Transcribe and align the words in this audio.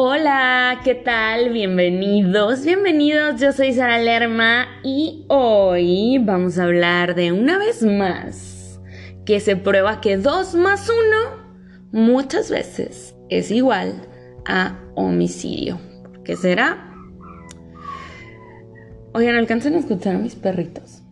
Hola, 0.00 0.78
¿qué 0.84 0.94
tal? 0.94 1.52
Bienvenidos, 1.52 2.64
bienvenidos. 2.64 3.40
Yo 3.40 3.50
soy 3.50 3.72
Sara 3.72 3.98
Lerma 3.98 4.68
y 4.84 5.24
hoy 5.26 6.18
vamos 6.18 6.56
a 6.56 6.62
hablar 6.62 7.16
de 7.16 7.32
una 7.32 7.58
vez 7.58 7.82
más 7.82 8.80
que 9.26 9.40
se 9.40 9.56
prueba 9.56 10.00
que 10.00 10.16
2 10.16 10.54
más 10.54 10.88
1 10.88 11.00
muchas 11.90 12.48
veces 12.48 13.16
es 13.28 13.50
igual 13.50 14.02
a 14.46 14.78
homicidio. 14.94 15.80
¿Por 16.04 16.22
qué 16.22 16.36
será? 16.36 16.94
Oigan, 19.14 19.34
alcanzan 19.34 19.74
a 19.74 19.78
escuchar 19.78 20.14
a 20.14 20.18
mis 20.20 20.36
perritos. 20.36 21.02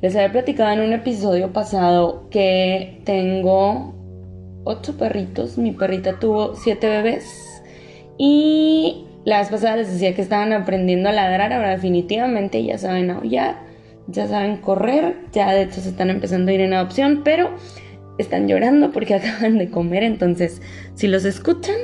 Les 0.00 0.14
había 0.14 0.30
platicado 0.30 0.70
en 0.70 0.86
un 0.86 0.92
episodio 0.92 1.52
pasado 1.52 2.28
que 2.30 3.02
tengo 3.04 3.96
ocho 4.62 4.96
perritos. 4.96 5.58
Mi 5.58 5.72
perrita 5.72 6.20
tuvo 6.20 6.54
siete 6.54 6.88
bebés 6.88 7.51
y 8.18 9.06
las 9.24 9.50
pasadas 9.50 9.78
les 9.78 9.92
decía 9.92 10.14
que 10.14 10.22
estaban 10.22 10.52
aprendiendo 10.52 11.08
a 11.08 11.12
ladrar, 11.12 11.52
ahora 11.52 11.70
definitivamente 11.70 12.62
ya 12.64 12.78
saben 12.78 13.10
aullar, 13.10 13.56
ya 14.08 14.26
saben 14.26 14.56
correr, 14.56 15.16
ya 15.32 15.52
de 15.52 15.62
hecho 15.62 15.80
se 15.80 15.90
están 15.90 16.10
empezando 16.10 16.50
a 16.50 16.54
ir 16.54 16.60
en 16.60 16.74
adopción, 16.74 17.22
pero 17.24 17.50
están 18.18 18.48
llorando 18.48 18.90
porque 18.90 19.14
acaban 19.16 19.58
de 19.58 19.70
comer, 19.70 20.02
entonces 20.02 20.60
si 20.94 21.06
los 21.06 21.24
escuchan, 21.24 21.76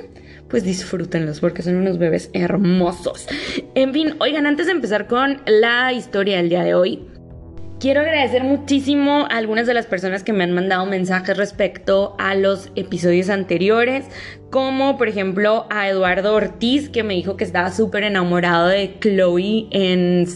pues 0.48 0.64
disfrútenlos 0.64 1.40
porque 1.40 1.62
son 1.62 1.76
unos 1.76 1.98
bebés 1.98 2.30
hermosos. 2.32 3.26
En 3.74 3.92
fin, 3.92 4.14
oigan, 4.18 4.46
antes 4.46 4.66
de 4.66 4.72
empezar 4.72 5.06
con 5.06 5.40
la 5.46 5.92
historia 5.92 6.38
del 6.38 6.48
día 6.48 6.64
de 6.64 6.74
hoy, 6.74 7.06
Quiero 7.80 8.00
agradecer 8.00 8.42
muchísimo 8.42 9.28
a 9.30 9.36
algunas 9.36 9.68
de 9.68 9.74
las 9.74 9.86
personas 9.86 10.24
que 10.24 10.32
me 10.32 10.42
han 10.42 10.50
mandado 10.50 10.84
mensajes 10.84 11.36
respecto 11.36 12.16
a 12.18 12.34
los 12.34 12.72
episodios 12.74 13.28
anteriores, 13.28 14.04
como 14.50 14.98
por 14.98 15.06
ejemplo 15.06 15.64
a 15.70 15.88
Eduardo 15.88 16.34
Ortiz, 16.34 16.88
que 16.88 17.04
me 17.04 17.14
dijo 17.14 17.36
que 17.36 17.44
estaba 17.44 17.70
súper 17.70 18.02
enamorado 18.02 18.66
de 18.66 18.98
Chloe 18.98 19.68
en, 19.70 20.26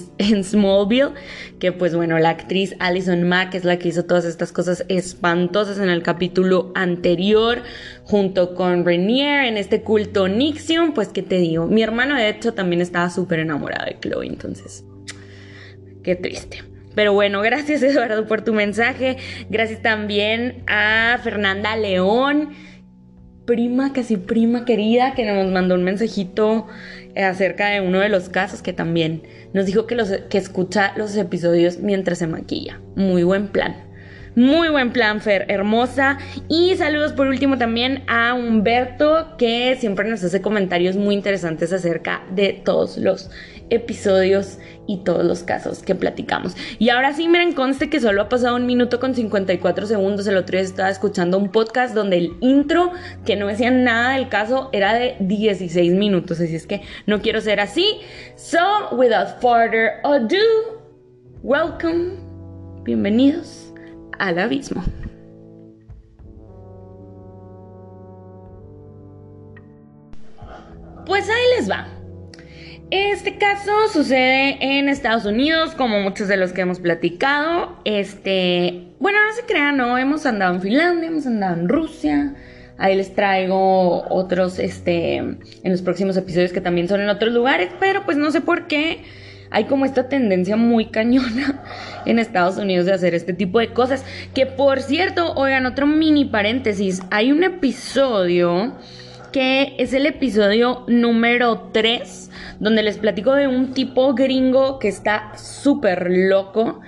Smallville, 0.45 1.15
que 1.59 1.73
pues 1.73 1.97
bueno, 1.97 2.17
la 2.21 2.31
actriz 2.31 2.77
Alison 2.79 3.25
Mack 3.25 3.57
es 3.57 3.65
la 3.65 3.77
que 3.77 3.89
hizo 3.89 4.05
todas 4.05 4.25
estas 4.25 4.53
cosas 4.53 4.85
espantosas 4.89 5.81
en 5.81 5.89
el 5.89 6.05
capítulo 6.05 6.71
anterior, 6.77 7.65
junto 8.05 8.55
con 8.55 8.85
Renier 8.85 9.47
en 9.47 9.57
este 9.57 9.83
culto 9.83 10.29
Nixion, 10.29 10.95
pues 10.95 11.09
que 11.09 11.23
te 11.25 11.39
digo, 11.39 11.67
mi 11.67 11.83
hermano 11.83 12.15
de 12.15 12.29
hecho 12.29 12.55
también 12.55 12.81
estaba 12.81 13.11
súper 13.11 13.41
enamorado 13.41 13.87
de 13.87 13.99
Chloe, 13.99 14.29
entonces, 14.29 14.85
qué 16.05 16.15
triste. 16.15 16.72
Pero 16.95 17.13
bueno, 17.13 17.41
gracias 17.41 17.83
Eduardo 17.83 18.27
por 18.27 18.43
tu 18.43 18.53
mensaje. 18.53 19.17
Gracias 19.51 19.83
también 19.83 20.63
a 20.67 21.19
Fernanda 21.23 21.77
León, 21.77 22.51
prima, 23.47 23.93
casi 23.93 24.17
prima 24.17 24.65
querida, 24.65 25.15
que 25.15 25.25
nos 25.25 25.51
mandó 25.51 25.75
un 25.75 25.85
mensajito 25.85 26.67
acerca 27.17 27.69
de 27.69 27.81
uno 27.81 28.01
de 28.01 28.09
los 28.09 28.29
casos 28.29 28.63
que 28.63 28.73
también 28.73 29.23
nos 29.53 29.67
dijo 29.67 29.87
que, 29.87 29.95
los, 29.95 30.11
que 30.31 30.39
escucha 30.39 30.93
los 30.97 31.17
episodios 31.17 31.79
mientras 31.79 32.19
se 32.19 32.27
maquilla. 32.27 32.81
Muy 32.97 33.23
buen 33.23 33.49
plan. 33.49 33.92
Muy 34.35 34.71
buen 34.71 34.93
plan, 34.93 35.21
Fer, 35.21 35.45
hermosa. 35.49 36.17
Y 36.49 36.75
saludos 36.77 37.13
por 37.13 37.27
último 37.27 37.59
también 37.59 38.03
a 38.07 38.33
Humberto, 38.33 39.37
que 39.37 39.77
siempre 39.79 40.09
nos 40.09 40.25
hace 40.25 40.41
comentarios 40.41 40.97
muy 40.97 41.15
interesantes 41.15 41.71
acerca 41.71 42.23
de 42.31 42.55
todos 42.55 42.97
los 42.97 43.31
episodios 43.69 44.59
y 44.87 45.05
todos 45.05 45.27
los 45.27 45.43
casos 45.43 45.83
que 45.83 45.95
platicamos. 45.95 46.57
Y 46.79 46.89
ahora 46.89 47.13
sí, 47.13 47.29
miren, 47.29 47.53
conste 47.53 47.91
que 47.91 48.01
solo 48.01 48.23
ha 48.23 48.29
pasado 48.31 48.57
un 48.57 48.65
minuto 48.65 49.01
con 49.01 49.15
54 49.15 49.87
segundos. 49.87 50.27
El 50.27 50.39
otro 50.39 50.57
día 50.57 50.67
estaba 50.67 50.89
escuchando 50.89 51.37
un 51.37 51.53
podcast 51.53 51.95
donde 51.95 52.17
el 52.17 52.33
intro, 52.41 52.91
que 53.27 53.37
no 53.37 53.49
decía 53.49 53.71
nada 53.71 54.15
del 54.15 54.31
caso, 54.31 54.71
era 54.73 54.95
de 54.95 55.17
16 55.21 55.93
minutos. 55.93 56.41
Así 56.41 56.57
es 56.57 56.67
que 56.67 56.81
no 57.07 57.21
quiero 57.21 57.43
ser 57.43 57.61
así. 57.61 58.01
So, 58.37 58.59
without 58.93 59.41
further 59.43 60.01
ado, 60.05 60.81
welcome, 61.43 62.15
bienvenidos 62.85 63.72
al 64.23 64.39
abismo. 64.39 64.85
Pues 71.05 71.29
ahí 71.29 71.59
les 71.59 71.69
va. 71.69 71.89
Este 72.93 73.37
caso 73.37 73.73
sucede 73.93 74.59
en 74.61 74.89
Estados 74.89 75.25
Unidos, 75.25 75.75
como 75.75 76.01
muchos 76.01 76.29
de 76.29 76.37
los 76.37 76.53
que 76.53 76.61
hemos 76.61 76.79
platicado. 76.79 77.77
Este, 77.85 78.95
bueno, 79.01 79.19
no 79.27 79.33
se 79.35 79.43
crean, 79.43 79.77
no, 79.77 79.99
hemos 79.99 80.25
andado 80.25 80.55
en 80.55 80.61
Finlandia, 80.63 81.09
hemos 81.09 81.27
andado 81.27 81.55
en 81.59 81.69
Rusia. 81.69 82.35
Ahí 82.79 82.95
les 82.95 83.15
traigo 83.15 84.05
otros, 84.09 84.61
este, 84.61 85.17
en 85.17 85.39
los 85.65 85.83
próximos 85.83 86.17
episodios 86.17 86.53
que 86.53 86.61
también 86.61 86.87
son 86.87 87.01
en 87.01 87.09
otros 87.09 87.33
lugares, 87.33 87.71
pero 87.81 88.05
pues 88.05 88.17
no 88.17 88.31
sé 88.31 88.41
por 88.41 88.69
qué 88.69 89.03
hay 89.53 89.65
como 89.65 89.85
esta 89.85 90.09
tendencia 90.09 90.57
muy 90.57 90.87
cañona 90.87 91.63
en 92.07 92.19
Estados 92.19 92.57
Unidos 92.57 92.87
de 92.87 92.93
hacer 92.93 93.15
este 93.15 93.33
tipo 93.33 93.59
de 93.61 93.73
cosas. 93.73 94.05
Que 94.35 94.47
por 94.47 94.81
cierto, 94.81 95.33
oigan, 95.35 95.67
otro 95.67 95.87
mini 95.87 96.25
paréntesis, 96.25 97.03
hay 97.11 97.31
un 97.31 97.45
episodio 97.45 98.75
que 99.33 99.75
es 99.79 99.95
el 99.95 100.07
episodio 100.07 100.85
número 100.89 101.71
3, 101.73 102.31
donde 102.61 102.83
les 102.83 102.99
platico 102.99 103.35
de 103.35 103.49
un 103.49 103.73
tipo 103.73 104.15
gringo 104.15 104.79
que 104.79 104.89
está 104.89 105.33
súper 105.37 106.11
loco 106.11 106.81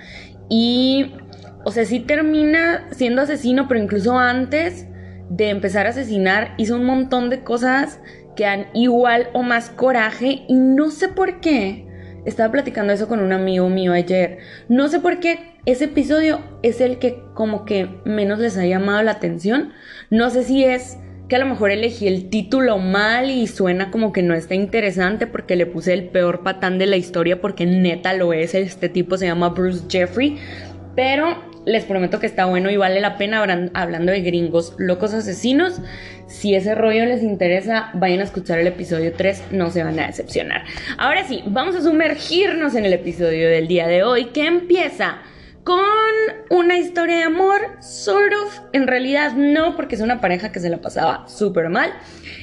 y, 0.47 1.13
o 1.63 1.71
sea, 1.71 1.85
sí 1.85 1.99
termina 1.99 2.87
siendo 2.91 3.23
asesino, 3.23 3.67
pero 3.67 3.81
incluso 3.81 4.17
antes 4.19 4.87
de 5.29 5.49
empezar 5.49 5.87
a 5.87 5.89
asesinar 5.89 6.53
hizo 6.57 6.75
un 6.75 6.85
montón 6.85 7.31
de 7.31 7.43
cosas 7.43 7.99
que 8.35 8.43
dan 8.43 8.67
igual 8.73 9.29
o 9.33 9.41
más 9.41 9.69
coraje 9.69 10.43
y 10.47 10.53
no 10.53 10.91
sé 10.91 11.09
por 11.09 11.39
qué. 11.39 11.84
Estaba 12.25 12.51
platicando 12.51 12.91
eso 12.91 13.07
con 13.07 13.19
un 13.19 13.31
amigo 13.31 13.69
mío 13.69 13.93
ayer. 13.93 14.39
No 14.67 14.87
sé 14.87 14.99
por 14.99 15.19
qué 15.19 15.55
ese 15.65 15.85
episodio 15.85 16.41
es 16.63 16.81
el 16.81 16.99
que 16.99 17.23
como 17.33 17.65
que 17.65 17.87
menos 18.03 18.39
les 18.39 18.57
ha 18.57 18.65
llamado 18.65 19.01
la 19.03 19.11
atención. 19.11 19.73
No 20.09 20.29
sé 20.29 20.43
si 20.43 20.63
es 20.63 20.97
que 21.27 21.35
a 21.35 21.39
lo 21.39 21.45
mejor 21.47 21.71
elegí 21.71 22.07
el 22.07 22.29
título 22.29 22.77
mal 22.77 23.31
y 23.31 23.47
suena 23.47 23.89
como 23.89 24.11
que 24.11 24.21
no 24.21 24.33
está 24.35 24.53
interesante 24.53 25.25
porque 25.25 25.55
le 25.55 25.65
puse 25.65 25.93
el 25.93 26.09
peor 26.09 26.43
patán 26.43 26.77
de 26.77 26.85
la 26.85 26.97
historia 26.97 27.41
porque 27.41 27.65
neta 27.65 28.13
lo 28.13 28.31
es, 28.33 28.53
este 28.53 28.89
tipo 28.89 29.17
se 29.17 29.25
llama 29.25 29.49
Bruce 29.49 29.85
Jeffrey, 29.89 30.37
pero 30.95 31.43
les 31.65 31.83
prometo 31.85 32.19
que 32.19 32.27
está 32.27 32.45
bueno 32.45 32.69
y 32.69 32.77
vale 32.77 33.01
la 33.01 33.17
pena 33.17 33.43
hablando 33.73 34.11
de 34.11 34.21
gringos 34.21 34.75
locos 34.77 35.13
asesinos. 35.13 35.81
Si 36.27 36.55
ese 36.55 36.75
rollo 36.75 37.05
les 37.05 37.23
interesa, 37.23 37.89
vayan 37.93 38.21
a 38.21 38.23
escuchar 38.23 38.59
el 38.59 38.67
episodio 38.67 39.13
3, 39.13 39.45
no 39.51 39.71
se 39.71 39.83
van 39.83 39.99
a 39.99 40.07
decepcionar. 40.07 40.63
Ahora 40.97 41.23
sí, 41.27 41.43
vamos 41.47 41.75
a 41.75 41.81
sumergirnos 41.81 42.75
en 42.75 42.85
el 42.85 42.93
episodio 42.93 43.49
del 43.49 43.67
día 43.67 43.87
de 43.87 44.03
hoy 44.03 44.25
que 44.25 44.45
empieza 44.45 45.19
con 45.63 45.81
una 46.51 46.77
historia 46.77 47.17
de 47.17 47.23
amor, 47.23 47.59
sort 47.81 48.33
of. 48.45 48.59
En 48.71 48.85
realidad 48.85 49.33
no, 49.33 49.75
porque 49.75 49.95
es 49.95 50.01
una 50.01 50.21
pareja 50.21 50.51
que 50.51 50.59
se 50.59 50.69
la 50.69 50.77
pasaba 50.77 51.27
súper 51.27 51.69
mal. 51.69 51.91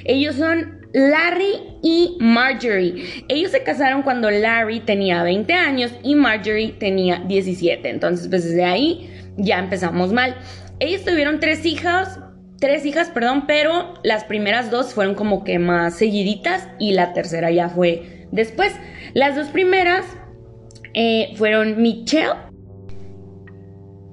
Ellos 0.04 0.34
son 0.34 0.81
Larry 0.92 1.78
y 1.82 2.16
Marjorie. 2.20 3.24
Ellos 3.28 3.50
se 3.50 3.62
casaron 3.62 4.02
cuando 4.02 4.30
Larry 4.30 4.80
tenía 4.80 5.22
20 5.22 5.52
años 5.54 5.92
y 6.02 6.14
Marjorie 6.14 6.72
tenía 6.78 7.22
17. 7.26 7.88
Entonces, 7.88 8.28
pues 8.28 8.44
desde 8.44 8.64
ahí 8.64 9.10
ya 9.36 9.58
empezamos 9.58 10.12
mal. 10.12 10.36
Ellos 10.80 11.04
tuvieron 11.04 11.40
tres 11.40 11.64
hijas, 11.64 12.20
tres 12.58 12.84
hijas, 12.84 13.08
perdón, 13.08 13.46
pero 13.46 13.94
las 14.02 14.24
primeras 14.24 14.70
dos 14.70 14.94
fueron 14.94 15.14
como 15.14 15.44
que 15.44 15.58
más 15.58 15.94
seguiditas 15.96 16.68
y 16.78 16.92
la 16.92 17.12
tercera 17.12 17.50
ya 17.50 17.68
fue 17.68 18.26
después. 18.30 18.74
Las 19.14 19.36
dos 19.36 19.48
primeras 19.48 20.04
eh, 20.94 21.32
fueron 21.36 21.80
Michelle 21.80 22.34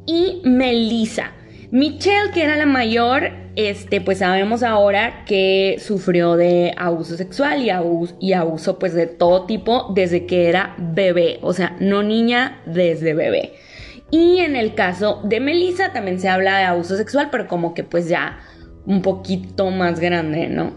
y 0.05 0.41
Melissa. 0.45 1.33
Michelle, 1.71 2.31
que 2.33 2.43
era 2.43 2.57
la 2.57 2.65
mayor, 2.65 3.29
este, 3.55 4.01
pues 4.01 4.19
sabemos 4.19 4.63
ahora 4.63 5.23
que 5.25 5.77
sufrió 5.79 6.35
de 6.35 6.73
abuso 6.75 7.15
sexual 7.15 7.61
y 7.61 7.69
abuso, 7.69 8.17
y 8.19 8.33
abuso 8.33 8.79
pues 8.79 8.93
de 8.95 9.05
todo 9.05 9.45
tipo 9.45 9.91
desde 9.93 10.25
que 10.25 10.49
era 10.49 10.75
bebé, 10.79 11.37
o 11.41 11.53
sea, 11.53 11.75
no 11.79 12.01
niña, 12.01 12.61
desde 12.65 13.13
bebé. 13.13 13.53
Y 14.09 14.39
en 14.39 14.55
el 14.55 14.73
caso 14.73 15.21
de 15.23 15.39
Melissa 15.39 15.93
también 15.93 16.19
se 16.19 16.27
habla 16.27 16.57
de 16.57 16.63
abuso 16.63 16.97
sexual, 16.97 17.29
pero 17.31 17.47
como 17.47 17.75
que 17.75 17.83
pues 17.83 18.09
ya 18.09 18.39
un 18.87 19.03
poquito 19.03 19.69
más 19.69 19.99
grande, 19.99 20.47
¿no? 20.47 20.73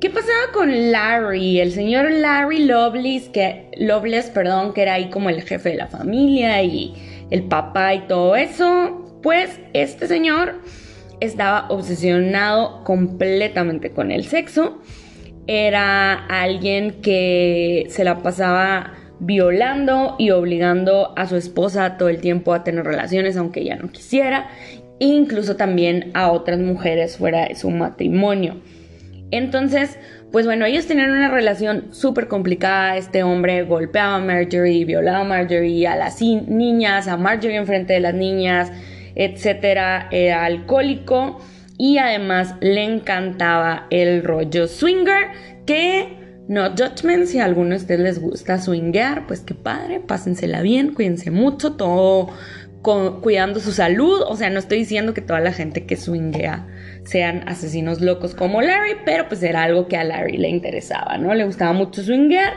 ¿Qué 0.00 0.08
pasaba 0.08 0.52
con 0.54 0.92
Larry? 0.92 1.60
El 1.60 1.72
señor 1.72 2.10
Larry 2.10 2.64
Loveless, 2.64 3.28
que, 3.28 3.70
Loveless, 3.76 4.30
perdón, 4.30 4.72
que 4.72 4.82
era 4.82 4.94
ahí 4.94 5.10
como 5.10 5.28
el 5.28 5.42
jefe 5.42 5.70
de 5.70 5.76
la 5.76 5.88
familia 5.88 6.62
y 6.62 6.94
el 7.30 7.42
papá 7.44 7.94
y 7.94 8.06
todo 8.06 8.36
eso, 8.36 9.05
pues 9.26 9.58
este 9.72 10.06
señor 10.06 10.60
estaba 11.18 11.66
obsesionado 11.68 12.84
completamente 12.84 13.90
con 13.90 14.12
el 14.12 14.24
sexo. 14.24 14.80
Era 15.48 16.14
alguien 16.14 17.00
que 17.02 17.86
se 17.88 18.04
la 18.04 18.22
pasaba 18.22 18.92
violando 19.18 20.14
y 20.16 20.30
obligando 20.30 21.12
a 21.18 21.26
su 21.26 21.34
esposa 21.34 21.96
todo 21.96 22.08
el 22.08 22.20
tiempo 22.20 22.54
a 22.54 22.62
tener 22.62 22.84
relaciones 22.84 23.36
aunque 23.36 23.62
ella 23.62 23.74
no 23.74 23.90
quisiera, 23.90 24.48
incluso 25.00 25.56
también 25.56 26.12
a 26.14 26.30
otras 26.30 26.60
mujeres 26.60 27.16
fuera 27.16 27.46
de 27.46 27.56
su 27.56 27.70
matrimonio. 27.70 28.60
Entonces, 29.32 29.98
pues 30.30 30.46
bueno, 30.46 30.66
ellos 30.66 30.86
tenían 30.86 31.10
una 31.10 31.30
relación 31.30 31.88
súper 31.90 32.28
complicada. 32.28 32.96
Este 32.96 33.24
hombre 33.24 33.64
golpeaba 33.64 34.14
a 34.14 34.20
Marjorie, 34.20 34.84
violaba 34.84 35.22
a 35.22 35.24
Marjorie, 35.24 35.88
a 35.88 35.96
las 35.96 36.22
niñas, 36.22 37.08
a 37.08 37.16
Marjorie 37.16 37.56
enfrente 37.56 37.94
de 37.94 38.00
las 38.00 38.14
niñas, 38.14 38.70
etcétera. 39.16 40.08
Era 40.12 40.44
alcohólico 40.44 41.40
y 41.78 41.98
además 41.98 42.54
le 42.60 42.84
encantaba 42.84 43.86
el 43.90 44.22
rollo 44.22 44.68
swinger, 44.68 45.28
que 45.66 46.16
no 46.48 46.70
judgment, 46.70 47.26
si 47.26 47.40
a 47.40 47.44
alguno 47.44 47.70
de 47.70 47.76
ustedes 47.76 48.00
les 48.00 48.20
gusta 48.20 48.58
swinguear, 48.58 49.26
pues 49.26 49.40
qué 49.40 49.54
padre, 49.54 49.98
pásensela 50.00 50.62
bien, 50.62 50.94
cuídense 50.94 51.30
mucho, 51.30 51.72
todo 51.72 52.28
cuidando 53.20 53.58
su 53.58 53.72
salud. 53.72 54.22
O 54.28 54.36
sea, 54.36 54.48
no 54.50 54.60
estoy 54.60 54.78
diciendo 54.78 55.12
que 55.12 55.20
toda 55.20 55.40
la 55.40 55.52
gente 55.52 55.86
que 55.86 55.96
swinguea 55.96 56.68
sean 57.04 57.48
asesinos 57.48 58.00
locos 58.00 58.34
como 58.34 58.62
Larry, 58.62 58.96
pero 59.04 59.28
pues 59.28 59.42
era 59.42 59.64
algo 59.64 59.88
que 59.88 59.96
a 59.96 60.04
Larry 60.04 60.36
le 60.36 60.48
interesaba, 60.48 61.18
¿no? 61.18 61.34
Le 61.34 61.44
gustaba 61.44 61.72
mucho 61.72 62.02
swinguear 62.02 62.54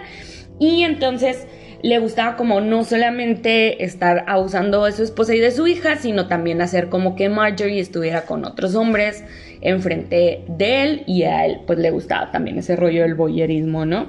y 0.60 0.84
entonces 0.84 1.48
le 1.81 2.00
gustaba 2.00 2.36
como 2.36 2.62
no 2.62 2.84
solamente 2.84 3.84
estar 3.84 4.26
abusando 4.28 4.86
de 4.86 4.92
su 4.92 5.04
esposa 5.04 5.34
y 5.36 5.40
de 5.40 5.52
su 5.52 5.68
hija, 5.68 5.96
sino 5.96 6.28
también 6.28 6.62
hacer 6.62 6.90
como 6.90 7.16
que 7.16 7.30
Marjorie 7.30 7.80
estuviera 7.80 8.24
con 8.24 8.46
otros 8.46 8.76
hombres 8.76 9.24
enfrente 9.62 10.44
de 10.48 10.84
él 10.84 11.04
y 11.06 11.24
a 11.24 11.46
él 11.46 11.62
pues 11.66 11.80
le 11.80 11.92
gustaba 11.92 12.31
también 12.31 12.58
ese 12.58 12.76
rollo 12.76 13.04
del 13.04 13.16
boyerismo, 13.16 13.86
¿no? 13.86 14.08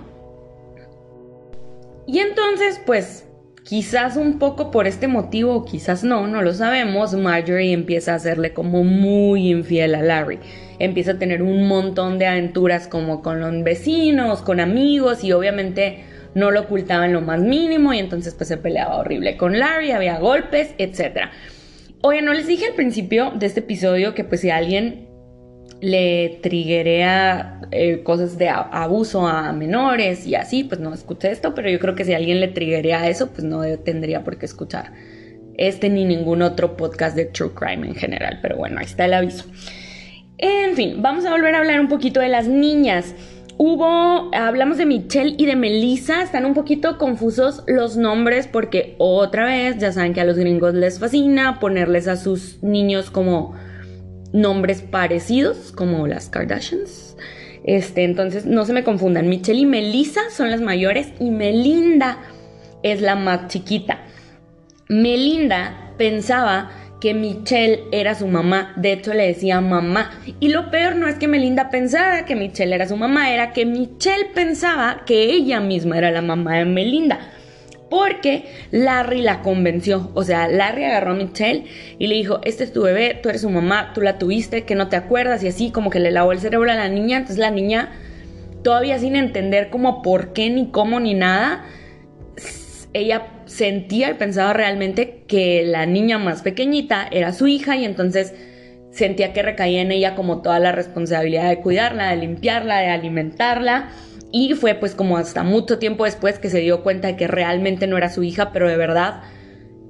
Y 2.06 2.18
entonces 2.18 2.80
pues 2.84 3.26
quizás 3.62 4.16
un 4.16 4.40
poco 4.40 4.72
por 4.72 4.88
este 4.88 5.06
motivo 5.06 5.54
o 5.54 5.64
quizás 5.64 6.02
no, 6.02 6.26
no 6.26 6.42
lo 6.42 6.52
sabemos, 6.54 7.14
Marjorie 7.14 7.72
empieza 7.72 8.12
a 8.12 8.16
hacerle 8.16 8.52
como 8.52 8.82
muy 8.82 9.48
infiel 9.48 9.94
a 9.94 10.02
Larry. 10.02 10.40
Empieza 10.80 11.12
a 11.12 11.18
tener 11.18 11.42
un 11.42 11.68
montón 11.68 12.18
de 12.18 12.26
aventuras 12.26 12.88
como 12.88 13.22
con 13.22 13.38
los 13.38 13.62
vecinos, 13.62 14.42
con 14.42 14.60
amigos 14.60 15.22
y 15.22 15.32
obviamente 15.32 16.09
no 16.34 16.50
lo 16.50 16.62
ocultaba 16.62 17.06
en 17.06 17.12
lo 17.12 17.20
más 17.20 17.40
mínimo 17.40 17.92
y 17.92 17.98
entonces 17.98 18.34
pues 18.34 18.48
se 18.48 18.56
peleaba 18.56 18.96
horrible 18.96 19.36
con 19.36 19.58
Larry, 19.58 19.92
había 19.92 20.18
golpes, 20.18 20.74
etc. 20.78 21.30
Oye, 22.02 22.22
no 22.22 22.32
les 22.32 22.46
dije 22.46 22.66
al 22.66 22.74
principio 22.74 23.32
de 23.34 23.46
este 23.46 23.60
episodio 23.60 24.14
que 24.14 24.24
pues 24.24 24.40
si 24.40 24.50
alguien 24.50 25.08
le 25.80 26.38
triguea 26.42 27.60
eh, 27.70 28.02
cosas 28.02 28.36
de 28.36 28.48
abuso 28.48 29.26
a 29.26 29.52
menores 29.52 30.26
y 30.26 30.34
así, 30.34 30.64
pues 30.64 30.80
no 30.80 30.92
escuché 30.92 31.30
esto, 31.30 31.54
pero 31.54 31.70
yo 31.70 31.78
creo 31.78 31.94
que 31.94 32.04
si 32.04 32.12
alguien 32.12 32.40
le 32.40 32.48
triguea 32.48 33.08
eso, 33.08 33.30
pues 33.30 33.44
no 33.44 33.62
tendría 33.78 34.22
por 34.24 34.38
qué 34.38 34.46
escuchar 34.46 34.92
este 35.60 35.90
ni 35.90 36.04
ningún 36.04 36.40
otro 36.42 36.76
podcast 36.76 37.14
de 37.14 37.26
True 37.26 37.52
Crime 37.54 37.86
en 37.86 37.94
general, 37.94 38.38
pero 38.40 38.56
bueno, 38.56 38.78
ahí 38.78 38.86
está 38.86 39.04
el 39.04 39.14
aviso. 39.14 39.44
En 40.38 40.74
fin, 40.74 41.02
vamos 41.02 41.26
a 41.26 41.30
volver 41.30 41.54
a 41.54 41.58
hablar 41.58 41.80
un 41.80 41.88
poquito 41.88 42.20
de 42.20 42.30
las 42.30 42.48
niñas. 42.48 43.14
Hubo, 43.62 44.34
hablamos 44.34 44.78
de 44.78 44.86
Michelle 44.86 45.34
y 45.36 45.44
de 45.44 45.54
Melissa, 45.54 46.22
están 46.22 46.46
un 46.46 46.54
poquito 46.54 46.96
confusos 46.96 47.62
los 47.66 47.98
nombres 47.98 48.46
porque 48.46 48.94
otra 48.96 49.44
vez, 49.44 49.76
ya 49.76 49.92
saben 49.92 50.14
que 50.14 50.22
a 50.22 50.24
los 50.24 50.38
gringos 50.38 50.72
les 50.72 50.98
fascina 50.98 51.60
ponerles 51.60 52.08
a 52.08 52.16
sus 52.16 52.62
niños 52.62 53.10
como 53.10 53.54
nombres 54.32 54.80
parecidos, 54.80 55.72
como 55.72 56.06
las 56.06 56.30
Kardashians. 56.30 57.18
Este, 57.62 58.04
entonces 58.04 58.46
no 58.46 58.64
se 58.64 58.72
me 58.72 58.82
confundan, 58.82 59.28
Michelle 59.28 59.60
y 59.60 59.66
Melissa 59.66 60.22
son 60.30 60.50
las 60.50 60.62
mayores 60.62 61.12
y 61.20 61.30
Melinda 61.30 62.16
es 62.82 63.02
la 63.02 63.14
más 63.14 63.48
chiquita. 63.48 63.98
Melinda 64.88 65.92
pensaba 65.98 66.70
que 67.00 67.14
Michelle 67.14 67.84
era 67.92 68.14
su 68.14 68.26
mamá, 68.26 68.74
de 68.76 68.92
hecho 68.92 69.14
le 69.14 69.26
decía 69.26 69.60
mamá. 69.60 70.10
Y 70.38 70.48
lo 70.48 70.70
peor 70.70 70.96
no 70.96 71.08
es 71.08 71.16
que 71.16 71.28
Melinda 71.28 71.70
pensara 71.70 72.26
que 72.26 72.36
Michelle 72.36 72.74
era 72.74 72.86
su 72.86 72.96
mamá, 72.96 73.32
era 73.32 73.52
que 73.52 73.64
Michelle 73.64 74.26
pensaba 74.34 75.02
que 75.06 75.24
ella 75.24 75.60
misma 75.60 75.96
era 75.98 76.10
la 76.10 76.22
mamá 76.22 76.58
de 76.58 76.66
Melinda. 76.66 77.18
Porque 77.88 78.44
Larry 78.70 79.22
la 79.22 79.42
convenció. 79.42 80.12
O 80.14 80.22
sea, 80.22 80.46
Larry 80.46 80.84
agarró 80.84 81.12
a 81.12 81.14
Michelle 81.14 81.64
y 81.98 82.06
le 82.06 82.14
dijo, 82.14 82.40
este 82.44 82.62
es 82.64 82.72
tu 82.72 82.82
bebé, 82.82 83.18
tú 83.20 83.30
eres 83.30 83.40
su 83.40 83.50
mamá, 83.50 83.92
tú 83.94 84.00
la 84.00 84.18
tuviste, 84.18 84.64
que 84.64 84.76
no 84.76 84.88
te 84.88 84.96
acuerdas 84.96 85.42
y 85.42 85.48
así 85.48 85.72
como 85.72 85.90
que 85.90 85.98
le 85.98 86.12
lavó 86.12 86.30
el 86.30 86.38
cerebro 86.38 86.70
a 86.70 86.76
la 86.76 86.88
niña. 86.88 87.16
Entonces 87.16 87.38
la 87.38 87.50
niña, 87.50 87.90
todavía 88.62 88.98
sin 88.98 89.16
entender 89.16 89.70
como 89.70 90.02
por 90.02 90.32
qué, 90.32 90.50
ni 90.50 90.70
cómo, 90.70 91.00
ni 91.00 91.14
nada, 91.14 91.64
ella 92.92 93.26
sentía 93.50 94.10
y 94.10 94.14
pensaba 94.14 94.52
realmente 94.52 95.24
que 95.26 95.64
la 95.66 95.84
niña 95.84 96.18
más 96.18 96.42
pequeñita 96.42 97.08
era 97.10 97.32
su 97.32 97.48
hija 97.48 97.76
y 97.76 97.84
entonces 97.84 98.32
sentía 98.92 99.32
que 99.32 99.42
recaía 99.42 99.82
en 99.82 99.90
ella 99.90 100.14
como 100.14 100.40
toda 100.40 100.60
la 100.60 100.70
responsabilidad 100.70 101.48
de 101.48 101.58
cuidarla, 101.58 102.10
de 102.10 102.16
limpiarla, 102.16 102.78
de 102.78 102.86
alimentarla. 102.86 103.90
Y 104.30 104.54
fue 104.54 104.74
pues 104.74 104.94
como 104.94 105.16
hasta 105.16 105.42
mucho 105.42 105.80
tiempo 105.80 106.04
después 106.04 106.38
que 106.38 106.48
se 106.48 106.60
dio 106.60 106.84
cuenta 106.84 107.08
de 107.08 107.16
que 107.16 107.26
realmente 107.26 107.88
no 107.88 107.96
era 107.96 108.08
su 108.08 108.22
hija, 108.22 108.52
pero 108.52 108.68
de 108.68 108.76
verdad, 108.76 109.22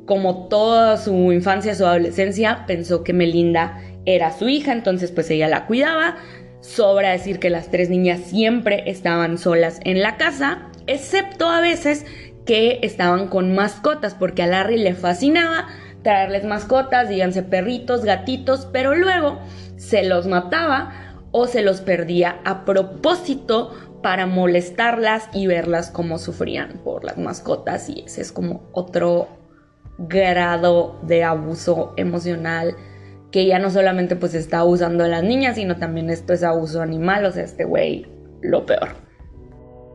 como 0.07 0.49
toda 0.49 0.97
su 0.97 1.31
infancia, 1.31 1.75
su 1.75 1.85
adolescencia, 1.85 2.65
pensó 2.67 3.05
que 3.05 3.13
Melinda 3.13 3.79
era 4.07 4.33
su 4.33 4.49
hija, 4.49 4.73
entonces 4.73 5.13
pues 5.13 5.31
ella 5.31 5.49
la 5.49 5.67
cuidaba. 5.67 6.17
Sobra 6.63 7.11
decir 7.11 7.39
que 7.39 7.51
las 7.51 7.71
tres 7.71 7.91
niñas 7.91 8.21
siempre 8.21 8.85
estaban 8.87 9.37
solas 9.37 9.81
en 9.85 10.01
la 10.01 10.17
casa, 10.17 10.71
excepto 10.87 11.51
a 11.51 11.61
veces 11.61 12.07
que 12.51 12.81
estaban 12.83 13.29
con 13.29 13.55
mascotas, 13.55 14.15
porque 14.15 14.43
a 14.43 14.49
Larry 14.49 14.77
le 14.77 14.95
fascinaba 14.95 15.69
traerles 16.03 16.45
mascotas, 16.45 17.09
díganse 17.09 17.45
perritos, 17.45 18.05
gatitos, 18.05 18.67
pero 18.73 18.97
luego 18.97 19.39
se 19.77 20.03
los 20.03 20.27
mataba 20.27 20.93
o 21.31 21.47
se 21.47 21.63
los 21.63 21.81
perdía 21.81 22.41
a 22.45 22.65
propósito 22.65 23.73
para 24.03 24.27
molestarlas 24.27 25.29
y 25.33 25.47
verlas 25.47 25.93
cómo 25.93 26.19
sufrían 26.19 26.81
por 26.83 27.05
las 27.05 27.19
mascotas 27.19 27.89
y 27.89 28.03
ese 28.05 28.21
es 28.21 28.33
como 28.33 28.69
otro 28.73 29.29
grado 29.97 30.99
de 31.03 31.23
abuso 31.23 31.95
emocional 31.97 32.75
que 33.31 33.47
ya 33.47 33.61
no 33.61 33.71
solamente 33.71 34.17
pues 34.17 34.35
está 34.35 34.59
abusando 34.59 35.05
de 35.05 35.11
las 35.11 35.23
niñas, 35.23 35.55
sino 35.55 35.77
también 35.77 36.11
esto 36.11 36.33
es 36.33 36.43
abuso 36.43 36.83
animal, 36.83 37.27
o 37.27 37.31
sea, 37.31 37.45
este 37.45 37.63
güey 37.63 38.09
lo 38.43 38.67
peor. 38.67 39.10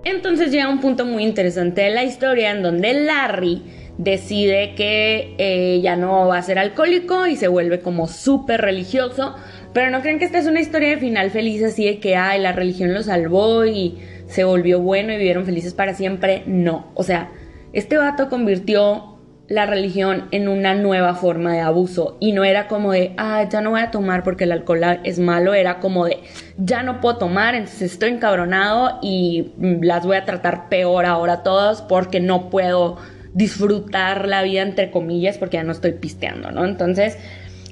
Entonces 0.05 0.51
llega 0.51 0.69
un 0.69 0.79
punto 0.79 1.03
muy 1.03 1.23
interesante 1.23 1.81
de 1.81 1.89
la 1.89 2.03
historia 2.03 2.51
en 2.51 2.61
donde 2.61 2.93
Larry 2.93 3.63
decide 3.97 4.75
que 4.75 5.33
eh, 5.39 5.81
ya 5.81 5.95
no 5.95 6.27
va 6.27 6.37
a 6.37 6.41
ser 6.43 6.59
alcohólico 6.59 7.25
y 7.25 7.35
se 7.35 7.47
vuelve 7.47 7.79
como 7.79 8.07
súper 8.07 8.61
religioso. 8.61 9.35
Pero 9.73 9.89
no 9.89 10.01
creen 10.01 10.19
que 10.19 10.25
esta 10.25 10.37
es 10.37 10.45
una 10.45 10.61
historia 10.61 10.89
de 10.89 10.97
final 10.97 11.31
feliz 11.31 11.63
así 11.63 11.85
de 11.85 11.99
que, 11.99 12.15
ay, 12.15 12.39
la 12.39 12.51
religión 12.51 12.93
lo 12.93 13.01
salvó 13.01 13.65
y 13.65 13.97
se 14.27 14.43
volvió 14.43 14.79
bueno 14.79 15.11
y 15.11 15.17
vivieron 15.17 15.43
felices 15.43 15.73
para 15.73 15.95
siempre. 15.95 16.43
No, 16.45 16.91
o 16.93 17.03
sea, 17.03 17.31
este 17.73 17.97
vato 17.97 18.29
convirtió 18.29 19.14
la 19.47 19.65
religión 19.67 20.27
en 20.31 20.47
una 20.47 20.73
nueva 20.73 21.13
forma 21.13 21.53
de 21.53 21.61
abuso 21.61 22.17
y 22.19 22.31
no 22.31 22.43
era 22.43 22.67
como 22.67 22.91
de, 22.91 23.13
ah, 23.17 23.47
ya 23.49 23.61
no 23.61 23.71
voy 23.71 23.81
a 23.81 23.91
tomar 23.91 24.23
porque 24.23 24.45
el 24.45 24.51
alcohol 24.51 24.81
es 25.03 25.19
malo, 25.19 25.53
era 25.53 25.79
como 25.79 26.05
de, 26.05 26.19
ya 26.57 26.81
no 26.81 26.99
puedo 26.99 27.17
tomar, 27.17 27.53
entonces 27.53 27.93
estoy 27.93 28.09
encabronado 28.09 28.97
y 29.01 29.53
las 29.81 30.05
voy 30.05 30.17
a 30.17 30.25
tratar 30.25 30.67
peor 30.69 31.05
ahora 31.05 31.43
todas 31.43 31.83
porque 31.83 32.19
no 32.19 32.49
puedo 32.49 32.97
disfrutar 33.33 34.27
la 34.27 34.41
vida 34.41 34.61
entre 34.61 34.89
comillas 34.89 35.37
porque 35.37 35.57
ya 35.57 35.63
no 35.63 35.73
estoy 35.73 35.91
pisteando, 35.91 36.51
¿no? 36.51 36.65
Entonces 36.65 37.17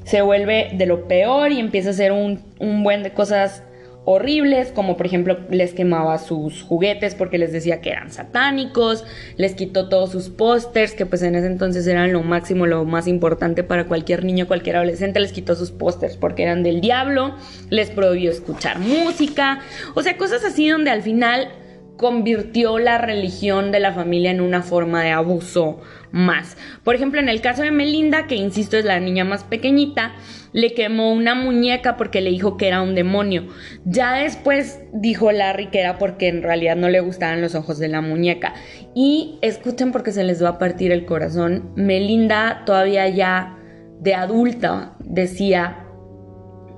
se 0.03 0.21
vuelve 0.21 0.71
de 0.73 0.85
lo 0.85 1.07
peor 1.07 1.51
y 1.51 1.59
empieza 1.59 1.89
a 1.89 1.91
hacer 1.93 2.11
un, 2.11 2.41
un 2.59 2.83
buen 2.83 3.01
de 3.01 3.13
cosas 3.13 3.63
horribles, 4.05 4.71
como 4.71 4.97
por 4.97 5.05
ejemplo 5.05 5.37
les 5.49 5.73
quemaba 5.73 6.17
sus 6.17 6.63
juguetes 6.63 7.15
porque 7.15 7.37
les 7.37 7.51
decía 7.51 7.81
que 7.81 7.89
eran 7.89 8.11
satánicos, 8.11 9.05
les 9.37 9.55
quitó 9.55 9.87
todos 9.87 10.11
sus 10.11 10.29
pósters, 10.29 10.93
que 10.93 11.05
pues 11.05 11.21
en 11.21 11.35
ese 11.35 11.47
entonces 11.47 11.87
eran 11.87 12.11
lo 12.11 12.21
máximo, 12.23 12.65
lo 12.65 12.83
más 12.85 13.07
importante 13.07 13.63
para 13.63 13.85
cualquier 13.85 14.25
niño, 14.25 14.47
cualquier 14.47 14.75
adolescente, 14.75 15.19
les 15.19 15.31
quitó 15.31 15.55
sus 15.55 15.71
pósters 15.71 16.17
porque 16.17 16.43
eran 16.43 16.63
del 16.63 16.81
diablo, 16.81 17.35
les 17.69 17.89
prohibió 17.89 18.31
escuchar 18.31 18.79
música, 18.79 19.61
o 19.93 20.03
sea, 20.03 20.17
cosas 20.17 20.43
así 20.43 20.67
donde 20.67 20.89
al 20.89 21.01
final 21.01 21.49
convirtió 21.97 22.79
la 22.79 22.97
religión 22.97 23.71
de 23.71 23.79
la 23.79 23.93
familia 23.93 24.31
en 24.31 24.41
una 24.41 24.61
forma 24.61 25.03
de 25.03 25.11
abuso 25.11 25.79
más. 26.11 26.57
Por 26.83 26.95
ejemplo, 26.95 27.19
en 27.19 27.29
el 27.29 27.41
caso 27.41 27.63
de 27.63 27.71
Melinda, 27.71 28.27
que 28.27 28.35
insisto 28.35 28.77
es 28.77 28.85
la 28.85 28.99
niña 28.99 29.23
más 29.23 29.43
pequeñita, 29.43 30.13
le 30.53 30.73
quemó 30.73 31.11
una 31.11 31.35
muñeca 31.35 31.97
porque 31.97 32.21
le 32.21 32.29
dijo 32.29 32.57
que 32.57 32.67
era 32.67 32.81
un 32.81 32.95
demonio. 32.95 33.47
Ya 33.85 34.13
después 34.13 34.79
dijo 34.93 35.31
Larry 35.31 35.67
que 35.67 35.79
era 35.79 35.97
porque 35.97 36.27
en 36.27 36.43
realidad 36.43 36.75
no 36.75 36.89
le 36.89 36.99
gustaban 36.99 37.41
los 37.41 37.55
ojos 37.55 37.79
de 37.79 37.87
la 37.87 38.01
muñeca. 38.01 38.53
Y 38.95 39.39
escuchen 39.41 39.91
porque 39.91 40.11
se 40.11 40.23
les 40.23 40.43
va 40.43 40.49
a 40.49 40.59
partir 40.59 40.91
el 40.91 41.05
corazón. 41.05 41.71
Melinda 41.75 42.63
todavía 42.65 43.07
ya 43.09 43.57
de 43.99 44.13
adulta 44.15 44.95
decía 44.99 45.85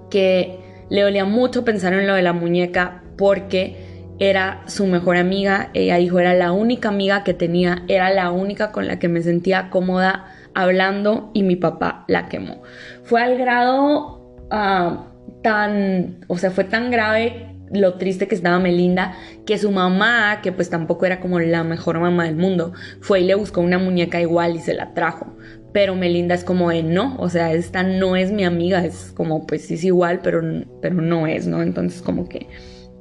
que 0.10 0.60
le 0.90 1.02
dolía 1.02 1.26
mucho 1.26 1.66
pensar 1.66 1.94
en 1.94 2.08
lo 2.08 2.14
de 2.14 2.22
la 2.22 2.34
muñeca 2.34 3.04
porque 3.18 3.85
era 4.20 4.62
su 4.68 4.88
mejor 4.88 5.18
amiga, 5.18 5.70
ella 5.74 5.98
dijo 5.98 6.20
era 6.20 6.34
la 6.34 6.52
única 6.52 6.90
amiga 6.90 7.24
que 7.24 7.34
tenía, 7.34 7.84
era 7.88 8.10
la 8.12 8.32
única 8.32 8.72
con 8.72 8.88
la 8.88 9.00
que 9.00 9.08
me 9.08 9.22
sentía 9.22 9.70
cómoda 9.70 10.26
hablando 10.54 11.32
y 11.34 11.44
mi 11.44 11.56
papá 11.56 12.06
la 12.08 12.28
quemó. 12.30 12.64
Fue 13.04 13.22
al 13.22 13.38
grado 13.38 14.48
ah, 14.52 15.08
tan, 15.44 16.26
o 16.28 16.38
sea, 16.38 16.52
fue 16.52 16.64
tan 16.64 16.92
grave 16.92 17.52
lo 17.72 17.96
triste 17.96 18.28
que 18.28 18.36
estaba 18.36 18.60
Melinda, 18.60 19.16
que 19.46 19.58
su 19.58 19.72
mamá, 19.72 20.40
que 20.42 20.52
pues 20.52 20.70
tampoco 20.70 21.06
era 21.06 21.20
como 21.20 21.40
la 21.40 21.64
mejor 21.64 22.00
mamá 22.00 22.26
del 22.26 22.36
mundo, 22.36 22.74
fue 23.02 23.22
y 23.22 23.26
le 23.26 23.36
buscó 23.36 23.62
una 23.62 23.78
muñeca 23.78 24.22
igual 24.22 24.56
y 24.56 24.60
se 24.60 24.74
la 24.74 24.94
trajo. 24.94 25.36
Pero 25.74 25.96
Melinda 25.96 26.36
es 26.36 26.46
como 26.46 26.70
de 26.70 26.84
no, 26.84 27.18
o 27.20 27.28
sea, 27.28 27.52
esta 27.52 27.84
no 27.84 28.16
es 28.16 28.32
mi 28.32 28.46
amiga, 28.46 28.86
es 28.86 29.12
como 29.14 29.46
pues 29.46 29.70
es 29.72 29.84
igual, 29.84 30.22
pero, 30.24 30.42
pero 30.82 30.96
no 30.96 31.28
es, 31.28 31.48
¿no? 31.48 31.62
Entonces 31.62 32.02
como 32.02 32.30
que 32.30 32.48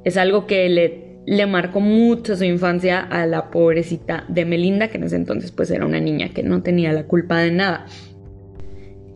es 0.03 0.17
algo 0.17 0.45
que 0.45 0.69
le, 0.69 1.04
le 1.25 1.45
marcó 1.47 1.79
mucho 1.79 2.35
su 2.35 2.43
infancia 2.43 2.99
a 2.99 3.25
la 3.25 3.49
pobrecita 3.49 4.25
de 4.27 4.45
Melinda, 4.45 4.89
que 4.89 4.97
en 4.97 5.03
ese 5.03 5.15
entonces 5.15 5.51
pues 5.51 5.71
era 5.71 5.85
una 5.85 5.99
niña 5.99 6.29
que 6.29 6.43
no 6.43 6.61
tenía 6.61 6.93
la 6.93 7.05
culpa 7.05 7.39
de 7.39 7.51
nada. 7.51 7.85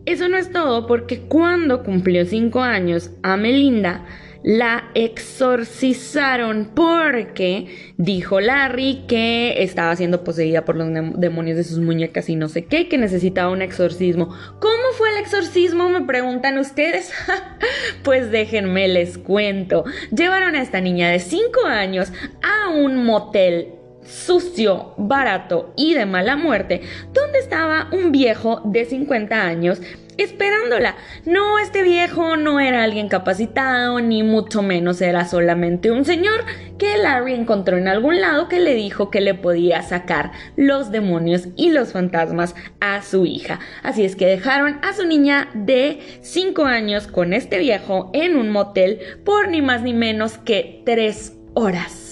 Eso 0.06 0.28
no 0.28 0.36
es 0.36 0.50
todo 0.50 0.86
porque 0.86 1.20
cuando 1.20 1.82
cumplió 1.84 2.24
5 2.24 2.60
años 2.60 3.12
a 3.22 3.36
Melinda 3.36 4.04
la 4.42 4.90
exorcizaron 4.94 6.70
porque 6.74 7.92
dijo 7.96 8.40
Larry 8.40 9.04
que 9.06 9.62
estaba 9.62 9.94
siendo 9.96 10.24
poseída 10.24 10.64
por 10.64 10.76
los 10.76 10.88
demonios 11.16 11.56
de 11.56 11.64
sus 11.64 11.78
muñecas 11.78 12.28
y 12.28 12.36
no 12.36 12.48
sé 12.48 12.64
qué, 12.64 12.88
que 12.88 12.98
necesitaba 12.98 13.50
un 13.50 13.62
exorcismo. 13.62 14.28
¿Cómo 14.60 14.92
fue 14.96 15.10
el 15.10 15.18
exorcismo? 15.18 15.88
Me 15.88 16.02
preguntan 16.02 16.58
ustedes. 16.58 17.12
pues 18.02 18.30
déjenme 18.30 18.88
les 18.88 19.18
cuento. 19.18 19.84
Llevaron 20.10 20.54
a 20.54 20.62
esta 20.62 20.80
niña 20.80 21.10
de 21.10 21.20
5 21.20 21.66
años 21.66 22.12
a 22.42 22.70
un 22.70 23.04
motel 23.04 23.79
sucio, 24.04 24.94
barato 24.96 25.72
y 25.76 25.94
de 25.94 26.06
mala 26.06 26.36
muerte, 26.36 26.82
donde 27.12 27.38
estaba 27.38 27.88
un 27.92 28.12
viejo 28.12 28.60
de 28.64 28.84
50 28.84 29.42
años 29.42 29.80
esperándola. 30.22 30.96
No, 31.24 31.58
este 31.58 31.82
viejo 31.82 32.36
no 32.36 32.60
era 32.60 32.82
alguien 32.82 33.08
capacitado, 33.08 34.00
ni 34.00 34.22
mucho 34.22 34.62
menos 34.62 35.00
era 35.00 35.24
solamente 35.24 35.90
un 35.90 36.04
señor 36.04 36.44
que 36.78 36.98
Larry 36.98 37.34
encontró 37.34 37.76
en 37.76 37.88
algún 37.88 38.20
lado 38.20 38.48
que 38.48 38.60
le 38.60 38.74
dijo 38.74 39.10
que 39.10 39.20
le 39.20 39.34
podía 39.34 39.82
sacar 39.82 40.32
los 40.56 40.90
demonios 40.90 41.48
y 41.56 41.70
los 41.70 41.92
fantasmas 41.92 42.54
a 42.80 43.02
su 43.02 43.26
hija. 43.26 43.60
Así 43.82 44.04
es 44.04 44.16
que 44.16 44.26
dejaron 44.26 44.78
a 44.82 44.92
su 44.92 45.06
niña 45.06 45.48
de 45.54 46.00
5 46.22 46.64
años 46.64 47.06
con 47.06 47.32
este 47.32 47.58
viejo 47.58 48.10
en 48.12 48.36
un 48.36 48.50
motel 48.50 49.00
por 49.24 49.48
ni 49.48 49.62
más 49.62 49.82
ni 49.82 49.94
menos 49.94 50.38
que 50.38 50.82
3 50.84 51.32
horas. 51.54 52.09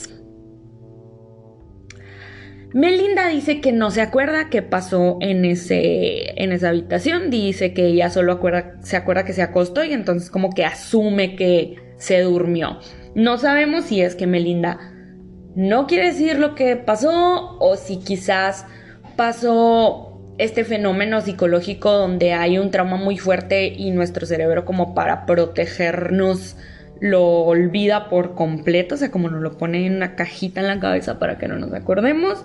Melinda 2.74 3.28
dice 3.28 3.60
que 3.60 3.72
no 3.72 3.90
se 3.90 4.02
acuerda 4.02 4.50
qué 4.50 4.60
pasó 4.60 5.16
en, 5.20 5.44
ese, 5.44 6.42
en 6.42 6.52
esa 6.52 6.68
habitación, 6.68 7.30
dice 7.30 7.72
que 7.72 7.86
ella 7.86 8.10
solo 8.10 8.40
se 8.82 8.96
acuerda 8.96 9.24
que 9.24 9.32
se 9.32 9.42
acostó 9.42 9.84
y 9.84 9.92
entonces 9.92 10.30
como 10.30 10.50
que 10.50 10.64
asume 10.64 11.34
que 11.34 11.76
se 11.96 12.20
durmió. 12.20 12.78
No 13.14 13.38
sabemos 13.38 13.86
si 13.86 14.02
es 14.02 14.14
que 14.14 14.26
Melinda 14.26 14.78
no 15.54 15.86
quiere 15.86 16.08
decir 16.08 16.38
lo 16.38 16.54
que 16.54 16.76
pasó 16.76 17.56
o 17.58 17.76
si 17.76 17.98
quizás 17.98 18.66
pasó 19.16 20.34
este 20.38 20.64
fenómeno 20.64 21.20
psicológico 21.20 21.90
donde 21.90 22.32
hay 22.32 22.58
un 22.58 22.70
trauma 22.70 22.96
muy 22.96 23.18
fuerte 23.18 23.66
y 23.66 23.90
nuestro 23.90 24.26
cerebro 24.26 24.64
como 24.64 24.94
para 24.94 25.26
protegernos 25.26 26.56
lo 27.00 27.24
olvida 27.42 28.08
por 28.08 28.34
completo, 28.34 28.94
o 28.94 28.98
sea, 28.98 29.10
como 29.10 29.28
nos 29.28 29.42
lo 29.42 29.56
pone 29.56 29.86
en 29.86 29.96
una 29.96 30.16
cajita 30.16 30.60
en 30.60 30.66
la 30.66 30.80
cabeza 30.80 31.18
para 31.18 31.38
que 31.38 31.48
no 31.48 31.58
nos 31.58 31.72
acordemos. 31.72 32.44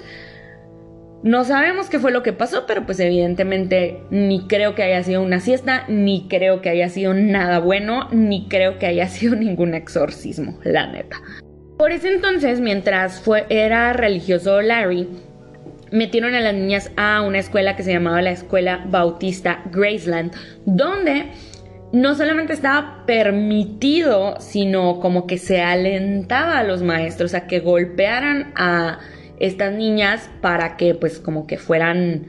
No 1.24 1.46
sabemos 1.46 1.90
qué 1.90 2.00
fue 2.00 2.12
lo 2.12 2.22
que 2.22 2.34
pasó, 2.34 2.66
pero 2.68 2.86
pues 2.86 3.00
evidentemente 3.00 4.02
ni 4.10 4.46
creo 4.48 4.76
que 4.76 4.84
haya 4.84 5.02
sido 5.04 5.22
una 5.22 5.40
siesta, 5.40 5.86
ni 5.88 6.28
creo 6.28 6.62
que 6.62 6.70
haya 6.70 6.90
sido 6.90 7.14
nada 7.14 7.60
bueno, 7.60 8.10
ni 8.12 8.48
creo 8.50 8.78
que 8.78 8.88
haya 8.88 9.08
sido 9.10 9.36
ningún 9.36 9.74
exorcismo, 9.74 10.60
la 10.64 10.88
neta. 10.88 11.22
Por 11.78 11.92
ese 11.92 12.14
entonces, 12.14 12.60
mientras 12.60 13.22
fue, 13.22 13.46
era 13.50 13.94
religioso 13.94 14.62
Larry, 14.62 15.08
metieron 15.92 16.34
a 16.36 16.42
las 16.42 16.54
niñas 16.54 16.92
a 16.98 17.22
una 17.22 17.40
escuela 17.40 17.76
que 17.76 17.84
se 17.84 17.94
llamaba 17.94 18.22
la 18.22 18.32
Escuela 18.32 18.84
Bautista 18.88 19.62
Graceland, 19.72 20.34
donde 20.66 21.28
no 21.94 22.16
solamente 22.16 22.54
estaba 22.54 23.06
permitido, 23.06 24.40
sino 24.40 25.00
como 25.00 25.28
que 25.28 25.38
se 25.38 25.62
alentaba 25.62 26.58
a 26.58 26.64
los 26.64 26.82
maestros 26.82 27.36
a 27.36 27.46
que 27.46 27.60
golpearan 27.60 28.52
a 28.56 29.00
estas 29.40 29.74
niñas 29.74 30.28
para 30.42 30.76
que 30.76 30.96
pues 30.96 31.20
como 31.20 31.46
que 31.46 31.58
fueran 31.58 32.26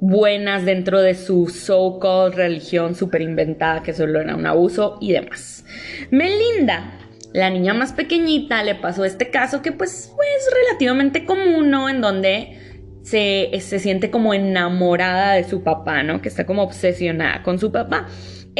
buenas 0.00 0.64
dentro 0.64 1.00
de 1.00 1.14
su 1.14 1.46
so-called 1.46 2.34
religión 2.34 2.96
super 2.96 3.22
inventada 3.22 3.84
que 3.84 3.92
solo 3.92 4.20
era 4.20 4.34
un 4.34 4.46
abuso 4.46 4.98
y 5.00 5.12
demás. 5.12 5.64
Melinda, 6.10 6.98
la 7.32 7.50
niña 7.50 7.72
más 7.72 7.92
pequeñita, 7.92 8.64
le 8.64 8.74
pasó 8.74 9.04
este 9.04 9.30
caso 9.30 9.62
que 9.62 9.70
pues 9.70 10.06
es 10.10 10.54
relativamente 10.66 11.24
común, 11.24 11.70
¿no? 11.70 11.88
En 11.88 12.00
donde 12.00 12.80
se, 13.02 13.50
se 13.60 13.78
siente 13.78 14.10
como 14.10 14.34
enamorada 14.34 15.34
de 15.34 15.44
su 15.44 15.62
papá, 15.62 16.02
¿no? 16.02 16.20
Que 16.20 16.28
está 16.28 16.46
como 16.46 16.64
obsesionada 16.64 17.44
con 17.44 17.60
su 17.60 17.70
papá. 17.70 18.08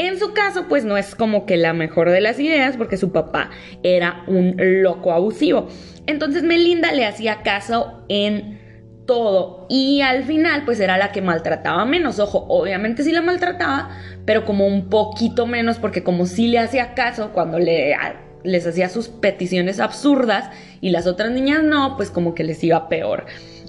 En 0.01 0.17
su 0.17 0.33
caso, 0.33 0.65
pues 0.67 0.83
no 0.83 0.97
es 0.97 1.13
como 1.13 1.45
que 1.45 1.57
la 1.57 1.73
mejor 1.73 2.09
de 2.09 2.21
las 2.21 2.39
ideas 2.39 2.75
porque 2.75 2.97
su 2.97 3.11
papá 3.11 3.51
era 3.83 4.23
un 4.25 4.55
loco 4.57 5.11
abusivo. 5.11 5.67
Entonces 6.07 6.41
Melinda 6.41 6.91
le 6.91 7.05
hacía 7.05 7.43
caso 7.43 8.03
en 8.09 8.59
todo 9.05 9.67
y 9.69 10.01
al 10.01 10.23
final 10.23 10.65
pues 10.65 10.79
era 10.79 10.97
la 10.97 11.11
que 11.11 11.21
maltrataba 11.21 11.85
menos. 11.85 12.17
Ojo, 12.17 12.47
obviamente 12.49 13.03
sí 13.03 13.11
la 13.11 13.21
maltrataba, 13.21 13.95
pero 14.25 14.43
como 14.43 14.65
un 14.65 14.89
poquito 14.89 15.45
menos 15.45 15.77
porque 15.77 16.01
como 16.01 16.25
sí 16.25 16.47
le 16.47 16.57
hacía 16.57 16.95
caso 16.95 17.29
cuando 17.31 17.59
le, 17.59 17.95
les 18.43 18.65
hacía 18.65 18.89
sus 18.89 19.07
peticiones 19.07 19.79
absurdas 19.79 20.49
y 20.81 20.89
las 20.89 21.05
otras 21.05 21.29
niñas 21.29 21.61
no, 21.61 21.95
pues 21.95 22.09
como 22.09 22.33
que 22.33 22.43
les 22.43 22.63
iba 22.63 22.89
peor 22.89 23.27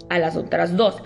a 0.08 0.18
las 0.18 0.36
otras 0.36 0.78
dos. 0.78 1.02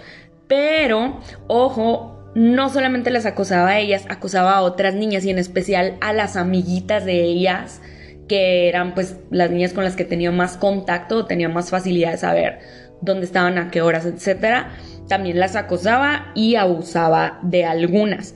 Pero, 0.47 1.19
ojo, 1.49 2.16
no 2.37 2.69
solamente 2.69 3.11
las 3.11 3.25
acosaba 3.25 3.71
a 3.71 3.79
ellas, 3.79 4.05
acosaba 4.11 4.57
a 4.57 4.61
otras 4.61 4.95
niñas 4.95 5.25
y 5.25 5.31
en 5.31 5.39
especial 5.39 5.97
a 6.03 6.13
las 6.13 6.37
amiguitas 6.37 7.07
de 7.07 7.23
ellas, 7.23 7.81
que 8.29 8.69
eran 8.69 8.93
pues 8.93 9.17
las 9.31 9.51
niñas 9.51 9.73
con 9.73 9.85
las 9.85 9.97
que 9.97 10.05
tenía 10.05 10.31
más 10.31 10.59
contacto, 10.59 11.25
tenía 11.25 11.49
más 11.49 11.71
facilidad 11.71 12.11
de 12.13 12.19
saber 12.19 12.59
dónde 13.01 13.25
estaban, 13.25 13.57
a 13.57 13.71
qué 13.71 13.81
horas, 13.81 14.05
etc. 14.05 14.67
También 15.09 15.41
las 15.41 15.57
acosaba 15.57 16.31
y 16.35 16.57
abusaba 16.57 17.41
de 17.43 17.65
algunas. 17.65 18.35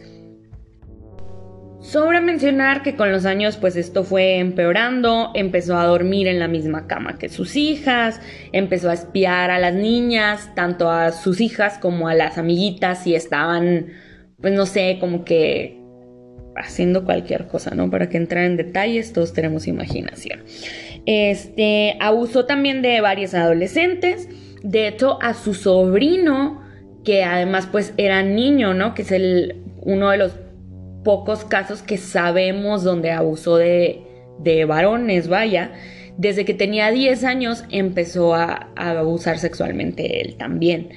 Sobre 1.80 2.20
mencionar 2.20 2.82
que 2.82 2.94
con 2.94 3.10
los 3.10 3.25
años 3.25 3.56
pues 3.56 3.75
esto 3.76 4.04
fue 4.04 4.38
empeorando, 4.38 5.30
empezó 5.34 5.78
a 5.78 5.87
dormir 5.87 6.26
en 6.26 6.38
la 6.38 6.46
misma 6.46 6.87
cama 6.87 7.18
que 7.18 7.28
sus 7.28 7.56
hijas, 7.56 8.20
empezó 8.52 8.90
a 8.90 8.94
espiar 8.94 9.50
a 9.50 9.58
las 9.58 9.75
niñas, 9.75 10.50
tanto 10.54 10.90
a 10.90 11.10
sus 11.10 11.40
hijas 11.40 11.78
como 11.78 12.08
a 12.08 12.14
las 12.14 12.37
amiguitas 12.37 13.04
si 13.04 13.14
estaban 13.14 13.87
pues 14.40 14.54
no 14.54 14.66
sé, 14.66 14.99
como 15.00 15.25
que 15.25 15.78
haciendo 16.56 17.04
cualquier 17.04 17.46
cosa, 17.46 17.75
¿no? 17.75 17.90
Para 17.90 18.08
que 18.08 18.16
entrar 18.16 18.44
en 18.44 18.56
detalles, 18.56 19.12
todos 19.12 19.32
tenemos 19.32 19.66
imaginación. 19.66 20.40
Este, 21.06 21.96
abusó 22.00 22.46
también 22.46 22.82
de 22.82 23.00
varios 23.00 23.34
adolescentes, 23.34 24.28
de 24.62 24.88
hecho 24.88 25.18
a 25.22 25.34
su 25.34 25.54
sobrino, 25.54 26.62
que 27.04 27.25
además 27.25 27.68
pues 27.70 27.94
era 27.96 28.22
niño, 28.22 28.75
¿no? 28.75 28.94
Que 28.94 29.02
es 29.02 29.12
el, 29.12 29.62
uno 29.82 30.10
de 30.10 30.18
los 30.18 30.32
pocos 31.04 31.45
casos 31.45 31.83
que 31.83 31.97
sabemos 31.97 32.85
donde 32.85 33.11
abusó 33.11 33.57
de, 33.57 34.02
de 34.38 34.64
varones, 34.64 35.28
vaya. 35.28 35.73
Desde 36.16 36.45
que 36.45 36.54
tenía 36.54 36.90
10 36.90 37.25
años 37.25 37.64
empezó 37.71 38.35
a, 38.35 38.71
a 38.76 38.90
abusar 38.90 39.38
sexualmente 39.38 40.21
él 40.21 40.37
también. 40.37 40.90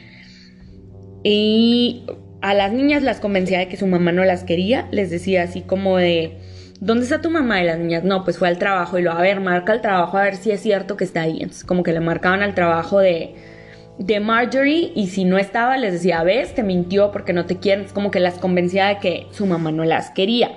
Y 1.24 2.06
a 2.42 2.54
las 2.54 2.74
niñas 2.74 3.04
las 3.04 3.20
convencía 3.20 3.60
de 3.60 3.70
que 3.70 3.78
su 3.78 3.88
mamá 3.88 4.12
no 4.12 4.26
las 4.26 4.44
quería, 4.44 4.88
les 4.92 5.10
decía 5.10 5.44
así 5.44 5.62
como 5.62 5.98
de, 5.98 6.38
¿dónde 6.82 7.04
está 7.04 7.22
tu 7.22 7.30
mamá? 7.30 7.62
Y 7.62 7.66
las 7.66 7.80
niñas, 7.80 8.04
no, 8.04 8.26
pues 8.26 8.38
fue 8.38 8.50
al 8.50 8.58
trabajo 8.58 9.00
y 9.00 9.02
lo, 9.02 9.14
a 9.14 9.22
ver, 9.22 9.40
marca 9.40 9.72
el 9.72 9.80
trabajo 9.80 10.18
a 10.18 10.24
ver 10.24 10.36
si 10.36 10.52
es 10.52 10.60
cierto 10.60 10.98
que 10.98 11.06
está 11.06 11.22
ahí. 11.22 11.48
Como 11.66 11.84
que 11.84 11.94
le 11.94 12.02
marcaban 12.02 12.42
al 12.42 12.54
trabajo 12.54 13.00
de, 13.00 13.36
de 13.98 14.20
Marjorie 14.20 14.92
y 14.96 15.08
si 15.08 15.24
no 15.24 15.38
estaba 15.38 15.78
les 15.78 15.94
decía, 15.94 16.24
ves, 16.24 16.56
te 16.56 16.64
mintió 16.64 17.12
porque 17.12 17.34
no 17.34 17.46
te 17.46 17.58
quieren, 17.58 17.86
es 17.86 17.94
como 17.94 18.12
que 18.12 18.20
las 18.20 18.36
convencía 18.36 18.88
de 18.88 18.98
que 19.00 19.28
su 19.32 19.46
mamá 19.46 19.72
no 19.72 19.84
las 19.84 20.10
quería. 20.10 20.52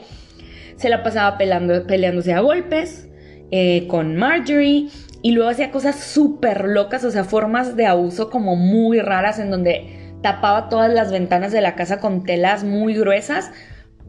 Se 0.76 0.88
la 0.88 1.02
pasaba 1.02 1.38
peleando, 1.38 1.87
peleándose 1.87 2.33
a 2.33 2.40
golpes 2.40 3.09
eh, 3.50 3.87
con 3.88 4.16
Marjorie 4.16 4.88
y 5.23 5.33
luego 5.33 5.50
hacía 5.50 5.71
cosas 5.71 5.97
súper 5.97 6.66
locas, 6.66 7.05
o 7.05 7.11
sea, 7.11 7.25
formas 7.25 7.76
de 7.76 7.87
abuso 7.87 8.31
como 8.31 8.57
muy 8.57 9.00
raras 9.00 9.38
en 9.38 9.50
donde 9.50 10.14
tapaba 10.23 10.69
todas 10.69 10.93
las 10.93 11.12
ventanas 11.12 11.52
de 11.52 11.61
la 11.61 11.75
casa 11.75 12.00
con 12.00 12.25
telas 12.25 12.64
muy 12.64 12.95
gruesas 12.95 13.50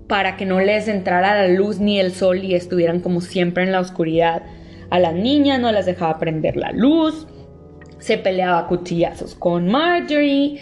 para 0.07 0.37
que 0.37 0.45
no 0.45 0.59
les 0.59 0.87
entrara 0.87 1.35
la 1.35 1.47
luz 1.49 1.79
ni 1.79 1.99
el 1.99 2.13
sol 2.13 2.43
y 2.43 2.55
estuvieran 2.55 3.01
como 3.01 3.21
siempre 3.21 3.63
en 3.63 3.71
la 3.71 3.81
oscuridad. 3.81 4.43
A 4.89 4.99
las 4.99 5.13
niñas 5.13 5.59
no 5.59 5.71
las 5.71 5.85
dejaba 5.85 6.17
prender 6.17 6.55
la 6.55 6.71
luz 6.71 7.27
se 7.99 8.17
peleaba 8.17 8.59
a 8.59 8.67
cuchillazos 8.67 9.35
con 9.35 9.67
Marjorie. 9.67 10.61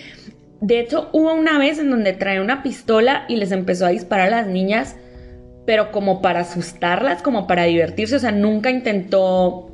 De 0.62 0.80
hecho, 0.80 1.10
hubo 1.14 1.34
una 1.34 1.60
vez 1.60 1.80
en 1.80 1.90
donde 1.90 2.14
trae 2.14 2.42
una 2.42 2.64
pistola 2.64 3.26
y 3.28 3.38
les 3.38 3.52
empezó 3.52 3.86
a 3.86 3.90
disparar 3.90 4.28
a 4.28 4.42
las 4.42 4.48
niñas 4.48 4.96
pero 5.66 5.92
como 5.92 6.22
para 6.22 6.42
asustarlas, 6.42 7.22
como 7.22 7.48
para 7.48 7.64
divertirse, 7.64 8.16
o 8.16 8.20
sea, 8.20 8.32
nunca 8.32 8.70
intentó 8.70 9.72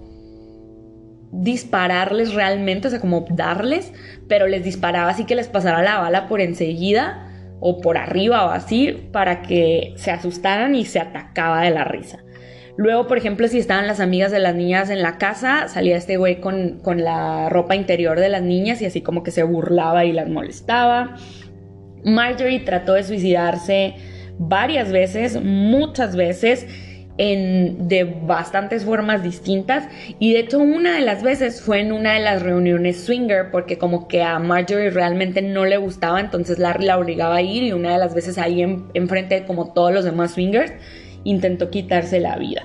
dispararles 1.34 2.34
realmente, 2.34 2.88
o 2.88 2.92
sea, 2.92 3.00
como 3.00 3.26
darles, 3.30 3.94
pero 4.28 4.48
les 4.48 4.64
disparaba 4.64 5.10
así 5.10 5.26
que 5.26 5.36
les 5.36 5.48
pasara 5.48 5.82
la 5.82 6.00
bala 6.00 6.28
por 6.28 6.42
enseguida 6.42 7.28
o 7.60 7.80
por 7.80 7.98
arriba 7.98 8.46
o 8.46 8.50
así 8.50 9.10
para 9.12 9.42
que 9.42 9.94
se 9.98 10.12
asustaran 10.12 10.76
y 10.76 10.86
se 10.86 11.00
atacaba 11.00 11.62
de 11.62 11.72
la 11.72 11.84
risa. 11.84 12.20
Luego, 12.82 13.06
por 13.06 13.20
ejemplo, 13.20 13.48
si 13.48 13.60
estaban 13.60 13.86
las 13.86 14.00
amigas 14.00 14.32
de 14.32 14.40
las 14.40 14.56
niñas 14.56 14.90
en 14.90 15.04
la 15.04 15.20
casa, 15.20 15.68
salía 15.68 15.96
este 15.98 16.18
güey 16.18 16.42
con, 16.42 16.80
con 16.82 17.04
la 17.04 17.48
ropa 17.48 17.76
interior 17.76 18.20
de 18.20 18.28
las 18.28 18.42
niñas 18.42 18.82
y 18.82 18.88
así 18.88 19.02
como 19.02 19.22
que 19.22 19.30
se 19.30 19.44
burlaba 19.44 20.04
y 20.04 20.12
las 20.12 20.28
molestaba. 20.28 21.16
Marjorie 22.04 22.62
trató 22.62 22.94
de 22.94 23.04
suicidarse 23.04 23.94
varias 24.40 24.92
veces, 24.92 25.40
muchas 25.40 26.16
veces, 26.16 26.66
en, 27.20 27.88
de 27.88 28.04
bastantes 28.04 28.84
formas 28.84 29.22
distintas. 29.22 29.88
Y 30.18 30.34
de 30.34 30.40
hecho, 30.40 30.58
una 30.58 30.96
de 30.96 31.02
las 31.02 31.22
veces 31.22 31.62
fue 31.62 31.82
en 31.82 31.92
una 31.92 32.14
de 32.14 32.22
las 32.22 32.42
reuniones 32.42 33.04
swinger, 33.04 33.52
porque 33.52 33.78
como 33.78 34.08
que 34.08 34.24
a 34.24 34.40
Marjorie 34.40 34.90
realmente 34.90 35.44
no 35.44 35.66
le 35.66 35.78
gustaba, 35.78 36.20
entonces 36.20 36.58
Larry 36.58 36.86
la 36.86 36.98
obligaba 36.98 37.36
a 37.36 37.42
ir 37.44 37.62
y 37.62 37.74
una 37.74 37.94
de 37.94 38.00
las 38.00 38.16
veces 38.16 38.40
ahí 38.40 38.64
enfrente 38.96 39.36
de 39.36 39.46
como 39.46 39.72
todos 39.72 39.94
los 39.94 40.04
demás 40.04 40.32
swingers, 40.32 40.74
intentó 41.24 41.70
quitarse 41.70 42.20
la 42.20 42.38
vida. 42.38 42.64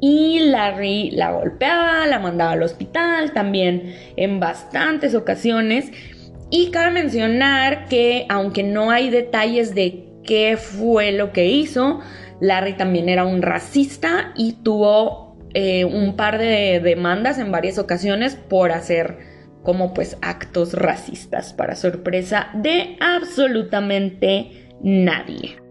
Y 0.00 0.40
Larry 0.40 1.10
la 1.12 1.30
golpeaba, 1.30 2.06
la 2.06 2.18
mandaba 2.18 2.52
al 2.52 2.62
hospital 2.62 3.32
también 3.32 3.94
en 4.16 4.40
bastantes 4.40 5.14
ocasiones. 5.14 5.92
Y 6.50 6.70
cabe 6.70 6.90
mencionar 6.90 7.86
que 7.86 8.26
aunque 8.28 8.62
no 8.62 8.90
hay 8.90 9.10
detalles 9.10 9.74
de 9.74 10.08
qué 10.24 10.56
fue 10.56 11.12
lo 11.12 11.32
que 11.32 11.46
hizo, 11.46 12.00
Larry 12.40 12.76
también 12.76 13.08
era 13.08 13.24
un 13.24 13.42
racista 13.42 14.32
y 14.36 14.54
tuvo 14.64 15.36
eh, 15.54 15.84
un 15.84 16.16
par 16.16 16.38
de 16.38 16.80
demandas 16.80 17.38
en 17.38 17.52
varias 17.52 17.78
ocasiones 17.78 18.34
por 18.34 18.72
hacer 18.72 19.18
como 19.62 19.94
pues 19.94 20.16
actos 20.20 20.74
racistas 20.74 21.52
para 21.52 21.76
sorpresa 21.76 22.50
de 22.54 22.96
absolutamente 23.00 24.66
nadie. 24.82 25.61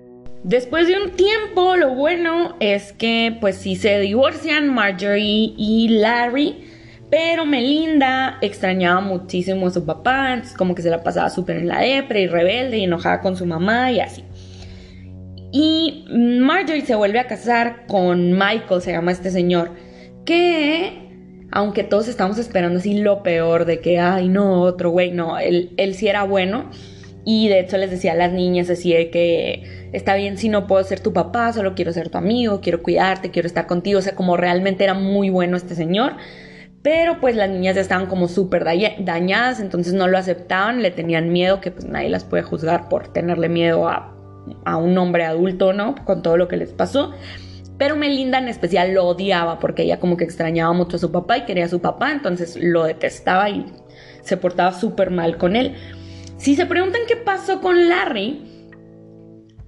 Después 0.43 0.87
de 0.87 0.99
un 0.99 1.11
tiempo, 1.11 1.75
lo 1.75 1.93
bueno 1.93 2.55
es 2.59 2.93
que 2.93 3.37
pues 3.39 3.57
sí 3.57 3.75
se 3.75 3.99
divorcian 3.99 4.73
Marjorie 4.73 5.53
y 5.55 5.87
Larry, 5.89 6.63
pero 7.11 7.45
Melinda 7.45 8.39
extrañaba 8.41 9.01
muchísimo 9.01 9.67
a 9.67 9.71
su 9.71 9.85
papá, 9.85 10.41
como 10.57 10.73
que 10.73 10.81
se 10.81 10.89
la 10.89 11.03
pasaba 11.03 11.29
súper 11.29 11.57
en 11.57 11.67
la 11.67 11.81
depre 11.81 12.21
y 12.21 12.27
rebelde 12.27 12.79
y 12.79 12.85
enojada 12.85 13.21
con 13.21 13.37
su 13.37 13.45
mamá 13.45 13.91
y 13.91 13.99
así. 13.99 14.23
Y 15.51 16.05
Marjorie 16.09 16.85
se 16.85 16.95
vuelve 16.95 17.19
a 17.19 17.27
casar 17.27 17.85
con 17.85 18.31
Michael, 18.31 18.81
se 18.81 18.93
llama 18.93 19.11
este 19.11 19.29
señor, 19.29 19.71
que 20.25 21.01
aunque 21.51 21.83
todos 21.83 22.07
estamos 22.07 22.39
esperando 22.39 22.79
así 22.79 22.99
lo 22.99 23.21
peor 23.21 23.65
de 23.65 23.79
que, 23.79 23.99
ay 23.99 24.27
no, 24.27 24.61
otro 24.61 24.89
güey, 24.89 25.11
no, 25.11 25.37
él, 25.37 25.73
él 25.77 25.93
sí 25.93 26.07
era 26.07 26.23
bueno 26.23 26.71
y 27.23 27.49
de 27.49 27.59
hecho 27.59 27.77
les 27.77 27.91
decía 27.91 28.13
a 28.13 28.15
las 28.15 28.31
niñas 28.31 28.69
así 28.69 28.93
de 28.93 29.11
que 29.11 29.89
está 29.93 30.15
bien 30.15 30.37
si 30.37 30.49
no 30.49 30.65
puedo 30.65 30.83
ser 30.83 30.99
tu 30.99 31.13
papá, 31.13 31.53
solo 31.53 31.75
quiero 31.75 31.93
ser 31.93 32.09
tu 32.09 32.17
amigo, 32.17 32.61
quiero 32.61 32.81
cuidarte, 32.81 33.29
quiero 33.29 33.47
estar 33.47 33.67
contigo. 33.67 33.99
O 33.99 34.01
sea, 34.01 34.15
como 34.15 34.37
realmente 34.37 34.83
era 34.83 34.93
muy 34.93 35.29
bueno 35.29 35.57
este 35.57 35.75
señor. 35.75 36.13
Pero 36.81 37.19
pues 37.19 37.35
las 37.35 37.47
niñas 37.47 37.75
ya 37.75 37.81
estaban 37.81 38.07
como 38.07 38.27
súper 38.27 38.63
dañadas, 38.63 39.59
entonces 39.59 39.93
no 39.93 40.07
lo 40.07 40.17
aceptaban, 40.17 40.81
le 40.81 40.89
tenían 40.89 41.31
miedo, 41.31 41.61
que 41.61 41.69
pues 41.69 41.85
nadie 41.85 42.09
las 42.09 42.23
puede 42.23 42.41
juzgar 42.41 42.89
por 42.89 43.07
tenerle 43.13 43.49
miedo 43.49 43.87
a, 43.87 44.15
a 44.65 44.77
un 44.77 44.97
hombre 44.97 45.25
adulto, 45.25 45.73
¿no? 45.73 45.93
Con 46.05 46.23
todo 46.23 46.37
lo 46.37 46.47
que 46.47 46.57
les 46.57 46.71
pasó. 46.71 47.11
Pero 47.77 47.95
Melinda 47.95 48.39
en 48.39 48.47
especial 48.47 48.95
lo 48.95 49.05
odiaba 49.05 49.59
porque 49.59 49.83
ella 49.83 49.99
como 49.99 50.17
que 50.17 50.23
extrañaba 50.23 50.73
mucho 50.73 50.97
a 50.97 50.99
su 50.99 51.11
papá 51.11 51.37
y 51.37 51.45
quería 51.45 51.65
a 51.65 51.69
su 51.69 51.81
papá, 51.81 52.11
entonces 52.11 52.57
lo 52.59 52.83
detestaba 52.83 53.47
y 53.51 53.65
se 54.23 54.37
portaba 54.37 54.71
súper 54.71 55.11
mal 55.11 55.37
con 55.37 55.55
él. 55.55 55.75
Si 56.41 56.55
se 56.55 56.65
preguntan 56.65 57.01
qué 57.07 57.15
pasó 57.17 57.61
con 57.61 57.87
Larry, 57.87 58.41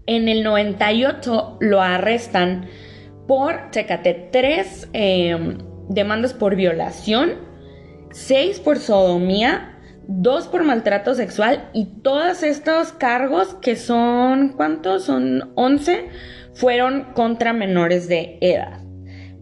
en 0.07 0.27
el 0.27 0.41
98 0.41 1.57
lo 1.59 1.81
arrestan 1.83 2.65
por, 3.27 3.69
chécate, 3.69 4.29
tres 4.31 4.89
em, 4.91 5.59
demandas 5.89 6.33
por 6.33 6.55
violación, 6.55 7.36
seis 8.09 8.59
por 8.59 8.79
sodomía, 8.79 9.77
dos 10.07 10.47
por 10.47 10.63
maltrato 10.63 11.13
sexual 11.13 11.69
y 11.73 12.01
todos 12.01 12.41
estos 12.41 12.91
cargos 12.91 13.53
que 13.62 13.75
son, 13.75 14.53
¿cuántos? 14.53 15.03
Son 15.03 15.51
11, 15.53 16.09
fueron 16.55 17.13
contra 17.13 17.53
menores 17.53 18.07
de 18.07 18.39
edad. 18.41 18.79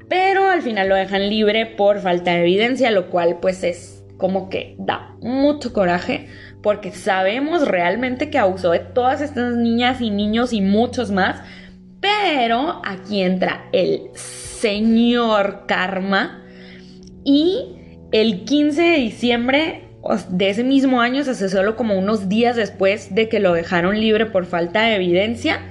Pero 0.09 0.49
al 0.49 0.61
final 0.61 0.89
lo 0.89 0.95
dejan 0.95 1.29
libre 1.29 1.65
por 1.65 2.01
falta 2.01 2.31
de 2.31 2.41
evidencia, 2.41 2.91
lo 2.91 3.09
cual 3.09 3.37
pues 3.39 3.63
es 3.63 4.03
como 4.17 4.49
que 4.49 4.75
da 4.77 5.15
mucho 5.21 5.73
coraje 5.73 6.27
porque 6.61 6.91
sabemos 6.91 7.67
realmente 7.67 8.29
que 8.29 8.37
abusó 8.37 8.71
de 8.71 8.79
todas 8.79 9.21
estas 9.21 9.55
niñas 9.55 10.01
y 10.01 10.09
niños 10.09 10.53
y 10.53 10.61
muchos 10.61 11.11
más, 11.11 11.41
pero 11.99 12.81
aquí 12.85 13.21
entra 13.21 13.65
el 13.71 14.09
señor 14.13 15.65
karma 15.67 16.43
y 17.23 17.75
el 18.11 18.43
15 18.45 18.81
de 18.81 18.97
diciembre 18.97 19.87
de 20.29 20.49
ese 20.49 20.63
mismo 20.63 20.99
año, 21.01 21.23
se 21.23 21.31
hace 21.31 21.49
solo 21.49 21.75
como 21.75 21.97
unos 21.97 22.27
días 22.27 22.55
después 22.55 23.13
de 23.13 23.29
que 23.29 23.39
lo 23.39 23.53
dejaron 23.53 23.99
libre 23.99 24.25
por 24.25 24.45
falta 24.45 24.81
de 24.81 24.95
evidencia, 24.95 25.61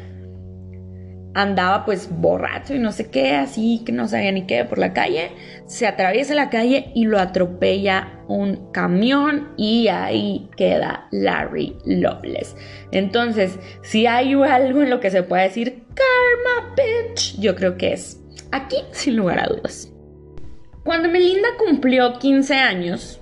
andaba 1.34 1.84
pues 1.84 2.08
borracho 2.10 2.74
y 2.74 2.78
no 2.78 2.92
sé 2.92 3.10
qué, 3.10 3.34
así 3.36 3.82
que 3.84 3.92
no 3.92 4.08
sabía 4.08 4.32
ni 4.32 4.46
qué 4.46 4.64
por 4.64 4.78
la 4.78 4.92
calle, 4.92 5.30
se 5.66 5.86
atraviesa 5.86 6.34
la 6.34 6.50
calle 6.50 6.90
y 6.94 7.04
lo 7.04 7.18
atropella 7.18 8.20
un 8.28 8.72
camión 8.72 9.52
y 9.56 9.88
ahí 9.88 10.48
queda 10.56 11.08
Larry 11.10 11.76
Loveless. 11.84 12.56
Entonces, 12.90 13.58
si 13.82 14.06
hay 14.06 14.34
algo 14.34 14.82
en 14.82 14.90
lo 14.90 15.00
que 15.00 15.10
se 15.10 15.22
puede 15.22 15.44
decir 15.44 15.84
karma 15.94 16.74
bitch, 16.76 17.38
yo 17.38 17.54
creo 17.54 17.76
que 17.76 17.92
es 17.92 18.20
aquí 18.50 18.76
sin 18.92 19.16
lugar 19.16 19.40
a 19.40 19.46
dudas. 19.46 19.92
Cuando 20.84 21.08
Melinda 21.08 21.48
cumplió 21.58 22.18
15 22.18 22.54
años, 22.54 23.19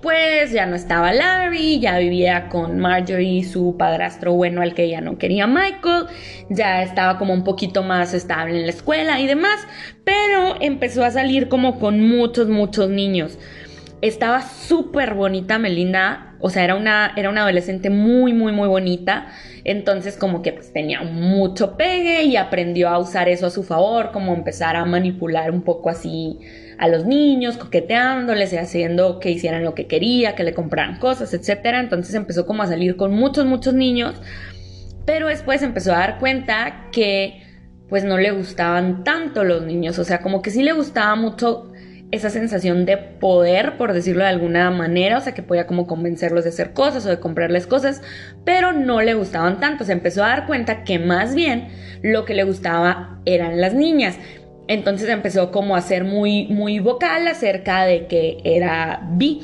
pues 0.00 0.52
ya 0.52 0.66
no 0.66 0.76
estaba 0.76 1.12
Larry, 1.12 1.80
ya 1.80 1.98
vivía 1.98 2.48
con 2.48 2.78
Marjorie, 2.78 3.44
su 3.44 3.76
padrastro 3.76 4.32
bueno 4.32 4.62
al 4.62 4.74
que 4.74 4.88
ya 4.88 5.00
no 5.00 5.18
quería 5.18 5.46
Michael, 5.46 6.06
ya 6.48 6.82
estaba 6.82 7.18
como 7.18 7.32
un 7.32 7.44
poquito 7.44 7.82
más 7.82 8.14
estable 8.14 8.60
en 8.60 8.66
la 8.66 8.72
escuela 8.72 9.20
y 9.20 9.26
demás, 9.26 9.66
pero 10.04 10.56
empezó 10.60 11.04
a 11.04 11.10
salir 11.10 11.48
como 11.48 11.78
con 11.78 12.00
muchos, 12.00 12.48
muchos 12.48 12.88
niños. 12.88 13.38
Estaba 14.00 14.42
súper 14.42 15.14
bonita 15.14 15.58
Melinda, 15.58 16.36
o 16.38 16.50
sea, 16.50 16.62
era 16.62 16.76
una, 16.76 17.12
era 17.16 17.30
una 17.30 17.42
adolescente 17.42 17.90
muy, 17.90 18.32
muy, 18.32 18.52
muy 18.52 18.68
bonita, 18.68 19.26
entonces 19.64 20.16
como 20.16 20.40
que 20.40 20.52
pues, 20.52 20.72
tenía 20.72 21.02
mucho 21.02 21.76
pegue 21.76 22.22
y 22.22 22.36
aprendió 22.36 22.88
a 22.88 22.98
usar 22.98 23.28
eso 23.28 23.46
a 23.46 23.50
su 23.50 23.64
favor, 23.64 24.12
como 24.12 24.34
empezar 24.34 24.76
a 24.76 24.84
manipular 24.84 25.50
un 25.50 25.62
poco 25.62 25.90
así 25.90 26.38
a 26.78 26.88
los 26.88 27.04
niños, 27.04 27.56
coqueteándoles 27.56 28.52
y 28.52 28.56
haciendo 28.56 29.18
que 29.18 29.30
hicieran 29.30 29.64
lo 29.64 29.74
que 29.74 29.86
quería, 29.86 30.34
que 30.34 30.44
le 30.44 30.54
compraran 30.54 30.98
cosas, 30.98 31.34
etc. 31.34 31.60
Entonces 31.74 32.14
empezó 32.14 32.46
como 32.46 32.62
a 32.62 32.66
salir 32.66 32.96
con 32.96 33.12
muchos, 33.12 33.46
muchos 33.46 33.74
niños, 33.74 34.14
pero 35.04 35.28
después 35.28 35.62
empezó 35.62 35.92
a 35.92 35.98
dar 35.98 36.18
cuenta 36.18 36.88
que 36.92 37.42
pues 37.88 38.04
no 38.04 38.18
le 38.18 38.30
gustaban 38.30 39.02
tanto 39.02 39.44
los 39.44 39.62
niños, 39.62 39.98
o 39.98 40.04
sea, 40.04 40.20
como 40.20 40.42
que 40.42 40.50
sí 40.50 40.62
le 40.62 40.72
gustaba 40.72 41.16
mucho 41.16 41.72
esa 42.10 42.30
sensación 42.30 42.86
de 42.86 42.96
poder, 42.96 43.76
por 43.76 43.92
decirlo 43.92 44.22
de 44.22 44.30
alguna 44.30 44.70
manera, 44.70 45.18
o 45.18 45.20
sea, 45.20 45.34
que 45.34 45.42
podía 45.42 45.66
como 45.66 45.86
convencerlos 45.86 46.44
de 46.44 46.50
hacer 46.50 46.72
cosas 46.72 47.04
o 47.04 47.10
de 47.10 47.20
comprarles 47.20 47.66
cosas, 47.66 48.02
pero 48.44 48.72
no 48.72 49.02
le 49.02 49.14
gustaban 49.14 49.60
tanto, 49.60 49.84
se 49.84 49.92
empezó 49.92 50.24
a 50.24 50.28
dar 50.28 50.46
cuenta 50.46 50.84
que 50.84 50.98
más 50.98 51.34
bien 51.34 51.68
lo 52.02 52.24
que 52.24 52.34
le 52.34 52.44
gustaba 52.44 53.20
eran 53.24 53.60
las 53.60 53.74
niñas 53.74 54.18
entonces 54.68 55.08
empezó 55.08 55.50
como 55.50 55.74
a 55.74 55.80
ser 55.80 56.04
muy, 56.04 56.46
muy 56.46 56.78
vocal 56.78 57.26
acerca 57.26 57.84
de 57.84 58.06
que 58.06 58.38
era 58.44 59.00
bi. 59.12 59.42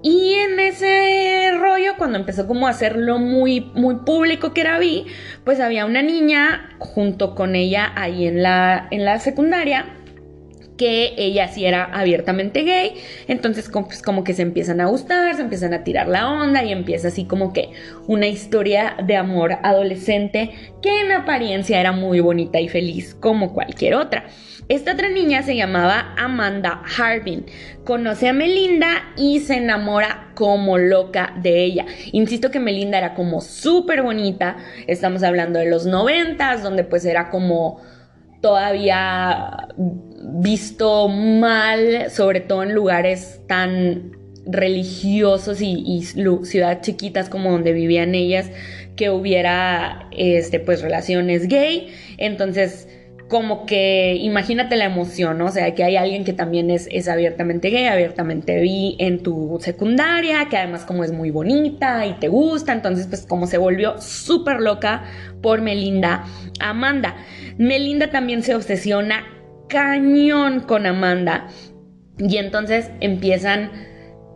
Y 0.00 0.34
en 0.34 0.60
ese 0.60 1.50
rollo, 1.58 1.94
cuando 1.98 2.18
empezó 2.18 2.46
como 2.46 2.66
a 2.68 2.70
hacerlo 2.70 3.18
muy, 3.18 3.60
muy 3.74 3.96
público 3.96 4.54
que 4.54 4.60
era 4.60 4.78
bi, 4.78 5.06
pues 5.44 5.60
había 5.60 5.86
una 5.86 6.02
niña 6.02 6.70
junto 6.78 7.34
con 7.34 7.56
ella 7.56 7.92
ahí 7.96 8.26
en 8.26 8.42
la, 8.42 8.86
en 8.90 9.04
la 9.04 9.18
secundaria 9.18 9.97
que 10.78 11.12
ella 11.18 11.48
sí 11.48 11.66
era 11.66 11.84
abiertamente 11.84 12.62
gay, 12.62 12.94
entonces 13.26 13.68
pues, 13.70 14.00
como 14.00 14.24
que 14.24 14.32
se 14.32 14.42
empiezan 14.42 14.80
a 14.80 14.86
gustar, 14.86 15.34
se 15.34 15.42
empiezan 15.42 15.74
a 15.74 15.84
tirar 15.84 16.08
la 16.08 16.30
onda 16.30 16.64
y 16.64 16.72
empieza 16.72 17.08
así 17.08 17.24
como 17.26 17.52
que 17.52 17.70
una 18.06 18.26
historia 18.26 18.96
de 19.04 19.16
amor 19.16 19.58
adolescente 19.62 20.52
que 20.80 21.00
en 21.00 21.12
apariencia 21.12 21.78
era 21.78 21.92
muy 21.92 22.20
bonita 22.20 22.60
y 22.60 22.68
feliz 22.68 23.14
como 23.14 23.52
cualquier 23.52 23.94
otra. 23.94 24.24
Esta 24.68 24.92
otra 24.92 25.08
niña 25.08 25.42
se 25.42 25.56
llamaba 25.56 26.14
Amanda 26.18 26.82
Harbin. 26.98 27.46
Conoce 27.84 28.28
a 28.28 28.34
Melinda 28.34 29.14
y 29.16 29.40
se 29.40 29.56
enamora 29.56 30.32
como 30.34 30.76
loca 30.76 31.32
de 31.40 31.64
ella. 31.64 31.86
Insisto 32.12 32.50
que 32.50 32.60
Melinda 32.60 32.98
era 32.98 33.14
como 33.14 33.40
súper 33.40 34.02
bonita. 34.02 34.58
Estamos 34.86 35.22
hablando 35.22 35.58
de 35.58 35.70
los 35.70 35.86
noventas, 35.86 36.62
donde 36.62 36.84
pues 36.84 37.06
era 37.06 37.30
como 37.30 37.80
todavía 38.42 39.68
visto 40.40 41.08
mal, 41.08 42.10
sobre 42.10 42.40
todo 42.40 42.62
en 42.62 42.74
lugares 42.74 43.40
tan 43.46 44.12
religiosos 44.46 45.60
y, 45.60 46.02
ciudades 46.02 46.80
chiquitas 46.80 47.28
como 47.28 47.50
donde 47.50 47.72
vivían 47.72 48.14
ellas, 48.14 48.50
que 48.96 49.10
hubiera 49.10 50.08
este, 50.12 50.60
pues 50.60 50.80
relaciones 50.80 51.48
gay. 51.48 51.92
Entonces, 52.16 52.88
como 53.28 53.66
que 53.66 54.16
imagínate 54.16 54.76
la 54.76 54.86
emoción. 54.86 55.40
O 55.42 55.50
sea, 55.50 55.74
que 55.74 55.84
hay 55.84 55.96
alguien 55.96 56.24
que 56.24 56.32
también 56.32 56.70
es, 56.70 56.88
es 56.90 57.08
abiertamente 57.08 57.68
gay, 57.70 57.86
abiertamente 57.86 58.60
vi 58.60 58.96
en 58.98 59.22
tu 59.22 59.58
secundaria, 59.60 60.46
que 60.48 60.56
además 60.56 60.84
como 60.84 61.04
es 61.04 61.12
muy 61.12 61.30
bonita 61.30 62.06
y 62.06 62.14
te 62.14 62.28
gusta, 62.28 62.72
entonces 62.72 63.06
pues 63.06 63.26
como 63.26 63.46
se 63.46 63.58
volvió 63.58 64.00
súper 64.00 64.60
loca 64.60 65.04
por 65.42 65.60
Melinda 65.60 66.24
Amanda. 66.58 67.16
Melinda 67.58 68.10
también 68.10 68.42
se 68.42 68.54
obsesiona 68.54 69.37
cañón 69.68 70.60
con 70.60 70.86
Amanda 70.86 71.48
y 72.18 72.36
entonces 72.38 72.90
empiezan 73.00 73.70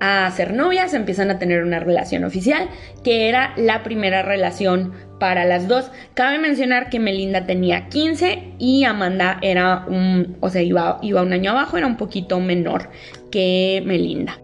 a 0.01 0.29
ser 0.33 0.53
novias, 0.53 0.95
empiezan 0.95 1.31
a 1.31 1.38
tener 1.38 1.62
una 1.62 1.79
relación 1.79 2.25
oficial, 2.25 2.68
que 3.05 3.29
era 3.29 3.53
la 3.57 3.85
primera 3.85 4.23
relación 4.23 4.92
para 5.21 5.45
las 5.45 5.68
dos. 5.68 5.92
Cabe 6.14 6.40
mencionar 6.40 6.90
que 6.90 6.99
Melinda 6.99 7.47
tenía 7.47 7.88
15 7.88 8.55
y 8.59 8.83
Amanda 8.83 9.38
era 9.42 9.85
un, 9.87 10.37
o 10.40 10.49
sea, 10.49 10.62
iba, 10.62 10.99
iba 11.03 11.23
un 11.23 11.33
año 11.33 11.53
abajo, 11.53 11.77
era 11.77 11.87
un 11.87 11.97
poquito 11.97 12.40
menor 12.40 12.90
que 13.31 13.81
Melinda. 13.87 14.40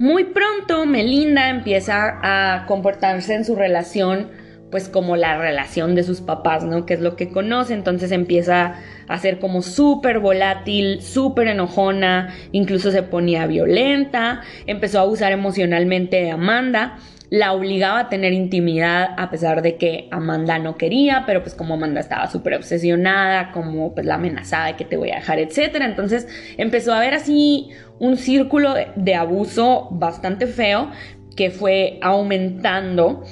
Muy 0.00 0.24
pronto 0.24 0.84
Melinda 0.84 1.48
empieza 1.48 2.18
a 2.20 2.66
comportarse 2.66 3.34
en 3.34 3.44
su 3.44 3.54
relación 3.54 4.30
pues 4.72 4.88
como 4.88 5.16
la 5.16 5.36
relación 5.36 5.94
de 5.94 6.02
sus 6.02 6.22
papás, 6.22 6.64
¿no? 6.64 6.86
Que 6.86 6.94
es 6.94 7.00
lo 7.00 7.14
que 7.14 7.28
conoce, 7.28 7.74
entonces 7.74 8.10
empieza 8.10 8.76
a 9.06 9.18
ser 9.18 9.38
como 9.38 9.60
súper 9.60 10.18
volátil, 10.18 11.02
súper 11.02 11.48
enojona, 11.48 12.34
incluso 12.52 12.90
se 12.90 13.02
ponía 13.02 13.46
violenta, 13.46 14.40
empezó 14.66 14.98
a 14.98 15.02
abusar 15.02 15.30
emocionalmente 15.30 16.16
de 16.22 16.30
Amanda, 16.30 16.96
la 17.28 17.52
obligaba 17.52 18.00
a 18.00 18.08
tener 18.08 18.32
intimidad 18.32 19.10
a 19.18 19.30
pesar 19.30 19.60
de 19.60 19.76
que 19.76 20.08
Amanda 20.10 20.58
no 20.58 20.78
quería, 20.78 21.24
pero 21.26 21.42
pues 21.42 21.54
como 21.54 21.74
Amanda 21.74 22.00
estaba 22.00 22.30
súper 22.30 22.54
obsesionada, 22.54 23.52
como 23.52 23.94
pues 23.94 24.06
la 24.06 24.14
amenazada 24.14 24.68
de 24.68 24.76
que 24.76 24.86
te 24.86 24.96
voy 24.96 25.10
a 25.10 25.16
dejar, 25.16 25.38
etcétera, 25.38 25.84
entonces 25.84 26.26
empezó 26.56 26.94
a 26.94 26.96
haber 26.96 27.12
así 27.12 27.68
un 27.98 28.16
círculo 28.16 28.74
de 28.96 29.14
abuso 29.14 29.88
bastante 29.90 30.46
feo 30.46 30.90
que 31.36 31.50
fue 31.50 31.98
aumentando 32.02 33.24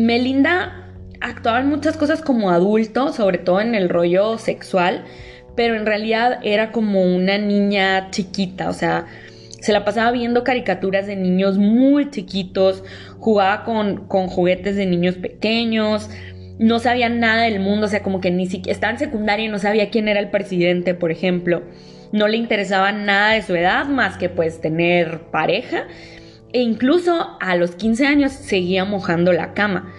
Melinda 0.00 0.86
actuaba 1.20 1.60
en 1.60 1.68
muchas 1.68 1.98
cosas 1.98 2.22
como 2.22 2.50
adulto, 2.50 3.12
sobre 3.12 3.36
todo 3.36 3.60
en 3.60 3.74
el 3.74 3.90
rollo 3.90 4.38
sexual, 4.38 5.04
pero 5.54 5.74
en 5.74 5.84
realidad 5.84 6.38
era 6.42 6.72
como 6.72 7.02
una 7.02 7.36
niña 7.36 8.10
chiquita, 8.10 8.70
o 8.70 8.72
sea, 8.72 9.06
se 9.60 9.72
la 9.72 9.84
pasaba 9.84 10.10
viendo 10.12 10.42
caricaturas 10.42 11.06
de 11.06 11.16
niños 11.16 11.58
muy 11.58 12.08
chiquitos, 12.10 12.82
jugaba 13.18 13.64
con, 13.64 14.06
con 14.06 14.28
juguetes 14.28 14.74
de 14.74 14.86
niños 14.86 15.16
pequeños, 15.16 16.08
no 16.58 16.78
sabía 16.78 17.10
nada 17.10 17.42
del 17.42 17.60
mundo, 17.60 17.86
o 17.86 17.88
sea, 17.90 18.02
como 18.02 18.22
que 18.22 18.30
ni 18.30 18.46
siquiera 18.46 18.72
estaba 18.72 18.92
en 18.94 18.98
secundaria 18.98 19.44
y 19.44 19.48
no 19.48 19.58
sabía 19.58 19.90
quién 19.90 20.08
era 20.08 20.20
el 20.20 20.30
presidente, 20.30 20.94
por 20.94 21.10
ejemplo. 21.10 21.62
No 22.12 22.26
le 22.26 22.38
interesaba 22.38 22.90
nada 22.90 23.32
de 23.32 23.42
su 23.42 23.54
edad 23.54 23.86
más 23.86 24.16
que 24.16 24.30
pues 24.30 24.60
tener 24.60 25.20
pareja 25.30 25.86
e 26.52 26.60
incluso 26.60 27.36
a 27.40 27.56
los 27.56 27.74
15 27.74 28.06
años 28.06 28.32
seguía 28.32 28.84
mojando 28.84 29.32
la 29.32 29.54
cama. 29.54 29.92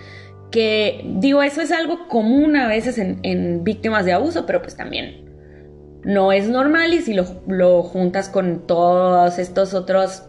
Que 0.51 1.05
digo, 1.05 1.41
eso 1.43 1.61
es 1.61 1.71
algo 1.71 2.07
común 2.07 2.55
a 2.57 2.67
veces 2.67 2.97
en, 2.97 3.63
víctimas 3.63 4.05
de 4.05 4.13
abuso, 4.13 4.45
pero 4.45 4.61
pues 4.61 4.75
también 4.75 5.29
no 6.03 6.31
es 6.31 6.49
normal 6.49 6.93
y 6.93 7.01
si 7.01 7.13
lo, 7.13 7.83
juntas 7.83 8.27
con 8.27 8.65
todos 8.65 9.37
estos 9.37 9.73
otros 9.73 10.23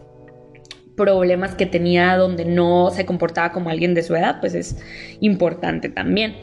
problemas 0.95 1.55
que 1.55 1.65
tenía 1.65 2.15
donde 2.15 2.45
no 2.45 2.91
se 2.91 3.05
comportaba 3.05 3.51
como 3.51 3.69
alguien 3.69 3.95
de 3.95 4.03
su 4.03 4.15
edad, 4.15 4.39
pues 4.39 4.53
es 4.53 4.77
importante 5.19 5.89
también. 5.89 6.35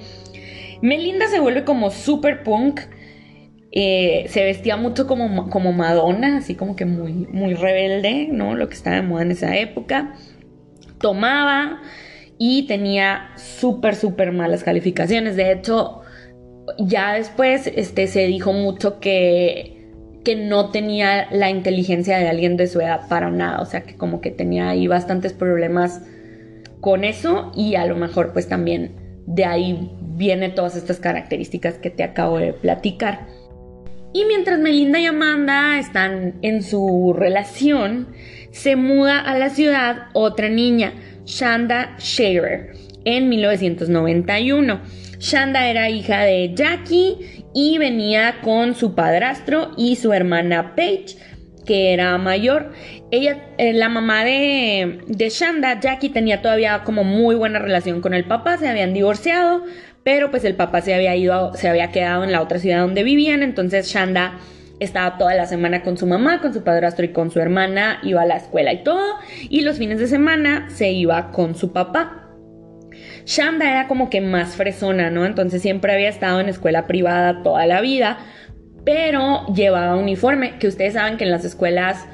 Melinda 0.82 1.28
se 1.28 1.40
vuelve 1.40 1.64
como 1.64 1.90
super 1.90 2.42
punk 2.42 2.80
eh, 3.72 4.26
se 4.28 4.44
vestía 4.44 4.76
mucho 4.76 5.06
como, 5.06 5.48
como 5.48 5.72
Madonna, 5.72 6.38
así 6.38 6.54
como 6.54 6.74
que 6.74 6.86
muy, 6.86 7.12
muy 7.12 7.54
rebelde, 7.54 8.28
¿no? 8.30 8.54
Lo 8.56 8.68
que 8.68 8.74
estaba 8.74 8.96
de 8.96 9.02
moda 9.02 9.22
en 9.22 9.30
esa 9.30 9.56
época. 9.56 10.14
Tomaba 10.98 11.80
y 12.36 12.66
tenía 12.66 13.30
súper, 13.36 13.94
súper 13.94 14.32
malas 14.32 14.64
calificaciones. 14.64 15.36
De 15.36 15.52
hecho, 15.52 16.00
ya 16.78 17.14
después 17.14 17.66
este, 17.68 18.06
se 18.06 18.26
dijo 18.26 18.52
mucho 18.52 18.98
que, 18.98 19.88
que 20.24 20.36
no 20.36 20.70
tenía 20.70 21.28
la 21.30 21.50
inteligencia 21.50 22.18
de 22.18 22.28
alguien 22.28 22.56
de 22.56 22.66
su 22.66 22.80
edad 22.80 23.08
para 23.08 23.30
nada. 23.30 23.60
O 23.60 23.66
sea, 23.66 23.82
que 23.82 23.94
como 23.96 24.20
que 24.20 24.30
tenía 24.30 24.68
ahí 24.68 24.88
bastantes 24.88 25.32
problemas 25.32 26.02
con 26.80 27.04
eso 27.04 27.52
y 27.54 27.74
a 27.76 27.86
lo 27.86 27.94
mejor 27.94 28.32
pues 28.32 28.48
también 28.48 28.96
de 29.26 29.44
ahí 29.44 29.90
vienen 30.00 30.54
todas 30.54 30.76
estas 30.76 30.98
características 30.98 31.74
que 31.74 31.90
te 31.90 32.02
acabo 32.02 32.38
de 32.38 32.52
platicar. 32.52 33.26
Y 34.12 34.24
mientras 34.24 34.58
Melinda 34.58 34.98
y 34.98 35.06
Amanda 35.06 35.78
están 35.78 36.40
en 36.42 36.64
su 36.64 37.14
relación, 37.16 38.08
se 38.50 38.74
muda 38.74 39.20
a 39.20 39.38
la 39.38 39.50
ciudad 39.50 40.08
otra 40.14 40.48
niña, 40.48 40.94
Shanda 41.24 41.96
Sharer, 41.98 42.72
en 43.04 43.28
1991. 43.28 44.80
Shanda 45.20 45.68
era 45.68 45.90
hija 45.90 46.22
de 46.22 46.52
Jackie 46.54 47.44
y 47.54 47.78
venía 47.78 48.40
con 48.42 48.74
su 48.74 48.96
padrastro 48.96 49.70
y 49.76 49.94
su 49.94 50.12
hermana 50.12 50.74
Paige, 50.74 51.16
que 51.64 51.92
era 51.92 52.18
mayor. 52.18 52.72
Ella, 53.12 53.54
eh, 53.58 53.72
la 53.72 53.88
mamá 53.88 54.24
de 54.24 54.98
Shanda, 55.30 55.78
Jackie, 55.78 56.08
tenía 56.08 56.42
todavía 56.42 56.82
como 56.82 57.04
muy 57.04 57.36
buena 57.36 57.60
relación 57.60 58.00
con 58.00 58.14
el 58.14 58.24
papá, 58.24 58.56
se 58.56 58.66
habían 58.66 58.92
divorciado, 58.92 59.62
pero 60.02 60.30
pues 60.30 60.44
el 60.44 60.54
papá 60.54 60.80
se 60.80 60.94
había 60.94 61.14
ido, 61.16 61.54
se 61.54 61.68
había 61.68 61.90
quedado 61.90 62.24
en 62.24 62.32
la 62.32 62.40
otra 62.40 62.58
ciudad 62.58 62.80
donde 62.80 63.02
vivían, 63.02 63.42
entonces 63.42 63.86
Shanda 63.88 64.38
estaba 64.80 65.18
toda 65.18 65.34
la 65.34 65.46
semana 65.46 65.82
con 65.82 65.98
su 65.98 66.06
mamá, 66.06 66.40
con 66.40 66.54
su 66.54 66.64
padrastro 66.64 67.04
y 67.04 67.08
con 67.08 67.30
su 67.30 67.38
hermana, 67.38 68.00
iba 68.02 68.22
a 68.22 68.26
la 68.26 68.36
escuela 68.36 68.72
y 68.72 68.82
todo, 68.82 69.16
y 69.48 69.60
los 69.60 69.78
fines 69.78 69.98
de 69.98 70.06
semana 70.06 70.68
se 70.70 70.90
iba 70.90 71.30
con 71.32 71.54
su 71.54 71.72
papá. 71.72 72.28
Shanda 73.26 73.70
era 73.70 73.88
como 73.88 74.08
que 74.08 74.20
más 74.20 74.56
fresona, 74.56 75.10
¿no? 75.10 75.26
Entonces 75.26 75.60
siempre 75.60 75.92
había 75.92 76.08
estado 76.08 76.40
en 76.40 76.48
escuela 76.48 76.86
privada 76.86 77.42
toda 77.42 77.66
la 77.66 77.82
vida, 77.82 78.18
pero 78.84 79.46
llevaba 79.54 79.96
uniforme, 79.96 80.58
que 80.58 80.66
ustedes 80.66 80.94
saben 80.94 81.18
que 81.18 81.24
en 81.24 81.30
las 81.30 81.44
escuelas 81.44 82.06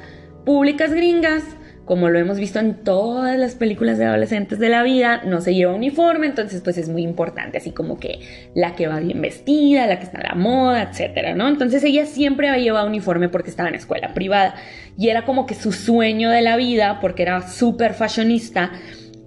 públicas 0.45 0.93
gringas 0.93 1.43
como 1.87 2.09
lo 2.09 2.19
hemos 2.19 2.37
visto 2.37 2.59
en 2.59 2.83
todas 2.83 3.39
las 3.39 3.55
películas 3.55 3.97
de 3.97 4.03
adolescentes 4.03 4.59
de 4.59 4.67
la 4.67 4.83
vida, 4.83 5.21
no 5.23 5.39
se 5.39 5.55
lleva 5.55 5.73
uniforme, 5.73 6.27
entonces 6.27 6.59
pues 6.61 6.77
es 6.77 6.89
muy 6.89 7.01
importante, 7.01 7.57
así 7.57 7.71
como 7.71 7.97
que 7.97 8.19
la 8.53 8.75
que 8.75 8.87
va 8.87 8.99
bien 8.99 9.21
vestida, 9.21 9.87
la 9.87 9.97
que 9.97 10.03
está 10.03 10.17
en 10.17 10.27
la 10.27 10.35
moda, 10.35 10.83
etcétera, 10.83 11.33
¿no? 11.33 11.47
Entonces 11.47 11.81
ella 11.85 12.05
siempre 12.05 12.49
había 12.49 12.61
llevado 12.61 12.87
uniforme 12.87 13.29
porque 13.29 13.49
estaba 13.49 13.69
en 13.69 13.75
escuela 13.75 14.13
privada 14.13 14.55
y 14.97 15.07
era 15.07 15.23
como 15.23 15.45
que 15.45 15.55
su 15.55 15.71
sueño 15.71 16.29
de 16.29 16.41
la 16.41 16.57
vida, 16.57 16.99
porque 16.99 17.23
era 17.23 17.47
súper 17.47 17.93
fashionista, 17.93 18.73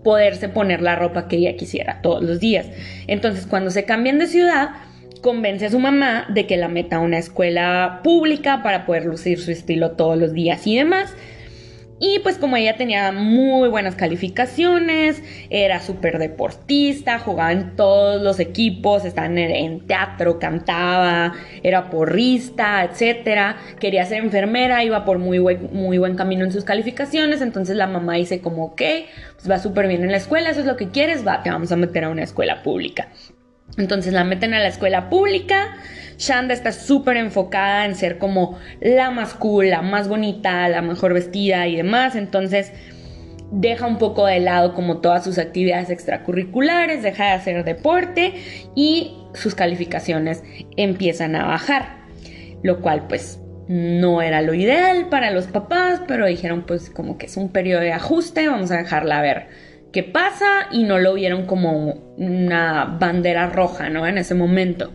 poderse 0.04 0.50
poner 0.50 0.82
la 0.82 0.96
ropa 0.96 1.28
que 1.28 1.36
ella 1.36 1.56
quisiera 1.56 2.02
todos 2.02 2.22
los 2.22 2.40
días. 2.40 2.66
Entonces 3.06 3.46
cuando 3.46 3.70
se 3.70 3.86
cambian 3.86 4.18
de 4.18 4.26
ciudad, 4.26 4.68
convence 5.22 5.64
a 5.64 5.70
su 5.70 5.78
mamá 5.78 6.26
de 6.28 6.46
que 6.46 6.58
la 6.58 6.68
meta 6.68 6.96
a 6.96 7.00
una 7.00 7.16
escuela 7.16 8.00
pública 8.04 8.62
para 8.62 8.84
poder 8.84 9.06
lucir 9.06 9.40
su 9.40 9.50
estilo 9.50 9.92
todos 9.92 10.18
los 10.18 10.34
días 10.34 10.66
y 10.66 10.76
demás. 10.76 11.14
Y 12.02 12.20
pues 12.20 12.38
como 12.38 12.56
ella 12.56 12.76
tenía 12.76 13.12
muy 13.12 13.68
buenas 13.68 13.94
calificaciones, 13.94 15.22
era 15.50 15.82
súper 15.82 16.18
deportista, 16.18 17.18
jugaba 17.18 17.52
en 17.52 17.76
todos 17.76 18.22
los 18.22 18.40
equipos, 18.40 19.04
estaba 19.04 19.26
en, 19.26 19.86
teatro, 19.86 20.38
cantaba, 20.38 21.34
era 21.62 21.90
porrista, 21.90 22.84
etc. 22.84 23.56
Quería 23.78 24.06
ser 24.06 24.24
enfermera, 24.24 24.82
iba 24.82 25.04
por 25.04 25.18
muy 25.18 25.38
buen, 25.38 25.68
muy 25.74 25.98
buen 25.98 26.16
camino 26.16 26.46
en 26.46 26.52
sus 26.52 26.64
calificaciones, 26.64 27.42
entonces 27.42 27.76
la 27.76 27.86
mamá 27.86 28.14
dice 28.14 28.40
como, 28.40 28.64
ok, 28.64 28.82
pues 29.36 29.50
va 29.50 29.58
súper 29.58 29.86
bien 29.86 30.02
en 30.02 30.10
la 30.10 30.16
escuela, 30.16 30.48
eso 30.48 30.60
es 30.60 30.66
lo 30.66 30.78
que 30.78 30.88
quieres, 30.88 31.26
va, 31.26 31.42
te 31.42 31.50
vamos 31.50 31.70
a 31.70 31.76
meter 31.76 32.04
a 32.04 32.08
una 32.08 32.22
escuela 32.22 32.62
pública. 32.62 33.08
Entonces 33.76 34.12
la 34.12 34.24
meten 34.24 34.54
a 34.54 34.58
la 34.58 34.68
escuela 34.68 35.08
pública, 35.08 35.76
Shanda 36.20 36.52
está 36.52 36.72
súper 36.72 37.16
enfocada 37.16 37.86
en 37.86 37.94
ser 37.94 38.18
como 38.18 38.58
la 38.80 39.10
más 39.10 39.32
cool, 39.32 39.70
la 39.70 39.80
más 39.80 40.06
bonita, 40.06 40.68
la 40.68 40.82
mejor 40.82 41.14
vestida 41.14 41.66
y 41.66 41.76
demás. 41.76 42.14
Entonces 42.14 42.72
deja 43.50 43.86
un 43.86 43.96
poco 43.96 44.26
de 44.26 44.38
lado 44.38 44.74
como 44.74 44.98
todas 44.98 45.24
sus 45.24 45.38
actividades 45.38 45.88
extracurriculares, 45.88 47.02
deja 47.02 47.24
de 47.24 47.30
hacer 47.30 47.64
deporte 47.64 48.34
y 48.74 49.16
sus 49.32 49.54
calificaciones 49.54 50.42
empiezan 50.76 51.36
a 51.36 51.46
bajar. 51.46 52.00
Lo 52.62 52.82
cual 52.82 53.06
pues 53.08 53.40
no 53.66 54.20
era 54.20 54.42
lo 54.42 54.52
ideal 54.52 55.08
para 55.08 55.30
los 55.30 55.46
papás, 55.46 56.02
pero 56.06 56.26
dijeron 56.26 56.64
pues 56.66 56.90
como 56.90 57.16
que 57.16 57.26
es 57.26 57.38
un 57.38 57.48
periodo 57.48 57.80
de 57.80 57.92
ajuste, 57.92 58.46
vamos 58.46 58.70
a 58.72 58.76
dejarla 58.76 59.22
ver 59.22 59.48
qué 59.92 60.02
pasa 60.02 60.68
y 60.70 60.84
no 60.84 60.98
lo 60.98 61.14
vieron 61.14 61.46
como 61.46 61.94
una 62.16 62.96
bandera 63.00 63.48
roja, 63.48 63.88
¿no? 63.88 64.06
En 64.06 64.18
ese 64.18 64.34
momento. 64.34 64.90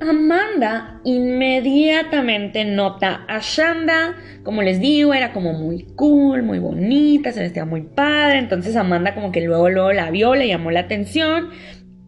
Amanda 0.00 1.00
inmediatamente 1.04 2.64
nota 2.64 3.24
a 3.28 3.38
Shanda, 3.40 4.16
como 4.42 4.62
les 4.62 4.80
digo, 4.80 5.14
era 5.14 5.32
como 5.32 5.52
muy 5.52 5.84
cool, 5.94 6.42
muy 6.42 6.58
bonita, 6.58 7.30
se 7.30 7.40
vestía 7.40 7.64
muy 7.64 7.82
padre, 7.82 8.38
entonces 8.38 8.74
Amanda 8.74 9.14
como 9.14 9.30
que 9.30 9.42
luego, 9.42 9.68
luego 9.68 9.92
la 9.92 10.10
vio, 10.10 10.34
le 10.34 10.48
llamó 10.48 10.72
la 10.72 10.80
atención, 10.80 11.50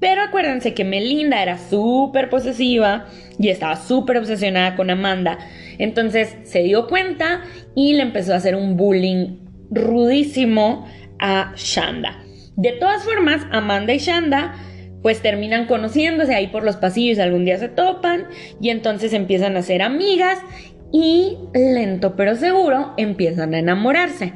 pero 0.00 0.22
acuérdense 0.22 0.74
que 0.74 0.84
Melinda 0.84 1.40
era 1.40 1.56
súper 1.56 2.30
posesiva 2.30 3.06
y 3.38 3.48
estaba 3.48 3.76
súper 3.76 4.18
obsesionada 4.18 4.74
con 4.74 4.90
Amanda. 4.90 5.38
Entonces 5.78 6.36
se 6.42 6.62
dio 6.62 6.88
cuenta 6.88 7.42
y 7.76 7.94
le 7.94 8.02
empezó 8.02 8.32
a 8.34 8.36
hacer 8.36 8.56
un 8.56 8.76
bullying 8.76 9.43
rudísimo 9.74 10.87
a 11.18 11.52
Shanda. 11.56 12.22
De 12.56 12.72
todas 12.72 13.02
formas, 13.02 13.46
Amanda 13.50 13.92
y 13.92 13.98
Shanda 13.98 14.54
pues 15.02 15.20
terminan 15.20 15.66
conociéndose 15.66 16.34
ahí 16.34 16.46
por 16.46 16.64
los 16.64 16.76
pasillos, 16.76 17.18
algún 17.18 17.44
día 17.44 17.58
se 17.58 17.68
topan 17.68 18.26
y 18.58 18.70
entonces 18.70 19.12
empiezan 19.12 19.54
a 19.58 19.62
ser 19.62 19.82
amigas 19.82 20.38
y 20.92 21.37
lento 21.52 22.16
pero 22.16 22.37
seguro 22.37 22.94
empiezan 22.96 23.52
a 23.52 23.58
enamorarse. 23.58 24.32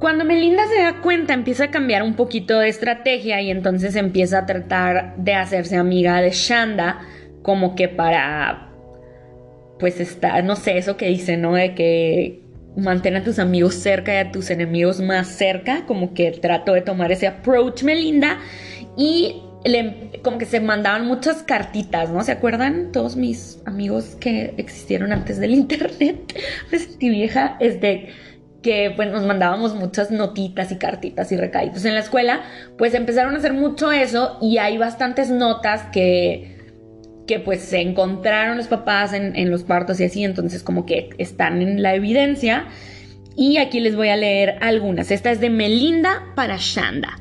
Cuando 0.00 0.24
Melinda 0.24 0.64
se 0.66 0.82
da 0.82 1.00
cuenta, 1.00 1.34
empieza 1.34 1.64
a 1.64 1.70
cambiar 1.70 2.02
un 2.02 2.14
poquito 2.14 2.58
de 2.58 2.68
estrategia 2.68 3.40
y 3.40 3.50
entonces 3.50 3.94
empieza 3.94 4.38
a 4.38 4.46
tratar 4.46 5.16
de 5.16 5.34
hacerse 5.34 5.76
amiga 5.76 6.20
de 6.20 6.30
Shanda, 6.30 7.00
como 7.42 7.74
que 7.74 7.88
para, 7.88 8.70
pues 9.78 9.98
está, 10.00 10.40
no 10.42 10.54
sé, 10.56 10.78
eso 10.78 10.96
que 10.96 11.06
dice, 11.06 11.36
¿no? 11.36 11.54
De 11.54 11.74
que 11.74 12.47
mantén 12.76 13.16
a 13.16 13.24
tus 13.24 13.38
amigos 13.38 13.74
cerca 13.74 14.14
y 14.14 14.16
a 14.18 14.30
tus 14.30 14.50
enemigos 14.50 15.00
más 15.00 15.28
cerca, 15.28 15.84
como 15.86 16.14
que 16.14 16.30
trato 16.32 16.74
de 16.74 16.80
tomar 16.80 17.12
ese 17.12 17.26
approach 17.26 17.82
Melinda 17.82 18.38
y 18.96 19.42
como 20.22 20.38
que 20.38 20.46
se 20.46 20.60
mandaban 20.60 21.06
muchas 21.06 21.42
cartitas, 21.42 22.10
¿no? 22.10 22.22
¿Se 22.22 22.32
acuerdan? 22.32 22.92
Todos 22.92 23.16
mis 23.16 23.60
amigos 23.66 24.16
que 24.20 24.54
existieron 24.56 25.12
antes 25.12 25.38
del 25.38 25.50
internet, 25.54 26.34
me 26.70 26.78
sentí 26.78 27.10
vieja, 27.10 27.56
este 27.60 28.08
que 28.62 28.92
pues 28.96 29.10
nos 29.12 29.24
mandábamos 29.24 29.76
muchas 29.76 30.10
notitas 30.10 30.72
y 30.72 30.76
cartitas 30.76 31.30
y 31.30 31.36
recaditos 31.36 31.84
en 31.84 31.94
la 31.94 32.00
escuela, 32.00 32.42
pues 32.76 32.92
empezaron 32.94 33.34
a 33.34 33.38
hacer 33.38 33.52
mucho 33.52 33.92
eso 33.92 34.36
y 34.42 34.58
hay 34.58 34.78
bastantes 34.78 35.30
notas 35.30 35.82
que 35.92 36.57
que 37.28 37.38
pues 37.38 37.60
se 37.60 37.80
encontraron 37.80 38.56
los 38.56 38.66
papás 38.66 39.12
en, 39.12 39.50
los 39.50 39.62
partos 39.62 40.00
y 40.00 40.04
así, 40.04 40.24
entonces 40.24 40.64
como 40.64 40.86
que 40.86 41.10
están 41.18 41.62
en 41.62 41.82
la 41.82 41.94
evidencia. 41.94 42.66
Y 43.36 43.58
aquí 43.58 43.78
les 43.78 43.94
voy 43.94 44.08
a 44.08 44.16
leer 44.16 44.56
algunas. 44.62 45.12
Esta 45.12 45.30
es 45.30 45.38
de 45.38 45.50
Melinda 45.50 46.32
para 46.34 46.56
Shanda. 46.58 47.20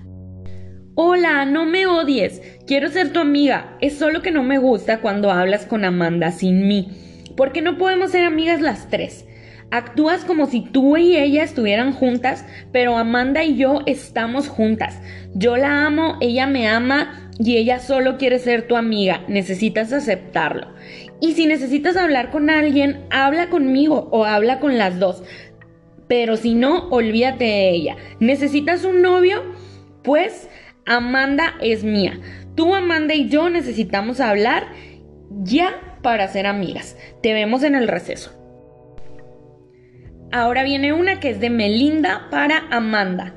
Hola, 0.95 1.45
no 1.45 1.65
me 1.65 1.85
odies. 1.85 2.41
Quiero 2.65 2.89
ser 2.89 3.13
tu 3.13 3.19
amiga. 3.19 3.77
Es 3.81 3.99
solo 3.99 4.23
que 4.23 4.31
no 4.31 4.41
me 4.41 4.57
gusta 4.57 5.01
cuando 5.01 5.29
hablas 5.29 5.67
con 5.67 5.85
Amanda 5.85 6.31
sin 6.31 6.67
mí. 6.67 6.89
¿Por 7.35 7.51
qué 7.51 7.61
no 7.61 7.77
podemos 7.77 8.11
ser 8.11 8.23
amigas 8.23 8.61
las 8.61 8.89
tres? 8.89 9.25
Actúas 9.69 10.23
como 10.23 10.45
si 10.47 10.61
tú 10.61 10.95
y 10.95 11.17
ella 11.17 11.43
estuvieran 11.43 11.91
juntas, 11.91 12.45
pero 12.71 12.97
Amanda 12.97 13.43
y 13.43 13.57
yo 13.57 13.81
estamos 13.85 14.47
juntas. 14.47 14.99
Yo 15.35 15.57
la 15.57 15.85
amo, 15.85 16.17
ella 16.21 16.47
me 16.47 16.67
ama 16.67 17.26
y 17.39 17.57
ella 17.57 17.79
solo 17.79 18.17
quiere 18.17 18.39
ser 18.39 18.67
tu 18.67 18.75
amiga. 18.75 19.23
Necesitas 19.27 19.93
aceptarlo. 19.93 20.67
Y 21.19 21.33
si 21.33 21.45
necesitas 21.45 21.97
hablar 21.97 22.31
con 22.31 22.49
alguien, 22.49 23.05
habla 23.09 23.49
conmigo 23.49 24.07
o 24.11 24.25
habla 24.25 24.59
con 24.59 24.77
las 24.77 24.99
dos. 24.99 25.23
Pero 26.07 26.37
si 26.37 26.55
no, 26.55 26.87
olvídate 26.89 27.45
de 27.45 27.69
ella. 27.69 27.95
¿Necesitas 28.19 28.85
un 28.85 29.01
novio? 29.01 29.43
Pues 30.03 30.49
Amanda 30.85 31.55
es 31.61 31.83
mía. 31.83 32.19
Tú, 32.55 32.73
Amanda 32.73 33.13
y 33.13 33.29
yo 33.29 33.49
necesitamos 33.49 34.19
hablar 34.19 34.67
ya 35.43 35.99
para 36.01 36.27
ser 36.27 36.47
amigas. 36.47 36.97
Te 37.21 37.33
vemos 37.33 37.63
en 37.63 37.75
el 37.75 37.87
receso. 37.87 38.31
Ahora 40.31 40.63
viene 40.63 40.93
una 40.93 41.19
que 41.19 41.29
es 41.29 41.39
de 41.39 41.49
Melinda 41.49 42.27
para 42.31 42.67
Amanda. 42.69 43.33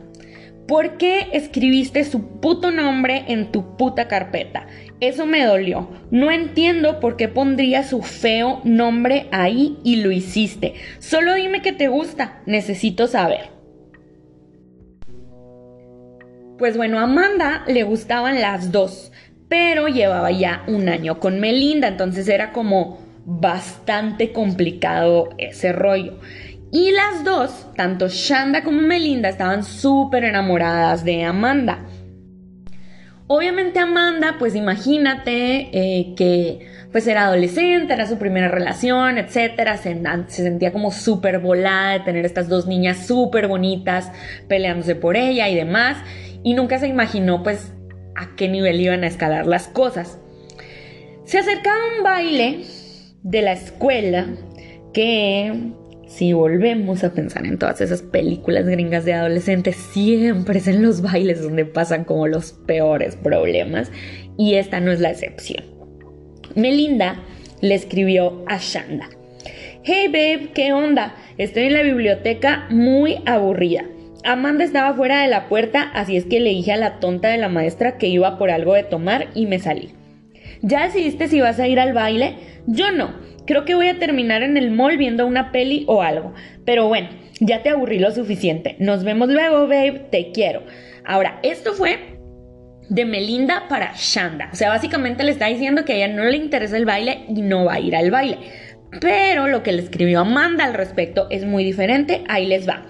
¿Por 0.70 0.98
qué 0.98 1.30
escribiste 1.32 2.04
su 2.04 2.38
puto 2.38 2.70
nombre 2.70 3.24
en 3.26 3.50
tu 3.50 3.76
puta 3.76 4.06
carpeta? 4.06 4.68
Eso 5.00 5.26
me 5.26 5.44
dolió. 5.44 5.90
No 6.12 6.30
entiendo 6.30 7.00
por 7.00 7.16
qué 7.16 7.26
pondría 7.26 7.82
su 7.82 8.02
feo 8.02 8.60
nombre 8.62 9.26
ahí 9.32 9.78
y 9.82 9.96
lo 9.96 10.12
hiciste. 10.12 10.74
Solo 11.00 11.34
dime 11.34 11.60
que 11.60 11.72
te 11.72 11.88
gusta. 11.88 12.40
Necesito 12.46 13.08
saber. 13.08 13.48
Pues 16.56 16.76
bueno, 16.76 17.00
a 17.00 17.02
Amanda 17.02 17.64
le 17.66 17.82
gustaban 17.82 18.40
las 18.40 18.70
dos, 18.70 19.10
pero 19.48 19.88
llevaba 19.88 20.30
ya 20.30 20.62
un 20.68 20.88
año 20.88 21.18
con 21.18 21.40
Melinda, 21.40 21.88
entonces 21.88 22.28
era 22.28 22.52
como 22.52 23.00
bastante 23.24 24.30
complicado 24.30 25.30
ese 25.36 25.72
rollo. 25.72 26.20
Y 26.72 26.92
las 26.92 27.24
dos, 27.24 27.66
tanto 27.74 28.08
Shanda 28.08 28.62
como 28.62 28.80
Melinda, 28.80 29.28
estaban 29.28 29.64
súper 29.64 30.24
enamoradas 30.24 31.04
de 31.04 31.24
Amanda. 31.24 31.86
Obviamente 33.26 33.78
Amanda, 33.78 34.36
pues 34.38 34.54
imagínate 34.54 35.70
eh, 35.72 36.14
que 36.16 36.66
pues 36.92 37.06
era 37.06 37.26
adolescente, 37.26 37.92
era 37.92 38.06
su 38.06 38.18
primera 38.18 38.48
relación, 38.48 39.18
etcétera, 39.18 39.76
se, 39.76 40.00
se 40.26 40.42
sentía 40.42 40.72
como 40.72 40.90
súper 40.90 41.38
volada 41.38 41.92
de 41.92 42.00
tener 42.00 42.24
estas 42.26 42.48
dos 42.48 42.66
niñas 42.66 43.06
súper 43.06 43.46
bonitas 43.46 44.10
peleándose 44.48 44.96
por 44.96 45.16
ella 45.16 45.48
y 45.48 45.54
demás, 45.54 45.96
y 46.42 46.54
nunca 46.54 46.78
se 46.80 46.88
imaginó 46.88 47.44
pues 47.44 47.72
a 48.16 48.34
qué 48.34 48.48
nivel 48.48 48.80
iban 48.80 49.04
a 49.04 49.06
escalar 49.06 49.46
las 49.46 49.68
cosas. 49.68 50.18
Se 51.24 51.38
acercaba 51.38 51.78
un 51.96 52.02
baile 52.02 52.64
de 53.22 53.42
la 53.42 53.52
escuela 53.52 54.26
que 54.92 55.72
si 56.10 56.32
volvemos 56.32 57.04
a 57.04 57.12
pensar 57.12 57.46
en 57.46 57.56
todas 57.56 57.80
esas 57.80 58.02
películas 58.02 58.66
gringas 58.66 59.04
de 59.04 59.14
adolescentes, 59.14 59.76
siempre 59.76 60.58
es 60.58 60.66
en 60.66 60.82
los 60.82 61.02
bailes 61.02 61.40
donde 61.40 61.64
pasan 61.64 62.02
como 62.02 62.26
los 62.26 62.52
peores 62.52 63.14
problemas 63.14 63.92
y 64.36 64.54
esta 64.54 64.80
no 64.80 64.90
es 64.90 64.98
la 64.98 65.12
excepción. 65.12 65.64
Melinda 66.56 67.22
le 67.60 67.76
escribió 67.76 68.44
a 68.48 68.58
Shanda. 68.58 69.08
Hey 69.84 70.08
babe, 70.08 70.50
¿qué 70.52 70.72
onda? 70.72 71.14
Estoy 71.38 71.66
en 71.66 71.74
la 71.74 71.82
biblioteca 71.82 72.66
muy 72.70 73.22
aburrida. 73.24 73.84
Amanda 74.24 74.64
estaba 74.64 74.96
fuera 74.96 75.22
de 75.22 75.28
la 75.28 75.48
puerta, 75.48 75.92
así 75.94 76.16
es 76.16 76.24
que 76.24 76.40
le 76.40 76.50
dije 76.50 76.72
a 76.72 76.76
la 76.76 76.98
tonta 76.98 77.28
de 77.28 77.38
la 77.38 77.48
maestra 77.48 77.98
que 77.98 78.08
iba 78.08 78.36
por 78.36 78.50
algo 78.50 78.74
de 78.74 78.82
tomar 78.82 79.28
y 79.36 79.46
me 79.46 79.60
salí. 79.60 79.90
¿Ya 80.60 80.86
decidiste 80.86 81.28
si 81.28 81.40
vas 81.40 81.60
a 81.60 81.68
ir 81.68 81.78
al 81.78 81.92
baile? 81.92 82.34
Yo 82.66 82.90
no. 82.90 83.29
Creo 83.50 83.64
que 83.64 83.74
voy 83.74 83.88
a 83.88 83.98
terminar 83.98 84.44
en 84.44 84.56
el 84.56 84.70
mall 84.70 84.96
viendo 84.96 85.26
una 85.26 85.50
peli 85.50 85.82
o 85.88 86.02
algo. 86.02 86.32
Pero 86.64 86.86
bueno, 86.86 87.08
ya 87.40 87.64
te 87.64 87.70
aburrí 87.70 87.98
lo 87.98 88.12
suficiente. 88.12 88.76
Nos 88.78 89.02
vemos 89.02 89.28
luego, 89.28 89.62
babe. 89.62 90.06
Te 90.12 90.30
quiero. 90.30 90.62
Ahora, 91.04 91.40
esto 91.42 91.72
fue 91.72 91.98
de 92.88 93.04
Melinda 93.04 93.64
para 93.68 93.92
Shanda. 93.96 94.50
O 94.52 94.54
sea, 94.54 94.68
básicamente 94.68 95.24
le 95.24 95.32
está 95.32 95.46
diciendo 95.46 95.84
que 95.84 95.94
a 95.94 95.96
ella 95.96 96.14
no 96.14 96.22
le 96.26 96.36
interesa 96.36 96.76
el 96.76 96.84
baile 96.84 97.24
y 97.26 97.42
no 97.42 97.64
va 97.64 97.74
a 97.74 97.80
ir 97.80 97.96
al 97.96 98.12
baile. 98.12 98.38
Pero 99.00 99.48
lo 99.48 99.64
que 99.64 99.72
le 99.72 99.82
escribió 99.82 100.20
Amanda 100.20 100.64
al 100.64 100.74
respecto 100.74 101.26
es 101.28 101.44
muy 101.44 101.64
diferente. 101.64 102.22
Ahí 102.28 102.46
les 102.46 102.68
va. 102.68 102.86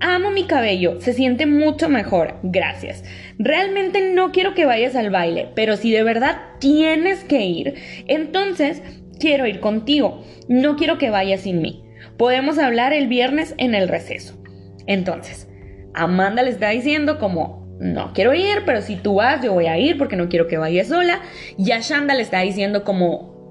Amo 0.00 0.32
mi 0.32 0.44
cabello, 0.44 1.00
se 1.00 1.14
siente 1.14 1.46
mucho 1.46 1.88
mejor, 1.88 2.40
gracias. 2.42 3.02
Realmente 3.38 4.12
no 4.12 4.30
quiero 4.30 4.52
que 4.52 4.66
vayas 4.66 4.94
al 4.94 5.08
baile, 5.08 5.48
pero 5.54 5.76
si 5.76 5.90
de 5.90 6.02
verdad 6.02 6.38
tienes 6.60 7.24
que 7.24 7.46
ir, 7.46 7.74
entonces 8.06 8.82
quiero 9.18 9.46
ir 9.46 9.60
contigo, 9.60 10.22
no 10.48 10.76
quiero 10.76 10.98
que 10.98 11.10
vayas 11.10 11.42
sin 11.42 11.60
mí. 11.60 11.84
Podemos 12.16 12.58
hablar 12.58 12.92
el 12.92 13.08
viernes 13.08 13.54
en 13.58 13.74
el 13.74 13.88
receso. 13.88 14.38
Entonces, 14.86 15.48
Amanda 15.94 16.42
le 16.42 16.50
está 16.50 16.70
diciendo 16.70 17.18
como, 17.18 17.66
no 17.78 18.12
quiero 18.14 18.34
ir, 18.34 18.62
pero 18.64 18.80
si 18.80 18.96
tú 18.96 19.16
vas, 19.16 19.42
yo 19.42 19.52
voy 19.52 19.66
a 19.66 19.78
ir 19.78 19.98
porque 19.98 20.16
no 20.16 20.28
quiero 20.28 20.46
que 20.46 20.58
vayas 20.58 20.88
sola. 20.88 21.20
Y 21.58 21.72
a 21.72 21.80
Shanda 21.80 22.14
le 22.14 22.22
está 22.22 22.40
diciendo 22.40 22.84
como, 22.84 23.48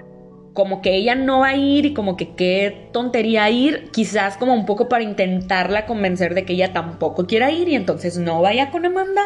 como 0.54 0.82
que 0.82 0.96
ella 0.96 1.16
no 1.16 1.40
va 1.40 1.50
a 1.50 1.56
ir 1.56 1.86
y 1.86 1.94
como 1.94 2.18
que 2.18 2.36
qué 2.36 2.90
tontería 2.92 3.50
ir, 3.50 3.90
quizás 3.92 4.38
como 4.38 4.54
un 4.54 4.66
poco 4.66 4.90
para 4.90 5.04
intentarla 5.04 5.86
convencer 5.86 6.34
de 6.34 6.46
que 6.46 6.54
ella 6.54 6.74
tampoco 6.74 7.28
quiera 7.28 7.52
ir 7.52 7.68
y 7.70 7.76
entonces 7.76 8.18
no 8.18 8.42
vaya 8.42 8.72
con 8.72 8.86
Amanda. 8.86 9.22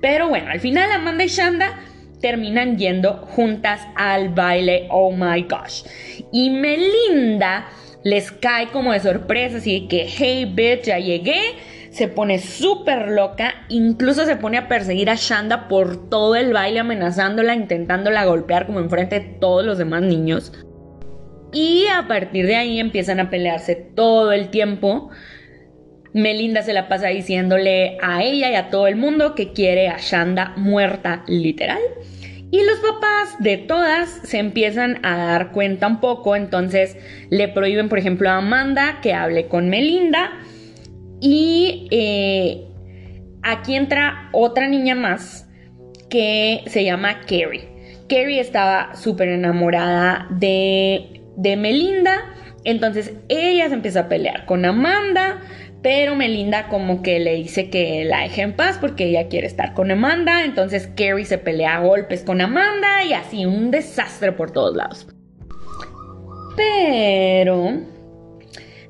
Pero 0.00 0.28
bueno, 0.28 0.50
al 0.50 0.60
final 0.60 0.92
Amanda 0.92 1.24
y 1.24 1.28
Shanda 1.28 1.80
terminan 2.20 2.78
yendo 2.78 3.14
juntas 3.14 3.80
al 3.94 4.30
baile 4.30 4.86
Oh 4.90 5.12
My 5.12 5.42
Gosh. 5.42 5.84
Y 6.32 6.50
Melinda 6.50 7.68
les 8.04 8.32
cae 8.32 8.68
como 8.68 8.92
de 8.92 9.00
sorpresa, 9.00 9.58
así 9.58 9.88
que, 9.88 10.06
hey 10.06 10.50
bitch, 10.54 10.84
ya 10.84 10.98
llegué. 10.98 11.40
Se 11.90 12.06
pone 12.06 12.38
súper 12.38 13.08
loca, 13.08 13.54
incluso 13.68 14.24
se 14.24 14.36
pone 14.36 14.58
a 14.58 14.68
perseguir 14.68 15.10
a 15.10 15.14
Shanda 15.14 15.68
por 15.68 16.08
todo 16.08 16.36
el 16.36 16.52
baile, 16.52 16.80
amenazándola, 16.80 17.54
intentándola 17.54 18.24
golpear 18.24 18.66
como 18.66 18.78
enfrente 18.78 19.20
de 19.20 19.26
todos 19.40 19.64
los 19.64 19.78
demás 19.78 20.02
niños. 20.02 20.52
Y 21.52 21.86
a 21.86 22.06
partir 22.06 22.46
de 22.46 22.56
ahí 22.56 22.78
empiezan 22.78 23.20
a 23.20 23.30
pelearse 23.30 23.74
todo 23.74 24.32
el 24.32 24.50
tiempo. 24.50 25.10
Melinda 26.22 26.62
se 26.62 26.72
la 26.72 26.88
pasa 26.88 27.08
diciéndole 27.08 27.98
a 28.02 28.22
ella 28.22 28.50
y 28.50 28.54
a 28.54 28.70
todo 28.70 28.86
el 28.86 28.96
mundo 28.96 29.34
que 29.34 29.52
quiere 29.52 29.88
a 29.88 29.98
Shanda 29.98 30.52
muerta, 30.56 31.24
literal. 31.26 31.80
Y 32.50 32.62
los 32.64 32.78
papás 32.78 33.36
de 33.40 33.58
todas 33.58 34.08
se 34.24 34.38
empiezan 34.38 35.04
a 35.04 35.16
dar 35.18 35.52
cuenta 35.52 35.86
un 35.86 36.00
poco, 36.00 36.34
entonces 36.34 36.96
le 37.28 37.48
prohíben, 37.48 37.90
por 37.90 37.98
ejemplo, 37.98 38.30
a 38.30 38.38
Amanda 38.38 39.00
que 39.02 39.12
hable 39.12 39.48
con 39.48 39.68
Melinda. 39.68 40.30
Y 41.20 41.88
eh, 41.90 42.64
aquí 43.42 43.74
entra 43.74 44.30
otra 44.32 44.66
niña 44.66 44.94
más 44.94 45.46
que 46.08 46.62
se 46.66 46.84
llama 46.84 47.20
Carrie. 47.20 47.68
Carrie 48.08 48.40
estaba 48.40 48.94
súper 48.96 49.28
enamorada 49.28 50.26
de, 50.30 51.20
de 51.36 51.56
Melinda, 51.56 52.24
entonces 52.64 53.12
ella 53.28 53.68
se 53.68 53.74
empieza 53.74 54.00
a 54.00 54.08
pelear 54.08 54.46
con 54.46 54.64
Amanda, 54.64 55.42
pero 55.82 56.16
Melinda 56.16 56.68
como 56.68 57.02
que 57.02 57.20
le 57.20 57.34
dice 57.34 57.70
que 57.70 58.04
la 58.04 58.20
deje 58.20 58.42
en 58.42 58.56
paz 58.56 58.78
porque 58.80 59.06
ella 59.06 59.28
quiere 59.28 59.46
estar 59.46 59.74
con 59.74 59.90
Amanda. 59.90 60.44
Entonces 60.44 60.88
Carrie 60.88 61.24
se 61.24 61.38
pelea 61.38 61.76
a 61.76 61.80
golpes 61.80 62.22
con 62.22 62.40
Amanda 62.40 63.04
y 63.04 63.12
así 63.12 63.46
un 63.46 63.70
desastre 63.70 64.32
por 64.32 64.50
todos 64.50 64.76
lados. 64.76 65.06
Pero, 66.56 67.80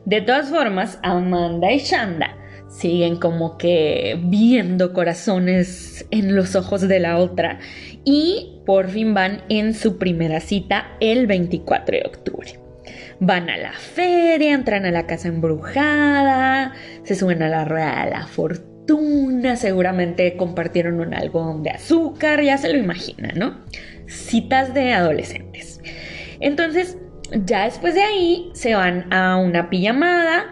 de 0.07 0.21
todas 0.23 0.49
formas, 0.49 0.99
Amanda 1.03 1.71
y 1.71 1.79
Shanda 1.81 2.35
siguen 2.69 3.17
como 3.17 3.59
que 3.59 4.19
viendo 4.25 4.95
corazones 4.95 6.07
en 6.11 6.35
los 6.35 6.55
ojos 6.57 6.83
de 6.83 7.01
la 7.01 7.19
otra 7.19 7.59
y 8.05 8.63
por 8.65 8.89
fin 8.89 9.13
van 9.13 9.43
en 9.51 9.75
su 9.75 9.99
primera 9.99 10.41
cita 10.41 10.97
el 11.01 11.27
24 11.27 11.99
de 11.99 12.05
octubre. 12.07 12.58
Van 13.21 13.51
a 13.51 13.57
la 13.57 13.73
feria, 13.73 14.53
entran 14.53 14.87
a 14.87 14.91
la 14.91 15.07
casa 15.07 15.29
embrujada, 15.29 16.73
se 17.03 17.15
suben 17.15 17.43
a 17.43 17.49
la 17.49 17.65
rueda 17.65 18.05
de 18.05 18.11
la 18.13 18.27
fortuna, 18.27 19.57
seguramente 19.57 20.37
compartieron 20.37 21.01
un 21.01 21.15
algodón 21.15 21.63
de 21.63 21.71
azúcar, 21.71 22.43
ya 22.43 22.59
se 22.59 22.73
lo 22.73 22.79
imaginan, 22.79 23.33
¿no? 23.37 23.59
Citas 24.07 24.73
de 24.73 24.93
adolescentes. 24.93 25.81
Entonces, 26.41 26.97
ya 27.45 27.65
después 27.65 27.95
de 27.95 28.03
ahí 28.03 28.51
se 28.55 28.75
van 28.75 29.13
a 29.13 29.37
una 29.37 29.69
pijamada 29.69 30.47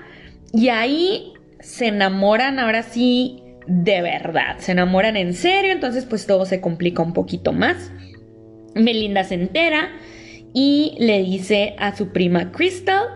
y 0.52 0.68
ahí 0.68 1.32
se 1.60 1.86
enamoran 1.86 2.58
ahora 2.58 2.82
sí 2.82 3.42
de 3.66 4.00
verdad, 4.00 4.58
se 4.58 4.72
enamoran 4.72 5.16
en 5.16 5.34
serio, 5.34 5.72
entonces 5.72 6.04
pues 6.04 6.26
todo 6.26 6.46
se 6.46 6.60
complica 6.60 7.02
un 7.02 7.12
poquito 7.12 7.52
más. 7.52 7.90
Melinda 8.74 9.24
se 9.24 9.34
entera 9.34 9.90
y 10.58 10.94
le 10.98 11.22
dice 11.22 11.76
a 11.78 11.94
su 11.94 12.12
prima 12.12 12.50
Crystal, 12.50 13.08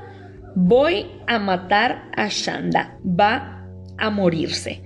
voy 0.54 1.06
a 1.26 1.38
matar 1.38 2.10
a 2.14 2.28
Shanda, 2.28 2.98
va 3.02 3.66
a 3.96 4.10
morirse. 4.10 4.82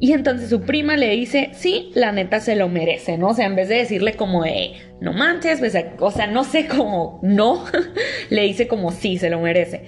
Y 0.00 0.12
entonces 0.12 0.50
su 0.50 0.60
prima 0.60 0.98
le 0.98 1.08
dice, 1.08 1.52
sí, 1.54 1.92
la 1.94 2.12
neta 2.12 2.40
se 2.40 2.56
lo 2.56 2.68
merece, 2.68 3.16
¿no? 3.16 3.28
O 3.28 3.34
sea, 3.34 3.46
en 3.46 3.56
vez 3.56 3.70
de 3.70 3.76
decirle 3.76 4.16
como 4.16 4.44
no 5.00 5.14
manches, 5.14 5.60
pues, 5.60 5.74
o 5.98 6.10
sea, 6.10 6.26
no 6.26 6.44
sé 6.44 6.66
cómo, 6.66 7.20
no, 7.22 7.64
le 8.28 8.42
dice 8.42 8.68
como, 8.68 8.92
sí, 8.92 9.16
se 9.16 9.30
lo 9.30 9.40
merece. 9.40 9.86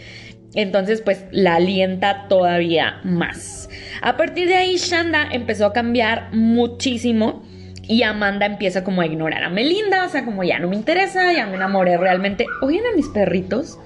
Entonces, 0.54 1.02
pues 1.02 1.26
la 1.32 1.56
alienta 1.56 2.28
todavía 2.30 2.98
más. 3.04 3.68
A 4.00 4.16
partir 4.16 4.48
de 4.48 4.54
ahí, 4.54 4.76
Shanda 4.78 5.28
empezó 5.32 5.66
a 5.66 5.74
cambiar 5.74 6.32
muchísimo 6.32 7.42
y 7.88 8.02
Amanda 8.02 8.46
empieza 8.46 8.84
como 8.84 9.00
a 9.00 9.06
ignorar 9.06 9.44
a 9.44 9.50
Melinda, 9.50 10.04
o 10.04 10.08
sea, 10.08 10.24
como 10.24 10.44
ya 10.44 10.58
no 10.58 10.68
me 10.68 10.76
interesa, 10.76 11.32
ya 11.32 11.46
me 11.46 11.56
enamoré 11.56 11.96
realmente. 11.96 12.46
¿Oyen 12.62 12.84
a 12.86 12.96
mis 12.96 13.08
perritos? 13.08 13.78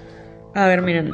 A 0.54 0.66
ver, 0.66 0.82
miren. 0.82 1.12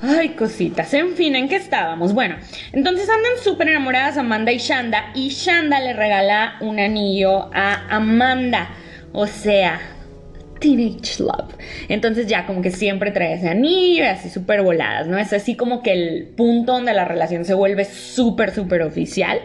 Ay, 0.00 0.30
cositas. 0.30 0.94
En 0.94 1.14
fin, 1.14 1.34
¿en 1.34 1.48
qué 1.48 1.56
estábamos? 1.56 2.14
Bueno, 2.14 2.36
entonces 2.72 3.08
andan 3.08 3.32
súper 3.42 3.68
enamoradas 3.68 4.16
Amanda 4.16 4.52
y 4.52 4.58
Shanda 4.58 5.10
y 5.14 5.30
Shanda 5.30 5.80
le 5.80 5.92
regala 5.92 6.54
un 6.60 6.78
anillo 6.78 7.50
a 7.52 7.96
Amanda. 7.96 8.70
O 9.12 9.26
sea, 9.26 9.80
Teenage 10.60 11.20
Love. 11.20 11.54
Entonces 11.88 12.28
ya 12.28 12.46
como 12.46 12.62
que 12.62 12.70
siempre 12.70 13.10
trae 13.10 13.34
ese 13.34 13.48
anillo 13.48 14.04
y 14.04 14.06
así 14.06 14.30
súper 14.30 14.62
voladas, 14.62 15.08
¿no? 15.08 15.18
Es 15.18 15.32
así 15.32 15.56
como 15.56 15.82
que 15.82 15.92
el 15.92 16.28
punto 16.36 16.72
donde 16.72 16.94
la 16.94 17.04
relación 17.04 17.44
se 17.44 17.54
vuelve 17.54 17.84
súper, 17.84 18.52
súper 18.52 18.82
oficial. 18.82 19.40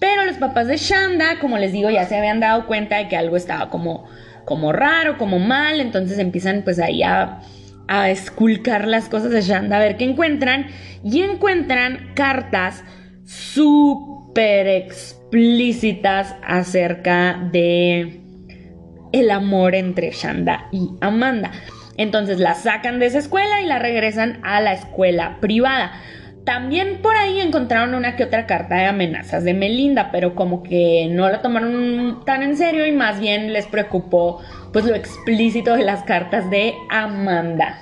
Pero 0.00 0.24
los 0.24 0.36
papás 0.36 0.68
de 0.68 0.78
Shanda, 0.78 1.38
como 1.38 1.58
les 1.58 1.72
digo, 1.72 1.90
ya 1.90 2.06
se 2.06 2.16
habían 2.16 2.40
dado 2.40 2.66
cuenta 2.66 2.96
de 2.96 3.08
que 3.08 3.16
algo 3.16 3.36
estaba 3.36 3.68
como, 3.68 4.06
como 4.46 4.72
raro, 4.72 5.18
como 5.18 5.38
mal. 5.38 5.80
Entonces 5.80 6.18
empiezan 6.18 6.62
pues 6.62 6.78
ahí 6.78 7.02
a 7.02 7.40
a 7.88 8.10
esculcar 8.10 8.86
las 8.86 9.08
cosas 9.08 9.30
de 9.30 9.42
Shanda 9.42 9.76
a 9.76 9.80
ver 9.80 9.96
qué 9.96 10.04
encuentran 10.04 10.66
y 11.02 11.22
encuentran 11.22 12.12
cartas 12.14 12.84
súper 13.24 14.66
explícitas 14.66 16.34
acerca 16.46 17.48
de 17.52 18.20
el 19.12 19.30
amor 19.30 19.74
entre 19.74 20.10
Shanda 20.10 20.68
y 20.72 20.90
Amanda. 21.00 21.52
Entonces 21.96 22.40
la 22.40 22.54
sacan 22.54 22.98
de 22.98 23.06
esa 23.06 23.18
escuela 23.18 23.62
y 23.62 23.66
la 23.66 23.78
regresan 23.78 24.40
a 24.42 24.60
la 24.60 24.72
escuela 24.72 25.38
privada. 25.40 25.92
También 26.44 27.00
por 27.00 27.16
ahí 27.16 27.40
encontraron 27.40 27.94
una 27.94 28.16
que 28.16 28.24
otra 28.24 28.46
carta 28.46 28.74
de 28.76 28.84
amenazas 28.84 29.44
de 29.44 29.54
Melinda, 29.54 30.10
pero 30.12 30.34
como 30.34 30.62
que 30.62 31.08
no 31.10 31.28
la 31.30 31.40
tomaron 31.40 32.22
tan 32.26 32.42
en 32.42 32.56
serio 32.56 32.86
y 32.86 32.92
más 32.92 33.18
bien 33.18 33.52
les 33.52 33.66
preocupó 33.66 34.42
pues 34.72 34.84
lo 34.84 34.94
explícito 34.94 35.74
de 35.74 35.84
las 35.84 36.02
cartas 36.02 36.50
de 36.50 36.74
Amanda. 36.90 37.78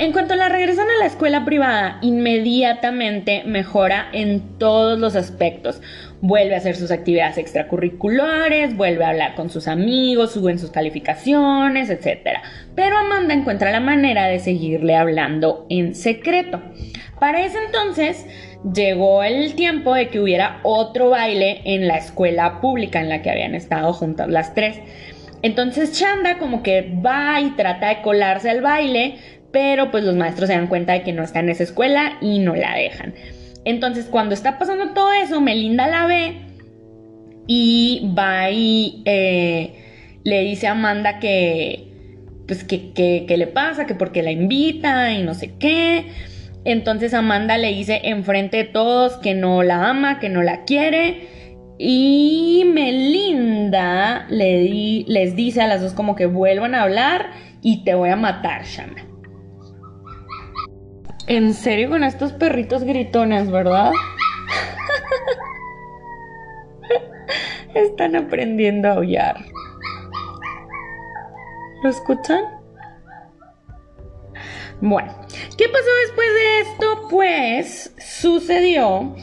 En 0.00 0.12
cuanto 0.12 0.36
la 0.36 0.48
regresan 0.48 0.86
a 0.88 0.96
la 1.00 1.06
escuela 1.06 1.44
privada, 1.44 1.98
inmediatamente 2.02 3.42
mejora 3.44 4.08
en 4.12 4.56
todos 4.56 4.96
los 4.96 5.16
aspectos. 5.16 5.82
Vuelve 6.20 6.54
a 6.54 6.58
hacer 6.58 6.76
sus 6.76 6.92
actividades 6.92 7.36
extracurriculares, 7.36 8.76
vuelve 8.76 9.04
a 9.04 9.08
hablar 9.08 9.34
con 9.34 9.50
sus 9.50 9.66
amigos, 9.66 10.30
suben 10.30 10.60
sus 10.60 10.70
calificaciones, 10.70 11.90
etc. 11.90 12.38
Pero 12.76 12.96
Amanda 12.96 13.34
encuentra 13.34 13.72
la 13.72 13.80
manera 13.80 14.26
de 14.26 14.38
seguirle 14.38 14.94
hablando 14.94 15.66
en 15.68 15.96
secreto. 15.96 16.62
Para 17.18 17.44
ese 17.44 17.58
entonces 17.66 18.24
llegó 18.72 19.24
el 19.24 19.56
tiempo 19.56 19.94
de 19.94 20.10
que 20.10 20.20
hubiera 20.20 20.60
otro 20.62 21.10
baile 21.10 21.60
en 21.64 21.88
la 21.88 21.96
escuela 21.96 22.60
pública 22.60 23.00
en 23.00 23.08
la 23.08 23.20
que 23.20 23.30
habían 23.30 23.56
estado 23.56 23.92
juntas 23.92 24.28
las 24.28 24.54
tres. 24.54 24.80
Entonces 25.42 25.92
Chanda 25.92 26.38
como 26.38 26.62
que 26.62 26.82
va 27.04 27.40
y 27.40 27.50
trata 27.50 27.88
de 27.88 28.02
colarse 28.02 28.50
al 28.50 28.60
baile, 28.60 29.18
pero 29.52 29.90
pues 29.90 30.04
los 30.04 30.14
maestros 30.14 30.48
se 30.48 30.54
dan 30.54 30.66
cuenta 30.66 30.92
de 30.92 31.02
que 31.02 31.12
no 31.12 31.22
está 31.22 31.40
en 31.40 31.48
esa 31.48 31.62
escuela 31.62 32.18
y 32.20 32.38
no 32.38 32.54
la 32.54 32.74
dejan. 32.74 33.14
Entonces 33.64 34.06
cuando 34.06 34.34
está 34.34 34.58
pasando 34.58 34.90
todo 34.94 35.12
eso, 35.12 35.40
Melinda 35.40 35.86
la 35.86 36.06
ve 36.06 36.36
y 37.46 38.12
va 38.16 38.50
y 38.50 39.02
eh, 39.04 40.18
le 40.24 40.42
dice 40.42 40.66
a 40.66 40.72
Amanda 40.72 41.18
que 41.18 41.84
pues 42.46 42.64
que, 42.64 42.92
que, 42.94 43.36
le 43.36 43.46
pasa, 43.46 43.86
que 43.86 43.94
porque 43.94 44.22
la 44.22 44.30
invita 44.30 45.12
y 45.12 45.22
no 45.22 45.34
sé 45.34 45.54
qué. 45.58 46.06
Entonces 46.64 47.12
Amanda 47.12 47.58
le 47.58 47.68
dice 47.68 48.00
enfrente 48.04 48.56
de 48.56 48.64
todos 48.64 49.18
que 49.18 49.34
no 49.34 49.62
la 49.62 49.88
ama, 49.88 50.18
que 50.18 50.30
no 50.30 50.42
la 50.42 50.64
quiere 50.64 51.28
y 51.78 52.64
Melinda 52.66 54.26
le 54.28 55.04
les 55.06 55.36
dice 55.36 55.62
a 55.62 55.68
las 55.68 55.80
dos 55.80 55.92
como 55.92 56.16
que 56.16 56.26
vuelvan 56.26 56.74
a 56.74 56.82
hablar 56.82 57.30
y 57.62 57.84
te 57.84 57.94
voy 57.94 58.10
a 58.10 58.16
matar, 58.16 58.64
Shana. 58.64 59.07
En 61.28 61.54
serio 61.54 61.90
con 61.90 62.04
estos 62.04 62.32
perritos 62.32 62.84
gritones, 62.84 63.50
¿verdad? 63.50 63.92
Están 67.74 68.16
aprendiendo 68.16 68.88
a 68.88 68.92
aullar. 68.92 69.44
¿Lo 71.82 71.90
escuchan? 71.90 72.44
Bueno, 74.80 75.12
¿qué 75.56 75.68
pasó 75.68 75.88
después 76.02 76.28
de 76.34 76.60
esto? 76.60 77.08
Pues 77.10 77.92
sucedió 77.98 79.16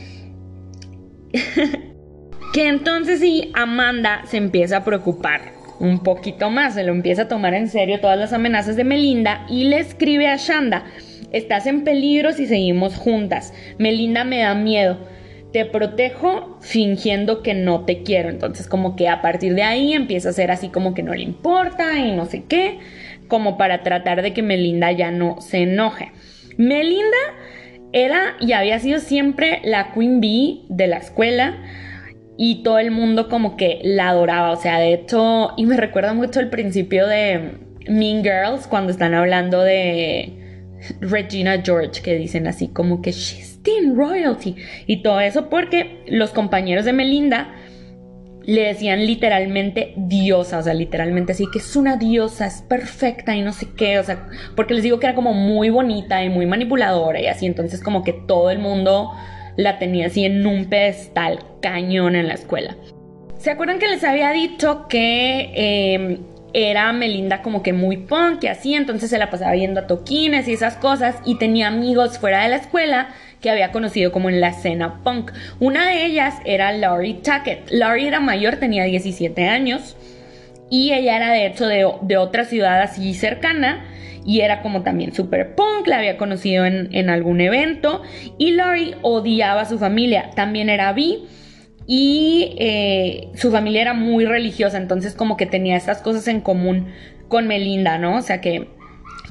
Que 2.53 2.67
entonces 2.67 3.19
sí, 3.19 3.51
Amanda 3.53 4.21
se 4.25 4.37
empieza 4.37 4.77
a 4.77 4.83
preocupar 4.83 5.53
un 5.79 6.03
poquito 6.03 6.49
más, 6.49 6.75
se 6.75 6.83
lo 6.83 6.93
empieza 6.93 7.23
a 7.23 7.27
tomar 7.27 7.53
en 7.53 7.67
serio 7.67 7.99
todas 7.99 8.17
las 8.17 8.31
amenazas 8.31 8.77
de 8.77 8.85
Melinda 8.85 9.45
y 9.49 9.65
le 9.65 9.79
escribe 9.79 10.29
a 10.29 10.37
Shanda, 10.37 10.85
estás 11.35 11.67
en 11.67 11.83
peligro 11.83 12.31
si 12.31 12.47
seguimos 12.47 12.95
juntas, 12.95 13.53
Melinda 13.77 14.23
me 14.23 14.39
da 14.39 14.55
miedo, 14.55 14.97
te 15.51 15.65
protejo 15.65 16.57
fingiendo 16.61 17.43
que 17.43 17.53
no 17.53 17.85
te 17.85 18.03
quiero, 18.03 18.29
entonces 18.29 18.67
como 18.67 18.95
que 18.95 19.07
a 19.07 19.21
partir 19.21 19.53
de 19.55 19.63
ahí 19.63 19.93
empieza 19.93 20.29
a 20.29 20.33
ser 20.33 20.51
así 20.51 20.69
como 20.69 20.93
que 20.93 21.03
no 21.03 21.13
le 21.13 21.23
importa 21.23 21.99
y 21.99 22.11
no 22.11 22.25
sé 22.25 22.43
qué, 22.47 22.79
como 23.27 23.57
para 23.57 23.83
tratar 23.83 24.21
de 24.21 24.33
que 24.33 24.41
Melinda 24.41 24.91
ya 24.91 25.11
no 25.11 25.41
se 25.41 25.63
enoje. 25.63 26.11
Melinda 26.57 27.17
era 27.91 28.35
y 28.39 28.53
había 28.53 28.79
sido 28.79 28.99
siempre 28.99 29.61
la 29.63 29.93
queen 29.93 30.19
bee 30.19 30.65
de 30.69 30.87
la 30.87 30.97
escuela, 30.97 31.57
y 32.37 32.63
todo 32.63 32.79
el 32.79 32.91
mundo 32.91 33.29
como 33.29 33.55
que 33.55 33.79
la 33.83 34.09
adoraba, 34.09 34.51
o 34.51 34.57
sea, 34.57 34.79
de 34.79 34.93
hecho, 34.93 35.53
y 35.55 35.65
me 35.65 35.77
recuerda 35.77 36.13
mucho 36.13 36.39
el 36.39 36.49
principio 36.49 37.07
de 37.07 37.59
Mean 37.87 38.23
Girls 38.23 38.67
cuando 38.67 38.91
están 38.91 39.13
hablando 39.13 39.61
de 39.61 40.44
Regina 40.99 41.61
George, 41.63 42.01
que 42.01 42.15
dicen 42.15 42.47
así 42.47 42.67
como 42.67 43.01
que 43.01 43.11
she's 43.11 43.61
teen 43.63 43.95
royalty 43.95 44.55
y 44.85 45.01
todo 45.01 45.19
eso 45.19 45.49
porque 45.49 46.03
los 46.07 46.31
compañeros 46.31 46.85
de 46.85 46.93
Melinda 46.93 47.55
le 48.45 48.61
decían 48.61 49.05
literalmente 49.05 49.93
diosa, 49.97 50.59
o 50.59 50.61
sea, 50.61 50.73
literalmente 50.73 51.31
así 51.31 51.45
que 51.51 51.59
es 51.59 51.75
una 51.75 51.97
diosa, 51.97 52.45
es 52.45 52.61
perfecta 52.61 53.35
y 53.35 53.41
no 53.41 53.53
sé 53.53 53.67
qué, 53.75 53.97
o 53.97 54.03
sea, 54.03 54.27
porque 54.55 54.75
les 54.75 54.83
digo 54.83 54.99
que 54.99 55.07
era 55.07 55.15
como 55.15 55.33
muy 55.33 55.69
bonita 55.69 56.23
y 56.23 56.29
muy 56.29 56.45
manipuladora 56.45 57.19
y 57.19 57.27
así, 57.27 57.45
entonces 57.45 57.81
como 57.81 58.03
que 58.03 58.13
todo 58.13 58.51
el 58.51 58.59
mundo 58.59 59.11
la 59.57 59.79
tenía 59.79 60.07
así 60.07 60.25
en 60.25 60.45
un 60.45 60.65
pedestal 60.65 61.39
cañón 61.61 62.15
en 62.15 62.27
la 62.27 62.35
escuela. 62.35 62.75
¿Se 63.37 63.51
acuerdan 63.51 63.79
que 63.79 63.87
les 63.87 64.03
había 64.03 64.31
dicho 64.31 64.87
que 64.87 65.51
em, 65.55 66.19
era 66.55 66.93
Melinda 66.93 67.41
como 67.41 67.61
que 67.61 67.73
muy 67.73 67.97
punk 67.97 68.43
y 68.43 68.47
así? 68.47 68.75
Entonces 68.75 69.09
se 69.09 69.17
la 69.17 69.29
pasaba 69.29 69.55
yendo 69.55 69.81
a 69.81 69.87
toquines 69.87 70.47
y 70.47 70.53
esas 70.53 70.77
cosas 70.77 71.17
y 71.25 71.37
tenía 71.37 71.67
amigos 71.67 72.17
fuera 72.17 72.43
de 72.43 72.49
la 72.49 72.55
escuela 72.55 73.09
que 73.41 73.49
había 73.49 73.73
conocido 73.73 74.13
como 74.13 74.29
en 74.29 74.39
la 74.39 74.47
escena 74.47 75.03
punk. 75.03 75.31
Una 75.59 75.89
de 75.89 76.05
ellas 76.05 76.35
era 76.45 76.71
Laurie 76.71 77.15
Tackett. 77.15 77.69
Laurie 77.69 78.07
era 78.07 78.21
mayor, 78.21 78.55
tenía 78.55 78.85
17 78.85 79.49
años 79.49 79.97
y 80.69 80.93
ella 80.93 81.17
era 81.17 81.31
de 81.31 81.45
hecho 81.45 81.67
de, 81.67 81.85
de 82.01 82.17
otra 82.17 82.45
ciudad 82.45 82.81
así 82.81 83.13
cercana 83.13 83.85
y 84.25 84.41
era 84.41 84.61
como 84.61 84.81
también 84.81 85.13
super 85.13 85.55
punk, 85.55 85.87
la 85.87 85.99
había 85.99 86.17
conocido 86.17 86.65
en, 86.65 87.09
algún 87.09 87.41
evento 87.41 88.01
y 88.37 88.51
Lori 88.51 88.95
odiaba 89.03 89.61
a 89.61 89.65
su 89.65 89.77
familia, 89.77 90.31
también 90.35 90.69
era 90.69 90.91
bi 90.93 91.27
y 91.87 92.55
eh, 92.57 93.29
su 93.35 93.51
familia 93.51 93.81
era 93.81 93.93
muy 93.93 94.25
religiosa, 94.25 94.77
entonces 94.77 95.13
como 95.13 95.37
que 95.37 95.45
tenía 95.45 95.75
estas 95.75 96.01
cosas 96.01 96.27
en 96.27 96.41
común 96.41 96.87
con 97.27 97.47
Melinda, 97.47 97.97
¿no? 97.97 98.17
O 98.17 98.21
sea 98.21 98.41
que, 98.41 98.69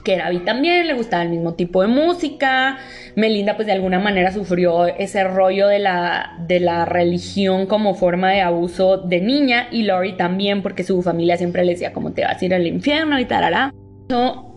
que 0.05 0.15
era 0.15 0.31
bi 0.31 0.41
también, 0.41 0.87
le 0.87 0.95
gustaba 0.95 1.23
el 1.23 1.31
mismo 1.31 1.55
tipo 1.55 1.83
de 1.83 1.89
música, 1.89 2.79
Melinda 3.17 3.57
pues 3.57 3.67
de 3.67 3.73
alguna 3.73 3.99
manera 3.99 4.33
sufrió 4.33 4.87
ese 4.87 5.25
rollo 5.25 5.67
de 5.67 5.79
la, 5.81 6.37
de 6.47 6.61
la 6.61 6.85
religión 6.85 7.67
como 7.67 7.95
forma 7.95 8.31
de 8.31 8.41
abuso 8.41 8.99
de 8.99 9.21
niña 9.21 9.69
y 9.71 9.83
Lori 9.83 10.17
también 10.17 10.63
porque 10.63 10.85
su 10.85 11.03
familia 11.03 11.37
siempre 11.37 11.65
le 11.65 11.73
decía 11.73 11.93
como 11.93 12.13
te 12.13 12.25
vas 12.25 12.41
a 12.41 12.45
ir 12.45 12.55
al 12.55 12.67
infierno 12.67 13.19
y 13.19 13.25
tarará 13.25 13.73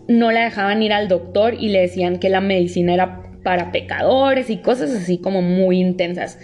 no 0.08 0.30
la 0.30 0.44
dejaban 0.44 0.82
ir 0.82 0.92
al 0.92 1.08
doctor 1.08 1.54
y 1.54 1.68
le 1.68 1.80
decían 1.80 2.18
que 2.18 2.28
la 2.28 2.40
medicina 2.40 2.94
era 2.94 3.22
para 3.42 3.72
pecadores 3.72 4.50
y 4.50 4.58
cosas 4.58 4.90
así 4.90 5.18
como 5.18 5.42
muy 5.42 5.80
intensas. 5.80 6.38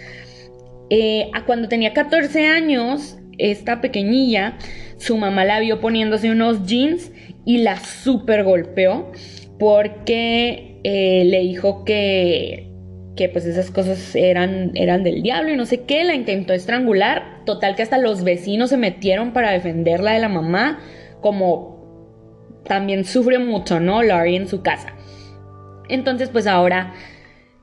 Eh, 0.91 1.31
a 1.33 1.45
cuando 1.45 1.69
tenía 1.69 1.93
14 1.93 2.47
años, 2.47 3.19
esta 3.39 3.81
pequeñilla, 3.81 4.59
su 4.99 5.17
mamá 5.17 5.45
la 5.45 5.61
vio 5.61 5.81
poniéndose 5.81 6.31
unos 6.31 6.67
jeans 6.67 7.11
y 7.45 7.59
la 7.59 7.79
super 7.79 8.45
golpeó 8.45 9.13
porque 9.59 10.81
eh, 10.85 11.25
le 11.25 11.41
dijo 11.41 11.85
que, 11.85 12.71
que 13.17 13.29
pues 13.29 13.45
esas 13.47 13.71
cosas 13.71 14.15
eran, 14.15 14.73
eran 14.75 15.03
del 15.03 15.23
diablo 15.23 15.53
y 15.53 15.57
no 15.57 15.67
sé 15.67 15.85
qué, 15.85 16.05
la 16.05 16.15
intentó 16.15 16.53
estrangular, 16.53 17.45
total 17.47 17.77
que 17.77 17.83
hasta 17.83 17.99
los 17.99 18.25
vecinos 18.25 18.71
se 18.71 18.77
metieron 18.77 19.33
para 19.33 19.53
defenderla 19.53 20.13
de 20.13 20.21
la 20.21 20.29
mamá, 20.29 20.81
como 21.21 21.75
también 22.65 23.05
sufre 23.05 23.39
mucho, 23.39 23.81
¿no? 23.81 24.03
Laurie 24.03 24.37
en 24.37 24.49
su 24.49 24.63
casa. 24.63 24.95
Entonces, 25.89 26.31
pues 26.31 26.47
ahora 26.47 26.95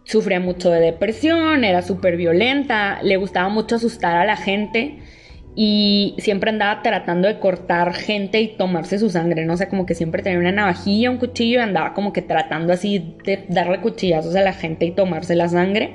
sufría 0.04 0.40
mucho 0.40 0.70
de 0.72 0.80
depresión, 0.80 1.64
era 1.64 1.82
súper 1.82 2.18
violenta, 2.18 3.02
le 3.04 3.18
gustaba 3.18 3.50
mucho 3.50 3.76
asustar 3.76 4.18
a 4.18 4.26
la 4.26 4.36
gente 4.36 5.00
y 5.56 6.16
siempre 6.18 6.50
andaba 6.50 6.82
tratando 6.82 7.28
de 7.28 7.40
cortar 7.40 7.94
gente 7.94 8.40
y 8.40 8.56
tomarse 8.56 9.00
su 9.00 9.10
sangre, 9.10 9.46
¿no? 9.46 9.54
O 9.54 9.58
sea, 9.58 9.70
como 9.70 9.86
que 9.86 9.96
siempre 9.96 10.24
tenía 10.24 10.40
una 10.40 10.52
navajilla, 10.52 11.12
un 11.12 11.18
cuchillo 11.18 11.60
y 11.60 11.62
andaba 11.62 11.94
como 11.94 12.14
que 12.14 12.22
tratando 12.22 12.72
así 12.72 13.16
de 13.26 13.46
darle 13.50 13.82
cuchillazos 13.82 14.36
a 14.36 14.42
la 14.42 14.54
gente 14.54 14.86
y 14.86 14.92
tomarse 14.92 15.36
la 15.36 15.50
sangre. 15.50 15.94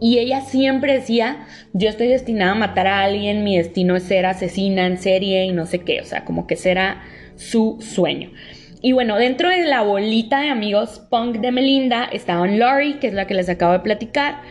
Y 0.00 0.18
ella 0.18 0.40
siempre 0.40 0.92
decía, 0.94 1.46
yo 1.72 1.88
estoy 1.88 2.08
destinada 2.08 2.52
a 2.52 2.56
matar 2.56 2.88
a 2.88 3.02
alguien, 3.02 3.44
mi 3.44 3.56
destino 3.56 3.94
es 3.94 4.02
ser 4.02 4.26
asesina 4.26 4.86
en 4.86 4.98
serie 4.98 5.44
y 5.44 5.52
no 5.52 5.66
sé 5.66 5.80
qué, 5.80 6.00
o 6.00 6.04
sea, 6.04 6.24
como 6.24 6.46
que 6.46 6.56
será 6.56 7.02
su 7.36 7.78
sueño. 7.80 8.30
Y 8.84 8.92
bueno, 8.92 9.16
dentro 9.16 9.48
de 9.48 9.62
la 9.62 9.80
bolita 9.80 10.42
de 10.42 10.50
amigos 10.50 11.00
punk 11.08 11.38
de 11.38 11.50
Melinda 11.50 12.04
estaban 12.04 12.58
Laurie, 12.58 12.98
que 12.98 13.06
es 13.06 13.14
la 13.14 13.26
que 13.26 13.32
les 13.32 13.48
acabo 13.48 13.72
de 13.72 13.78
platicar, 13.78 14.42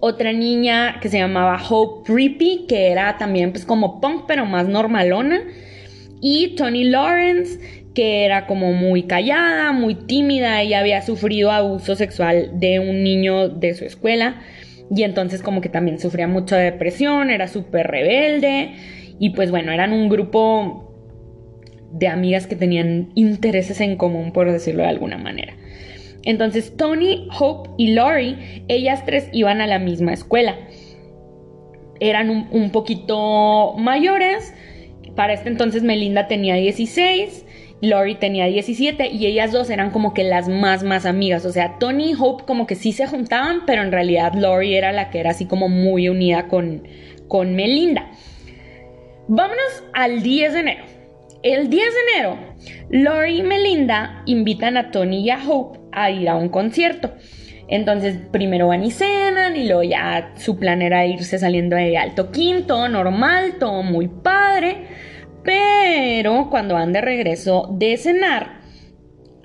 otra 0.00 0.32
niña 0.32 0.98
que 1.00 1.08
se 1.08 1.18
llamaba 1.18 1.62
Hope 1.70 2.12
Rippy, 2.12 2.64
que 2.66 2.88
era 2.90 3.16
también 3.16 3.52
pues 3.52 3.64
como 3.64 4.00
punk 4.00 4.24
pero 4.26 4.44
más 4.44 4.66
normalona, 4.66 5.40
y 6.20 6.56
Tony 6.56 6.82
Lawrence, 6.82 7.84
que 7.94 8.24
era 8.24 8.48
como 8.48 8.72
muy 8.72 9.04
callada, 9.04 9.70
muy 9.70 9.94
tímida, 9.94 10.62
ella 10.62 10.80
había 10.80 11.00
sufrido 11.00 11.52
abuso 11.52 11.94
sexual 11.94 12.58
de 12.58 12.80
un 12.80 13.04
niño 13.04 13.50
de 13.50 13.72
su 13.74 13.84
escuela 13.84 14.42
y 14.90 15.04
entonces 15.04 15.42
como 15.42 15.60
que 15.60 15.68
también 15.68 16.00
sufría 16.00 16.26
mucha 16.26 16.56
depresión, 16.56 17.30
era 17.30 17.46
súper 17.46 17.86
rebelde 17.86 18.72
y 19.20 19.30
pues 19.30 19.52
bueno, 19.52 19.70
eran 19.70 19.92
un 19.92 20.08
grupo 20.08 20.85
de 21.92 22.08
amigas 22.08 22.46
que 22.46 22.56
tenían 22.56 23.10
intereses 23.14 23.80
en 23.80 23.96
común, 23.96 24.32
por 24.32 24.50
decirlo 24.50 24.82
de 24.82 24.88
alguna 24.88 25.18
manera. 25.18 25.54
Entonces 26.26 26.76
Tony, 26.76 27.28
Hope 27.38 27.70
y 27.78 27.92
Lori, 27.92 28.64
ellas 28.66 29.04
tres 29.06 29.28
iban 29.32 29.60
a 29.60 29.66
la 29.66 29.78
misma 29.78 30.12
escuela. 30.12 30.56
Eran 32.00 32.48
un, 32.50 32.70
poquito 32.70 33.74
mayores. 33.78 34.52
Para 35.14 35.32
este 35.32 35.48
entonces 35.48 35.82
Melinda 35.82 36.26
tenía 36.26 36.56
16, 36.56 37.46
Lori 37.80 38.16
tenía 38.16 38.46
17 38.46 39.08
y 39.08 39.24
ellas 39.26 39.52
dos 39.52 39.70
eran 39.70 39.90
como 39.92 40.12
que 40.12 40.24
las 40.24 40.48
más 40.48 40.82
más 40.82 41.06
amigas. 41.06 41.46
O 41.46 41.52
sea, 41.52 41.78
Tony 41.78 42.10
y 42.10 42.14
Hope 42.18 42.44
como 42.44 42.66
que 42.66 42.74
sí 42.74 42.92
se 42.92 43.06
juntaban, 43.06 43.60
pero 43.64 43.82
en 43.82 43.92
realidad 43.92 44.34
Lori 44.34 44.74
era 44.74 44.92
la 44.92 45.10
que 45.10 45.20
era 45.20 45.30
así 45.30 45.46
como 45.46 45.68
muy 45.68 46.08
unida 46.08 46.48
con, 46.48 46.82
con 47.28 47.54
Melinda. 47.54 48.10
Vámonos 49.28 49.84
al 49.94 50.22
10 50.22 50.52
de 50.52 50.58
enero. 50.58 50.95
El 51.42 51.68
10 51.70 51.70
de 51.70 52.00
enero, 52.14 52.38
Lori 52.90 53.38
y 53.38 53.42
Melinda 53.42 54.22
invitan 54.26 54.76
a 54.76 54.90
Tony 54.90 55.20
y 55.20 55.30
a 55.30 55.38
Hope 55.46 55.78
a 55.92 56.10
ir 56.10 56.28
a 56.28 56.36
un 56.36 56.48
concierto. 56.48 57.12
Entonces, 57.68 58.16
primero 58.30 58.68
van 58.68 58.84
y 58.84 58.90
cenan 58.90 59.56
y 59.56 59.66
luego 59.66 59.82
ya 59.82 60.32
su 60.36 60.58
plan 60.58 60.82
era 60.82 61.06
irse 61.06 61.38
saliendo 61.38 61.76
de 61.76 61.98
alto 61.98 62.30
quinto, 62.30 62.88
normal, 62.88 63.54
todo 63.58 63.82
muy 63.82 64.08
padre. 64.08 64.86
Pero 65.42 66.48
cuando 66.50 66.74
van 66.74 66.92
de 66.92 67.00
regreso 67.00 67.68
de 67.72 67.96
cenar, 67.96 68.60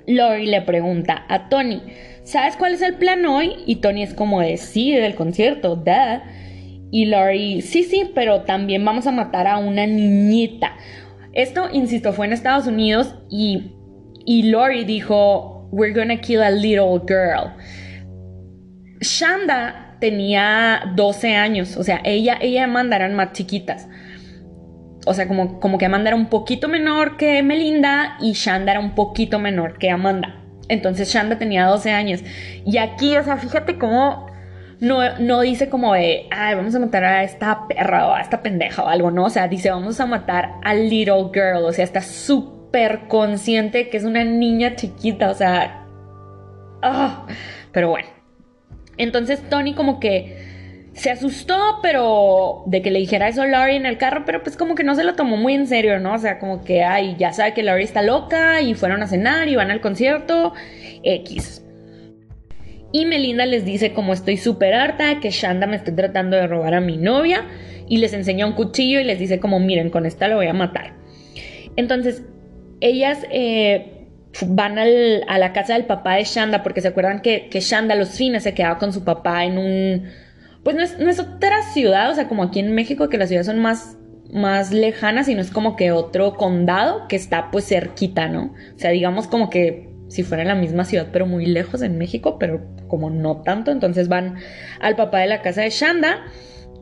Lori 0.06 0.46
le 0.46 0.62
pregunta 0.62 1.24
a 1.28 1.48
Tony, 1.48 1.82
¿sabes 2.24 2.56
cuál 2.56 2.74
es 2.74 2.82
el 2.82 2.94
plan 2.94 3.24
hoy? 3.26 3.56
Y 3.66 3.76
Tony 3.76 4.02
es 4.02 4.14
como 4.14 4.40
de, 4.40 4.56
sí, 4.56 4.92
del 4.92 5.14
concierto, 5.14 5.76
da. 5.76 6.24
Y 6.90 7.06
Lori, 7.06 7.62
sí, 7.62 7.84
sí, 7.84 8.10
pero 8.14 8.42
también 8.42 8.84
vamos 8.84 9.06
a 9.06 9.12
matar 9.12 9.46
a 9.46 9.58
una 9.58 9.86
niñita. 9.86 10.76
Esto, 11.32 11.68
insisto, 11.72 12.12
fue 12.12 12.26
en 12.26 12.32
Estados 12.32 12.66
Unidos 12.66 13.14
y, 13.30 13.72
y 14.26 14.44
Lori 14.44 14.84
dijo, 14.84 15.68
we're 15.72 15.92
gonna 15.92 16.20
kill 16.20 16.42
a 16.42 16.50
little 16.50 17.00
girl. 17.06 17.52
Shanda 19.00 19.96
tenía 19.98 20.92
12 20.94 21.34
años, 21.34 21.76
o 21.76 21.82
sea, 21.82 22.00
ella, 22.04 22.36
ella 22.40 22.60
y 22.60 22.64
Amanda 22.64 22.96
eran 22.96 23.14
más 23.14 23.32
chiquitas. 23.32 23.88
O 25.06 25.14
sea, 25.14 25.26
como, 25.26 25.58
como 25.58 25.78
que 25.78 25.86
Amanda 25.86 26.10
era 26.10 26.16
un 26.16 26.26
poquito 26.26 26.68
menor 26.68 27.16
que 27.16 27.42
Melinda 27.42 28.16
y 28.20 28.32
Shanda 28.32 28.72
era 28.72 28.80
un 28.80 28.94
poquito 28.94 29.38
menor 29.38 29.78
que 29.78 29.90
Amanda. 29.90 30.42
Entonces 30.68 31.12
Shanda 31.12 31.38
tenía 31.38 31.66
12 31.66 31.90
años. 31.90 32.20
Y 32.64 32.78
aquí, 32.78 33.16
o 33.16 33.24
sea, 33.24 33.36
fíjate 33.36 33.78
cómo 33.78 34.31
no, 34.82 35.40
dice 35.42 35.68
como 35.68 35.94
de, 35.94 36.26
ay, 36.32 36.56
vamos 36.56 36.74
a 36.74 36.80
matar 36.80 37.04
a 37.04 37.22
esta 37.22 37.68
perra 37.68 38.08
o 38.08 38.14
a 38.14 38.20
esta 38.20 38.42
pendeja 38.42 38.82
o 38.82 38.88
algo, 38.88 39.12
no, 39.12 39.26
o 39.26 39.30
sea, 39.30 39.46
dice, 39.46 39.70
vamos 39.70 40.00
a 40.00 40.06
matar 40.06 40.54
a 40.64 40.74
little 40.74 41.30
girl, 41.32 41.64
o 41.64 41.72
sea, 41.72 41.84
está 41.84 42.00
súper 42.00 43.06
consciente 43.06 43.88
que 43.88 43.96
es 43.96 44.02
una 44.02 44.24
niña 44.24 44.74
chiquita, 44.74 45.30
o 45.30 45.34
sea, 45.34 45.86
ah, 46.82 47.26
pero 47.70 47.90
bueno. 47.90 48.08
Entonces 48.98 49.40
Tony 49.48 49.74
como 49.74 50.00
que 50.00 50.90
se 50.94 51.12
asustó, 51.12 51.78
pero 51.80 52.64
de 52.66 52.82
que 52.82 52.90
le 52.90 52.98
dijera 52.98 53.28
eso 53.28 53.42
a 53.42 53.46
Laurie 53.46 53.76
en 53.76 53.86
el 53.86 53.98
carro, 53.98 54.24
pero 54.26 54.42
pues 54.42 54.56
como 54.56 54.74
que 54.74 54.82
no 54.82 54.96
se 54.96 55.04
lo 55.04 55.14
tomó 55.14 55.36
muy 55.36 55.54
en 55.54 55.68
serio, 55.68 56.00
¿no? 56.00 56.14
O 56.14 56.18
sea, 56.18 56.40
como 56.40 56.64
que, 56.64 56.82
ay, 56.82 57.14
ya 57.18 57.32
sabe 57.32 57.54
que 57.54 57.62
Laurie 57.62 57.84
está 57.84 58.02
loca 58.02 58.60
y 58.60 58.74
fueron 58.74 59.02
a 59.02 59.06
cenar 59.06 59.46
y 59.46 59.54
van 59.54 59.70
al 59.70 59.80
concierto, 59.80 60.52
X. 61.04 61.61
Y 62.92 63.06
Melinda 63.06 63.46
les 63.46 63.64
dice 63.64 63.92
como 63.92 64.12
estoy 64.12 64.36
súper 64.36 64.74
harta 64.74 65.18
que 65.20 65.30
Shanda 65.30 65.66
me 65.66 65.76
esté 65.76 65.92
tratando 65.92 66.36
de 66.36 66.46
robar 66.46 66.74
a 66.74 66.80
mi 66.80 66.98
novia 66.98 67.46
y 67.88 67.96
les 67.96 68.12
enseña 68.12 68.46
un 68.46 68.52
cuchillo 68.52 69.00
y 69.00 69.04
les 69.04 69.18
dice 69.18 69.40
como 69.40 69.58
miren, 69.58 69.90
con 69.90 70.06
esta 70.06 70.28
lo 70.28 70.36
voy 70.36 70.46
a 70.46 70.52
matar. 70.52 70.94
Entonces, 71.76 72.22
ellas 72.80 73.18
eh, 73.30 74.06
van 74.46 74.78
a 74.78 75.38
la 75.38 75.52
casa 75.52 75.74
del 75.74 75.86
papá 75.86 76.16
de 76.16 76.24
Shanda 76.24 76.62
porque 76.62 76.80
se 76.80 76.88
acuerdan 76.88 77.22
que, 77.22 77.48
Shanda 77.50 77.94
los 77.94 78.10
fines 78.10 78.42
se 78.42 78.54
quedaba 78.54 78.78
con 78.78 78.92
su 78.92 79.04
papá 79.04 79.44
en 79.44 79.58
un 79.58 80.04
pues 80.62 80.76
no 80.76 81.10
es, 81.10 81.18
otra 81.18 81.62
ciudad, 81.72 82.10
o 82.10 82.14
sea, 82.14 82.28
como 82.28 82.44
aquí 82.44 82.60
en 82.60 82.72
México, 82.72 83.08
que 83.08 83.18
las 83.18 83.28
ciudades 83.28 83.46
son 83.46 83.58
más, 83.58 83.96
más 84.32 84.70
lejanas 84.70 85.28
y 85.28 85.34
no 85.34 85.40
es 85.40 85.50
como 85.50 85.74
que 85.74 85.90
otro 85.90 86.34
condado 86.34 87.08
que 87.08 87.16
está 87.16 87.50
pues 87.50 87.66
cerquita, 87.66 88.28
¿no? 88.28 88.54
O 88.74 88.78
sea, 88.78 88.90
digamos 88.90 89.26
como 89.26 89.50
que 89.50 89.91
si 90.12 90.22
fuera 90.24 90.42
en 90.42 90.48
la 90.48 90.54
misma 90.54 90.84
ciudad, 90.84 91.06
pero 91.10 91.24
muy 91.24 91.46
lejos 91.46 91.80
en 91.80 91.96
México, 91.96 92.38
pero 92.38 92.60
como 92.86 93.08
no 93.08 93.40
tanto, 93.40 93.70
entonces 93.70 94.08
van 94.08 94.36
al 94.78 94.94
papá 94.94 95.20
de 95.20 95.26
la 95.26 95.40
casa 95.40 95.62
de 95.62 95.70
Shanda 95.70 96.26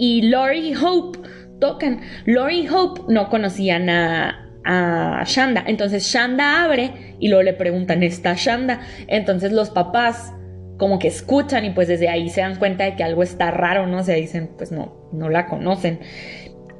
y 0.00 0.22
Lori 0.22 0.74
Hope 0.74 1.20
tocan. 1.60 2.00
Lori 2.26 2.66
Hope 2.66 3.02
no 3.06 3.30
conocían 3.30 3.88
a, 3.88 4.50
a 4.64 5.22
Shanda, 5.24 5.62
entonces 5.64 6.02
Shanda 6.12 6.64
abre 6.64 7.14
y 7.20 7.28
luego 7.28 7.44
le 7.44 7.52
preguntan, 7.52 8.02
¿está 8.02 8.34
Shanda? 8.34 8.80
Entonces 9.06 9.52
los 9.52 9.70
papás 9.70 10.32
como 10.76 10.98
que 10.98 11.06
escuchan 11.06 11.64
y 11.64 11.70
pues 11.70 11.86
desde 11.86 12.08
ahí 12.08 12.30
se 12.30 12.40
dan 12.40 12.56
cuenta 12.56 12.82
de 12.82 12.96
que 12.96 13.04
algo 13.04 13.22
está 13.22 13.52
raro, 13.52 13.86
¿no? 13.86 13.98
O 13.98 14.02
sea, 14.02 14.16
dicen, 14.16 14.50
pues 14.58 14.72
no, 14.72 15.08
no 15.12 15.28
la 15.28 15.46
conocen. 15.46 16.00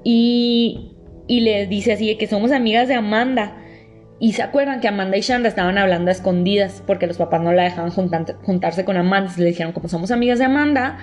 Y, 0.03 0.96
y 1.28 1.40
le 1.42 1.68
dice 1.68 1.92
así 1.92 2.09
de 2.09 2.18
que 2.18 2.26
somos 2.26 2.51
amigas 2.51 2.88
de 2.88 2.94
Amanda. 2.94 3.57
Y 4.22 4.34
se 4.34 4.42
acuerdan 4.42 4.80
que 4.80 4.88
Amanda 4.88 5.16
y 5.16 5.22
Shanda 5.22 5.48
estaban 5.48 5.78
hablando 5.78 6.10
a 6.10 6.12
escondidas 6.12 6.82
porque 6.86 7.06
los 7.06 7.16
papás 7.16 7.40
no 7.40 7.52
la 7.52 7.64
dejaban 7.64 7.90
juntarse 7.90 8.84
con 8.84 8.98
Amanda. 8.98 9.32
le 9.38 9.46
dijeron, 9.46 9.72
como 9.72 9.88
somos 9.88 10.10
amigas 10.10 10.38
de 10.38 10.44
Amanda, 10.44 10.98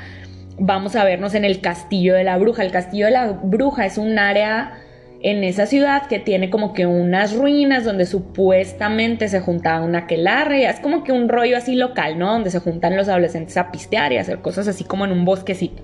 vamos 0.60 0.96
a 0.96 1.04
vernos 1.04 1.34
en 1.34 1.44
el 1.44 1.60
castillo 1.60 2.14
de 2.14 2.24
la 2.24 2.38
bruja. 2.38 2.64
El 2.64 2.72
castillo 2.72 3.08
de 3.08 3.12
la 3.12 3.32
bruja 3.32 3.88
es 3.88 3.98
un 3.98 4.20
área 4.20 4.80
en 5.22 5.44
esa 5.44 5.66
ciudad 5.66 6.06
que 6.06 6.20
tiene 6.20 6.52
como 6.52 6.74
que 6.74 6.86
unas 6.86 7.36
ruinas 7.36 7.84
donde 7.84 8.06
supuestamente 8.06 9.30
se 9.30 9.40
juntaba 9.40 9.84
una 9.84 10.00
aquelarre, 10.00 10.66
es 10.66 10.80
como 10.80 11.04
que 11.04 11.12
un 11.12 11.28
rollo 11.28 11.58
así 11.58 11.74
local, 11.74 12.20
¿no? 12.20 12.32
Donde 12.32 12.52
se 12.52 12.60
juntan 12.60 12.96
los 12.96 13.10
adolescentes 13.10 13.58
a 13.58 13.72
pistear 13.72 14.14
y 14.14 14.18
hacer 14.18 14.42
cosas 14.42 14.68
así 14.68 14.84
como 14.84 15.06
en 15.06 15.12
un 15.12 15.26
bosquecito. 15.26 15.84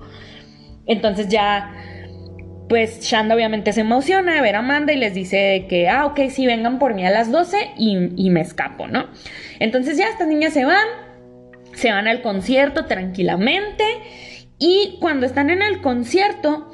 Entonces 0.86 1.28
ya, 1.28 1.72
pues 2.68 3.00
Shanda 3.00 3.34
obviamente 3.34 3.72
se 3.72 3.82
emociona 3.82 4.34
de 4.34 4.40
ver 4.40 4.56
a 4.56 4.60
Amanda 4.60 4.92
y 4.92 4.96
les 4.96 5.14
dice 5.14 5.66
que, 5.68 5.88
ah, 5.88 6.06
ok, 6.06 6.20
sí, 6.30 6.46
vengan 6.46 6.78
por 6.78 6.94
mí 6.94 7.06
a 7.06 7.10
las 7.10 7.30
12 7.30 7.72
y, 7.76 8.10
y 8.16 8.30
me 8.30 8.40
escapo, 8.40 8.86
¿no? 8.86 9.06
Entonces 9.58 9.98
ya 9.98 10.08
estas 10.08 10.28
niñas 10.28 10.52
se 10.52 10.64
van, 10.64 10.86
se 11.74 11.90
van 11.90 12.08
al 12.08 12.22
concierto 12.22 12.86
tranquilamente 12.86 13.84
y 14.58 14.96
cuando 15.00 15.26
están 15.26 15.50
en 15.50 15.62
el 15.62 15.82
concierto, 15.82 16.70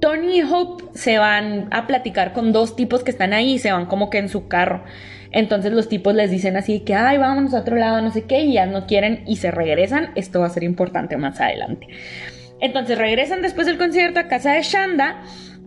Tony 0.00 0.38
y 0.38 0.42
Hope 0.42 0.84
se 0.94 1.18
van 1.18 1.68
a 1.70 1.86
platicar 1.86 2.32
con 2.32 2.52
dos 2.52 2.74
tipos 2.74 3.04
que 3.04 3.12
están 3.12 3.32
ahí 3.32 3.54
y 3.54 3.58
se 3.60 3.70
van 3.70 3.86
como 3.86 4.10
que 4.10 4.18
en 4.18 4.28
su 4.28 4.48
carro. 4.48 4.82
Entonces 5.30 5.72
los 5.72 5.88
tipos 5.88 6.14
les 6.14 6.30
dicen 6.30 6.56
así 6.56 6.80
que, 6.80 6.94
ay, 6.94 7.18
vámonos 7.18 7.54
a 7.54 7.60
otro 7.60 7.76
lado, 7.76 8.02
no 8.02 8.10
sé 8.10 8.24
qué, 8.24 8.42
y 8.42 8.54
ya 8.54 8.66
no 8.66 8.86
quieren 8.86 9.22
y 9.26 9.36
se 9.36 9.50
regresan. 9.50 10.10
Esto 10.14 10.40
va 10.40 10.46
a 10.46 10.50
ser 10.50 10.64
importante 10.64 11.16
más 11.16 11.40
adelante. 11.40 11.86
Entonces 12.62 12.96
regresan 12.96 13.42
después 13.42 13.66
del 13.66 13.76
concierto 13.76 14.20
a 14.20 14.28
casa 14.28 14.52
de 14.52 14.62
Shanda 14.62 15.20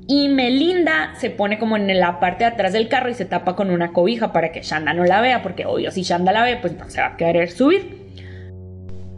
y 0.07 0.29
Melinda 0.29 1.13
se 1.17 1.29
pone 1.29 1.59
como 1.59 1.75
en 1.75 1.99
la 1.99 2.21
parte 2.21 2.45
de 2.45 2.51
atrás 2.51 2.71
del 2.71 2.87
carro 2.87 3.09
y 3.09 3.13
se 3.13 3.25
tapa 3.25 3.55
con 3.55 3.69
una 3.69 3.91
cobija 3.91 4.31
para 4.31 4.51
que 4.51 4.61
Shanda 4.61 4.93
no 4.93 5.03
la 5.03 5.19
vea, 5.19 5.43
porque 5.43 5.65
obvio 5.65 5.91
si 5.91 6.03
Shanda 6.03 6.31
la 6.31 6.43
ve, 6.43 6.55
pues 6.55 6.73
no 6.77 6.89
se 6.89 7.01
va 7.01 7.07
a 7.07 7.17
querer 7.17 7.51
subir. 7.51 8.05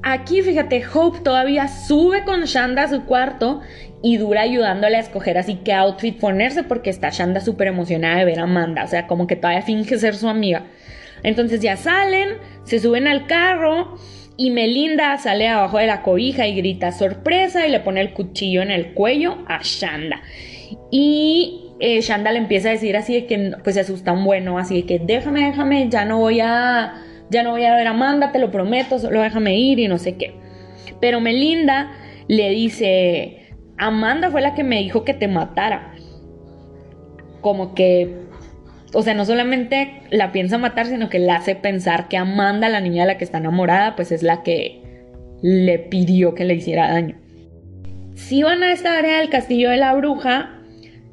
Aquí, 0.02 0.42
fíjate, 0.42 0.84
Hope 0.92 1.20
todavía 1.20 1.68
sube 1.68 2.24
con 2.24 2.46
Shanda 2.46 2.84
a 2.84 2.88
su 2.88 3.06
cuarto 3.06 3.62
y 4.02 4.18
dura 4.18 4.42
ayudándole 4.42 4.98
a 4.98 5.02
escoger 5.02 5.38
así 5.38 5.60
qué 5.64 5.74
outfit 5.74 6.20
ponerse 6.20 6.64
porque 6.64 6.90
está 6.90 7.10
Shanda 7.10 7.42
súper 7.42 7.68
emocionada 7.68 8.18
de 8.18 8.26
ver 8.26 8.40
a 8.40 8.44
Amanda, 8.44 8.86
o 8.86 8.88
sea, 8.88 9.06
como 9.06 9.28
que 9.28 9.36
todavía 9.36 9.62
finge 9.62 10.00
ser 10.00 10.16
su 10.16 10.28
amiga. 10.28 10.64
Entonces 11.24 11.62
ya 11.62 11.78
salen, 11.78 12.38
se 12.64 12.80
suben 12.80 13.08
al 13.08 13.28
carro 13.28 13.96
y 14.38 14.52
Melinda 14.52 15.18
sale 15.18 15.48
abajo 15.48 15.80
de 15.80 15.88
la 15.88 16.04
cobija 16.04 16.48
y 16.48 16.56
grita 16.56 16.92
sorpresa 16.92 17.68
y 17.68 17.72
le 17.72 17.80
pone 17.80 18.02
el 18.02 18.14
cuchillo 18.14 18.62
en 18.62 18.72
el 18.72 18.94
cuello 18.94 19.38
a 19.48 19.60
Shanda. 19.64 20.22
Y 20.92 21.74
eh, 21.80 22.02
Shanda 22.02 22.32
le 22.32 22.40
empieza 22.40 22.70
a 22.70 22.72
decir 22.74 22.96
así 22.98 23.14
de 23.14 23.26
que 23.26 23.54
pues 23.64 23.76
se 23.76 23.82
asusta 23.82 24.12
un 24.12 24.24
bueno, 24.26 24.58
así 24.58 24.82
de 24.82 24.86
que 24.86 25.00
déjame, 25.00 25.46
déjame, 25.46 25.90
ya 25.90 26.06
no 26.06 26.20
voy 26.20 26.40
a 26.40 27.04
ya 27.30 27.44
no 27.44 27.52
voy 27.52 27.66
a 27.66 27.76
ver 27.76 27.88
a 27.88 27.92
Amanda, 27.92 28.32
te 28.32 28.40
lo 28.40 28.52
prometo, 28.52 29.00
solo 29.00 29.22
déjame 29.22 29.58
ir 29.58 29.80
y 29.80 29.88
no 29.88 29.98
sé 29.98 30.16
qué. 30.18 30.34
Pero 31.02 31.20
Melinda 31.20 31.92
le 32.28 32.50
dice, 32.52 33.54
Amanda 33.78 34.32
fue 34.32 34.42
la 34.42 34.56
que 34.56 34.64
me 34.64 34.80
dijo 34.80 35.04
que 35.04 35.14
te 35.14 35.28
matara. 35.28 35.94
Como 37.42 37.74
que, 37.74 38.16
o 38.94 39.02
sea, 39.02 39.14
no 39.14 39.26
solamente 39.26 40.02
la 40.12 40.32
piensa 40.32 40.58
matar, 40.58 40.88
sino 40.88 41.10
que 41.10 41.20
la 41.20 41.36
hace 41.36 41.56
pensar 41.56 42.08
que 42.08 42.18
Amanda, 42.18 42.70
la 42.70 42.82
niña 42.82 43.04
de 43.04 43.08
la 43.08 43.18
que 43.18 43.24
está 43.24 43.38
enamorada, 43.40 43.96
pues 43.96 44.12
es 44.12 44.24
la 44.24 44.44
que 44.44 44.82
le 45.42 45.80
pidió 45.80 46.34
que 46.34 46.46
le 46.46 46.56
hiciera 46.56 46.92
daño. 46.92 47.16
Si 48.16 48.44
van 48.44 48.64
a 48.64 48.72
esta 48.72 48.98
área 48.98 49.20
del 49.20 49.30
castillo 49.30 49.70
de 49.70 49.78
la 49.78 49.94
bruja, 49.94 50.62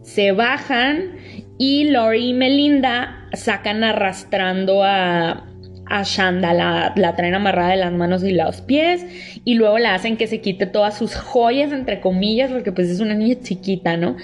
se 0.03 0.33
bajan 0.33 1.16
y 1.59 1.85
Lori 1.91 2.31
y 2.31 2.35
Melinda 2.35 3.29
sacan 3.33 3.85
arrastrando 3.85 4.83
a, 4.83 5.45
a 5.87 6.03
Shanda, 6.03 6.53
la, 6.55 7.14
traen 7.16 7.35
amarrada 7.35 7.70
de 7.70 7.77
las 7.77 7.93
manos 7.93 8.25
y 8.25 8.33
los 8.33 8.61
pies 8.62 9.05
y 9.45 9.55
luego 9.55 9.79
la 9.79 9.95
hacen 9.95 10.16
que 10.16 10.27
se 10.27 10.41
quite 10.41 10.66
todas 10.66 10.97
sus 10.97 11.14
joyas, 11.14 11.72
entre 11.72 12.01
comillas, 12.01 12.51
porque 12.51 12.72
pues 12.72 12.89
es 12.89 13.01
una 13.01 13.14
niña 13.14 13.37
chiquita, 13.43 13.97
¿no? 13.97 14.16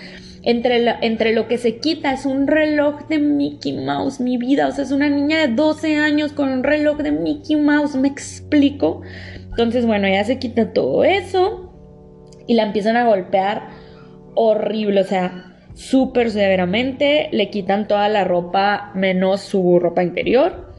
Entre, 0.42 0.88
entre 1.02 1.34
lo 1.34 1.48
que 1.48 1.58
se 1.58 1.78
quita 1.78 2.12
es 2.12 2.24
un 2.24 2.46
reloj 2.46 3.06
de 3.08 3.18
Mickey 3.18 3.74
Mouse, 3.74 4.20
mi 4.20 4.38
vida, 4.38 4.68
o 4.68 4.72
sea, 4.72 4.84
es 4.84 4.90
una 4.90 5.10
niña 5.10 5.38
de 5.38 5.48
12 5.48 5.96
años 5.96 6.32
con 6.32 6.48
un 6.48 6.62
reloj 6.64 6.98
de 6.98 7.12
Mickey 7.12 7.56
Mouse, 7.56 7.96
me 7.96 8.08
explico. 8.08 9.02
Entonces, 9.50 9.84
bueno, 9.84 10.06
ella 10.06 10.24
se 10.24 10.38
quita 10.38 10.72
todo 10.72 11.04
eso 11.04 11.72
y 12.46 12.54
la 12.54 12.62
empiezan 12.62 12.96
a 12.96 13.04
golpear 13.04 13.68
horrible, 14.34 15.02
o 15.02 15.04
sea, 15.04 15.50
súper 15.74 16.30
severamente, 16.30 17.28
le 17.32 17.50
quitan 17.50 17.86
toda 17.86 18.08
la 18.08 18.24
ropa 18.24 18.92
menos 18.94 19.40
su 19.40 19.78
ropa 19.78 20.02
interior 20.02 20.72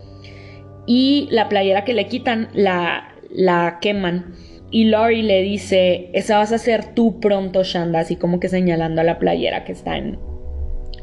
y 0.86 1.28
la 1.32 1.50
playera 1.50 1.86
que 1.86 1.94
le 1.94 2.08
quitan 2.08 2.50
la, 2.54 3.14
la 3.30 3.80
queman. 3.82 4.36
Y 4.72 4.86
Lori 4.86 5.22
le 5.22 5.42
dice, 5.42 6.10
esa 6.14 6.38
vas 6.38 6.54
a 6.54 6.58
ser 6.58 6.94
tú 6.96 7.20
pronto, 7.20 7.64
Shanda, 7.64 8.00
así 8.00 8.16
como 8.16 8.40
que 8.40 8.48
señalando 8.48 9.02
a 9.02 9.04
la 9.04 9.20
playera 9.20 9.66
que 9.66 9.74
está 9.74 9.98
en, 9.98 10.18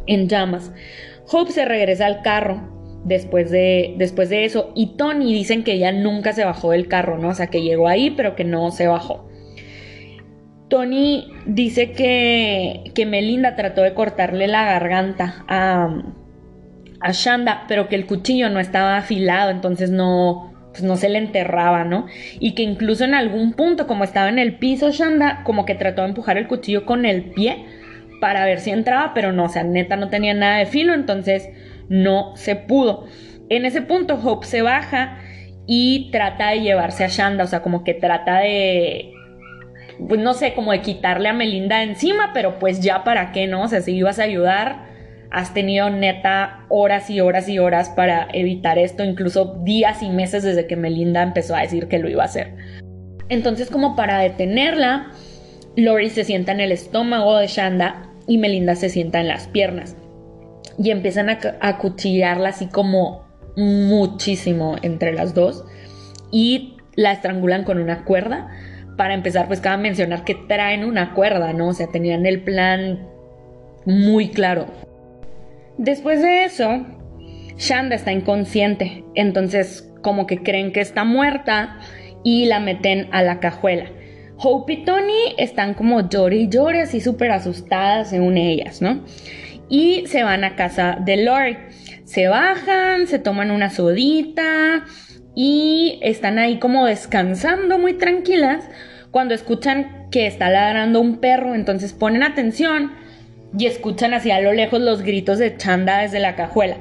en 0.06 0.28
llamas. 0.28 0.72
Hope 1.30 1.52
se 1.52 1.66
regresa 1.66 2.06
al 2.06 2.22
carro 2.22 2.78
después 3.04 3.50
de, 3.50 3.94
después 3.98 4.30
de 4.30 4.44
eso 4.44 4.72
y 4.74 4.96
Tony 4.96 5.32
dicen 5.34 5.64
que 5.64 5.74
ella 5.74 5.92
nunca 5.92 6.32
se 6.32 6.44
bajó 6.44 6.70
del 6.70 6.88
carro, 6.88 7.18
¿no? 7.18 7.28
O 7.28 7.34
sea, 7.34 7.48
que 7.48 7.62
llegó 7.62 7.88
ahí 7.88 8.10
pero 8.10 8.34
que 8.34 8.44
no 8.44 8.70
se 8.70 8.86
bajó. 8.86 9.28
Tony 10.68 11.28
dice 11.46 11.92
que, 11.92 12.90
que 12.94 13.06
Melinda 13.06 13.54
trató 13.54 13.82
de 13.82 13.94
cortarle 13.94 14.46
la 14.46 14.64
garganta 14.64 15.44
a, 15.46 16.02
a 17.00 17.12
Shanda, 17.12 17.64
pero 17.68 17.88
que 17.88 17.96
el 17.96 18.06
cuchillo 18.06 18.50
no 18.50 18.60
estaba 18.60 18.98
afilado, 18.98 19.50
entonces 19.50 19.90
no, 19.90 20.52
pues 20.78 20.88
no 20.88 20.96
se 20.96 21.08
le 21.08 21.18
enterraba, 21.18 21.84
¿no? 21.84 22.06
Y 22.38 22.54
que 22.54 22.62
incluso 22.62 23.04
en 23.04 23.14
algún 23.14 23.52
punto, 23.52 23.86
como 23.86 24.04
estaba 24.04 24.28
en 24.28 24.38
el 24.38 24.58
piso 24.58 24.90
Shanda, 24.90 25.42
como 25.44 25.66
que 25.66 25.74
trató 25.74 26.02
de 26.02 26.08
empujar 26.08 26.38
el 26.38 26.46
cuchillo 26.46 26.86
con 26.86 27.04
el 27.04 27.24
pie 27.32 27.64
para 28.20 28.44
ver 28.44 28.60
si 28.60 28.70
entraba, 28.70 29.12
pero 29.12 29.32
no, 29.32 29.44
o 29.44 29.48
sea, 29.48 29.64
neta 29.64 29.96
no 29.96 30.08
tenía 30.08 30.34
nada 30.34 30.58
de 30.58 30.66
filo, 30.66 30.94
entonces 30.94 31.48
no 31.88 32.36
se 32.36 32.54
pudo. 32.54 33.06
En 33.48 33.64
ese 33.64 33.82
punto 33.82 34.14
Hope 34.22 34.46
se 34.46 34.62
baja 34.62 35.18
y 35.66 36.10
trata 36.12 36.50
de 36.50 36.60
llevarse 36.60 37.04
a 37.04 37.08
Shanda, 37.08 37.42
o 37.42 37.48
sea, 37.48 37.62
como 37.62 37.82
que 37.82 37.94
trata 37.94 38.38
de 38.38 39.12
pues 40.06 40.20
no 40.20 40.32
sé, 40.32 40.54
como 40.54 40.70
de 40.70 40.80
quitarle 40.80 41.28
a 41.28 41.32
Melinda 41.32 41.82
encima, 41.82 42.30
pero 42.32 42.60
pues 42.60 42.80
ya 42.80 43.02
para 43.02 43.32
qué, 43.32 43.48
¿no? 43.48 43.62
O 43.62 43.68
sea, 43.68 43.80
si 43.80 43.96
ibas 43.96 44.20
a 44.20 44.22
ayudar, 44.22 44.87
has 45.30 45.52
tenido 45.52 45.90
neta 45.90 46.64
horas 46.68 47.10
y 47.10 47.20
horas 47.20 47.48
y 47.48 47.58
horas 47.58 47.90
para 47.90 48.28
evitar 48.32 48.78
esto, 48.78 49.04
incluso 49.04 49.60
días 49.64 50.02
y 50.02 50.08
meses 50.08 50.42
desde 50.42 50.66
que 50.66 50.76
Melinda 50.76 51.22
empezó 51.22 51.54
a 51.54 51.60
decir 51.60 51.88
que 51.88 51.98
lo 51.98 52.08
iba 52.08 52.22
a 52.22 52.26
hacer. 52.26 52.54
Entonces, 53.28 53.70
como 53.70 53.94
para 53.94 54.18
detenerla, 54.20 55.12
Lori 55.76 56.10
se 56.10 56.24
sienta 56.24 56.52
en 56.52 56.60
el 56.60 56.72
estómago 56.72 57.36
de 57.36 57.46
Shanda 57.46 58.10
y 58.26 58.38
Melinda 58.38 58.74
se 58.74 58.88
sienta 58.88 59.20
en 59.20 59.28
las 59.28 59.48
piernas. 59.48 59.96
Y 60.78 60.90
empiezan 60.90 61.28
a, 61.28 61.38
a 61.60 61.78
cuchillarla 61.78 62.50
así 62.50 62.66
como 62.66 63.26
muchísimo 63.56 64.76
entre 64.82 65.12
las 65.12 65.34
dos. 65.34 65.64
Y 66.30 66.76
la 66.94 67.12
estrangulan 67.12 67.64
con 67.64 67.78
una 67.78 68.04
cuerda 68.04 68.48
para 68.96 69.14
empezar, 69.14 69.46
pues 69.46 69.60
cabe 69.60 69.82
mencionar 69.82 70.24
que 70.24 70.34
traen 70.34 70.84
una 70.84 71.14
cuerda, 71.14 71.52
¿no? 71.52 71.68
O 71.68 71.72
sea, 71.72 71.86
tenían 71.86 72.26
el 72.26 72.42
plan 72.42 73.06
muy 73.84 74.28
claro. 74.30 74.66
Después 75.78 76.20
de 76.22 76.44
eso, 76.44 76.84
Shanda 77.56 77.94
está 77.94 78.12
inconsciente, 78.12 79.04
entonces 79.14 79.88
como 80.02 80.26
que 80.26 80.42
creen 80.42 80.72
que 80.72 80.80
está 80.80 81.04
muerta 81.04 81.78
y 82.24 82.46
la 82.46 82.60
meten 82.60 83.08
a 83.12 83.22
la 83.22 83.38
cajuela. 83.40 83.86
Hope 84.36 84.72
y 84.72 84.84
Tony 84.84 85.34
están 85.36 85.74
como 85.74 86.08
llore 86.08 86.36
y 86.36 86.48
llore, 86.48 86.82
así 86.82 87.00
súper 87.00 87.30
asustadas 87.30 88.10
según 88.10 88.38
ellas, 88.38 88.82
¿no? 88.82 89.04
Y 89.68 90.04
se 90.06 90.22
van 90.22 90.44
a 90.44 90.56
casa 90.56 90.98
de 91.00 91.24
Lori. 91.24 91.56
Se 92.04 92.26
bajan, 92.28 93.06
se 93.06 93.18
toman 93.18 93.50
una 93.50 93.70
sodita 93.70 94.84
y 95.34 95.98
están 96.02 96.38
ahí 96.38 96.58
como 96.58 96.86
descansando 96.86 97.78
muy 97.78 97.94
tranquilas 97.94 98.64
cuando 99.10 99.34
escuchan 99.34 100.08
que 100.10 100.26
está 100.26 100.50
ladrando 100.50 101.00
un 101.00 101.18
perro, 101.18 101.54
entonces 101.54 101.92
ponen 101.92 102.22
atención 102.22 102.92
y 103.56 103.66
escuchan 103.66 104.14
hacia 104.14 104.40
lo 104.40 104.52
lejos 104.52 104.80
los 104.80 105.02
gritos 105.02 105.38
de 105.38 105.56
Chanda 105.56 105.98
desde 105.98 106.20
la 106.20 106.36
cajuela. 106.36 106.76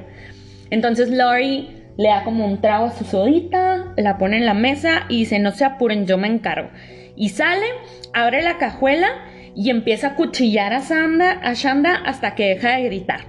Entonces 0.70 1.10
Lori 1.10 1.78
le 1.96 2.08
da 2.08 2.24
como 2.24 2.46
un 2.46 2.60
trago 2.60 2.86
a 2.86 2.92
su 2.92 3.04
sodita, 3.04 3.92
la 3.96 4.18
pone 4.18 4.36
en 4.36 4.46
la 4.46 4.54
mesa 4.54 5.06
y 5.08 5.18
dice, 5.18 5.38
no 5.38 5.50
se 5.50 5.64
apuren, 5.64 6.06
yo 6.06 6.18
me 6.18 6.28
encargo. 6.28 6.70
Y 7.16 7.30
sale, 7.30 7.66
abre 8.12 8.42
la 8.42 8.58
cajuela 8.58 9.08
y 9.56 9.70
empieza 9.70 10.08
a 10.08 10.14
cuchillar 10.14 10.72
a, 10.72 10.80
Sanda, 10.80 11.32
a 11.42 12.08
hasta 12.08 12.34
que 12.34 12.50
deja 12.50 12.76
de 12.76 12.84
gritar. 12.84 13.20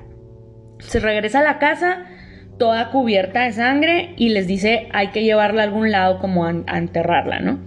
Se 0.80 1.00
regresa 1.00 1.40
a 1.40 1.44
la 1.44 1.58
casa 1.58 2.06
toda 2.60 2.92
cubierta 2.92 3.44
de 3.44 3.54
sangre 3.54 4.14
y 4.18 4.30
les 4.30 4.46
dice 4.46 4.90
hay 4.92 5.08
que 5.08 5.24
llevarla 5.24 5.64
a 5.64 5.66
algún 5.66 5.92
lado 5.92 6.20
como 6.20 6.46
a, 6.46 6.54
a 6.68 6.78
enterrarla, 6.78 7.40
¿no? 7.40 7.60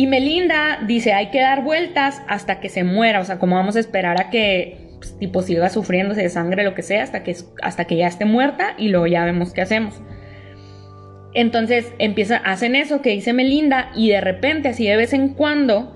Y 0.00 0.06
Melinda 0.06 0.78
dice 0.86 1.12
hay 1.12 1.26
que 1.26 1.42
dar 1.42 1.62
vueltas 1.62 2.22
hasta 2.26 2.58
que 2.58 2.70
se 2.70 2.84
muera, 2.84 3.20
o 3.20 3.24
sea, 3.26 3.38
como 3.38 3.56
vamos 3.56 3.76
a 3.76 3.80
esperar 3.80 4.18
a 4.18 4.30
que 4.30 4.78
pues, 4.96 5.18
tipo 5.18 5.42
siga 5.42 5.68
sufriéndose 5.68 6.22
de 6.22 6.30
sangre, 6.30 6.64
lo 6.64 6.74
que 6.74 6.80
sea, 6.80 7.02
hasta 7.02 7.22
que, 7.22 7.36
hasta 7.60 7.84
que 7.84 7.96
ya 7.96 8.06
esté 8.06 8.24
muerta 8.24 8.72
y 8.78 8.88
luego 8.88 9.06
ya 9.06 9.26
vemos 9.26 9.52
qué 9.52 9.60
hacemos. 9.60 10.00
Entonces 11.34 11.92
empieza, 11.98 12.38
hacen 12.38 12.76
eso 12.76 13.02
que 13.02 13.10
dice 13.10 13.34
Melinda 13.34 13.92
y 13.94 14.08
de 14.08 14.22
repente, 14.22 14.70
así 14.70 14.86
de 14.86 14.96
vez 14.96 15.12
en 15.12 15.34
cuando, 15.34 15.94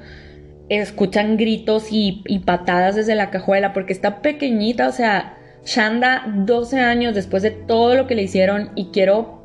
escuchan 0.69 1.39
gritos 1.39 1.91
y, 1.91 2.23
y 2.27 2.41
patadas 2.41 2.97
desde 2.97 3.15
la 3.15 3.31
cajuela 3.31 3.73
porque 3.73 3.95
está 3.95 4.21
pequeñita, 4.21 4.87
o 4.87 4.93
sea, 4.93 5.39
Shanda 5.65 6.25
12 6.27 6.79
años 6.79 7.15
después 7.15 7.43
de 7.43 7.53
todo 7.53 7.95
lo 7.95 8.07
que 8.07 8.17
le 8.17 8.25
hicieron 8.25 8.71
y 8.75 8.91
quiero 8.93 9.44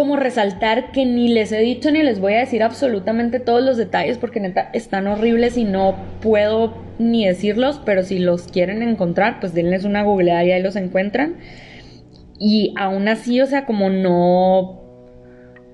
como 0.00 0.16
resaltar 0.16 0.92
que 0.92 1.04
ni 1.04 1.28
les 1.28 1.52
he 1.52 1.58
dicho 1.58 1.90
ni 1.90 2.02
les 2.02 2.20
voy 2.20 2.32
a 2.32 2.38
decir 2.38 2.62
absolutamente 2.62 3.38
todos 3.38 3.62
los 3.62 3.76
detalles 3.76 4.16
porque 4.16 4.40
neta 4.40 4.70
están 4.72 5.06
horribles 5.06 5.58
y 5.58 5.64
no 5.64 5.94
puedo 6.22 6.72
ni 6.98 7.26
decirlos, 7.26 7.82
pero 7.84 8.02
si 8.02 8.18
los 8.18 8.44
quieren 8.44 8.80
encontrar, 8.80 9.40
pues 9.40 9.52
denles 9.52 9.84
una 9.84 10.02
googleada 10.02 10.42
y 10.42 10.52
ahí 10.52 10.62
los 10.62 10.76
encuentran. 10.76 11.36
Y 12.38 12.72
aún 12.78 13.08
así, 13.08 13.42
o 13.42 13.46
sea, 13.46 13.66
como 13.66 13.90
no 13.90 14.80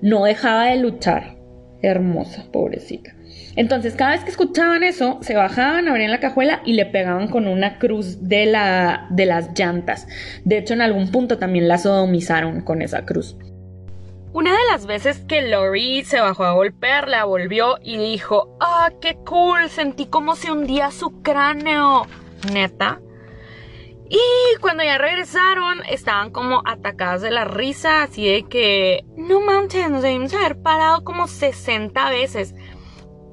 no 0.01 0.25
dejaba 0.25 0.65
de 0.65 0.75
luchar. 0.75 1.37
Hermosa, 1.81 2.43
pobrecita. 2.51 3.15
Entonces, 3.55 3.95
cada 3.95 4.11
vez 4.11 4.25
que 4.25 4.31
escuchaban 4.31 4.83
eso, 4.83 5.19
se 5.21 5.35
bajaban, 5.35 5.87
abrían 5.87 6.11
la 6.11 6.19
cajuela 6.19 6.61
y 6.65 6.73
le 6.73 6.85
pegaban 6.85 7.29
con 7.29 7.47
una 7.47 7.79
cruz 7.79 8.27
de, 8.27 8.45
la, 8.45 9.07
de 9.09 9.25
las 9.25 9.57
llantas. 9.57 10.05
De 10.43 10.57
hecho, 10.57 10.73
en 10.73 10.81
algún 10.81 11.11
punto 11.11 11.37
también 11.37 11.69
la 11.69 11.77
sodomizaron 11.77 12.59
con 12.59 12.81
esa 12.81 13.05
cruz. 13.05 13.37
Una 14.37 14.51
de 14.51 14.65
las 14.69 14.85
veces 14.85 15.25
que 15.27 15.41
Lori 15.41 16.03
se 16.03 16.21
bajó 16.21 16.43
a 16.43 16.51
golpearla, 16.51 17.25
volvió 17.25 17.79
y 17.81 17.97
dijo, 17.97 18.55
¡Ah, 18.59 18.91
qué 19.01 19.15
cool! 19.25 19.67
Sentí 19.67 20.05
como 20.05 20.35
se 20.35 20.51
hundía 20.51 20.91
su 20.91 21.23
cráneo. 21.23 22.05
Neta. 22.53 23.01
Y 24.07 24.19
cuando 24.61 24.83
ya 24.83 24.99
regresaron, 24.99 25.83
estaban 25.89 26.29
como 26.29 26.61
atacadas 26.65 27.23
de 27.23 27.31
la 27.31 27.45
risa, 27.45 28.03
así 28.03 28.27
de 28.27 28.43
que, 28.43 29.05
no 29.15 29.41
manches, 29.41 29.89
nos 29.89 30.03
debimos 30.03 30.35
haber 30.35 30.61
parado 30.61 31.03
como 31.03 31.27
60 31.27 32.07
veces. 32.11 32.53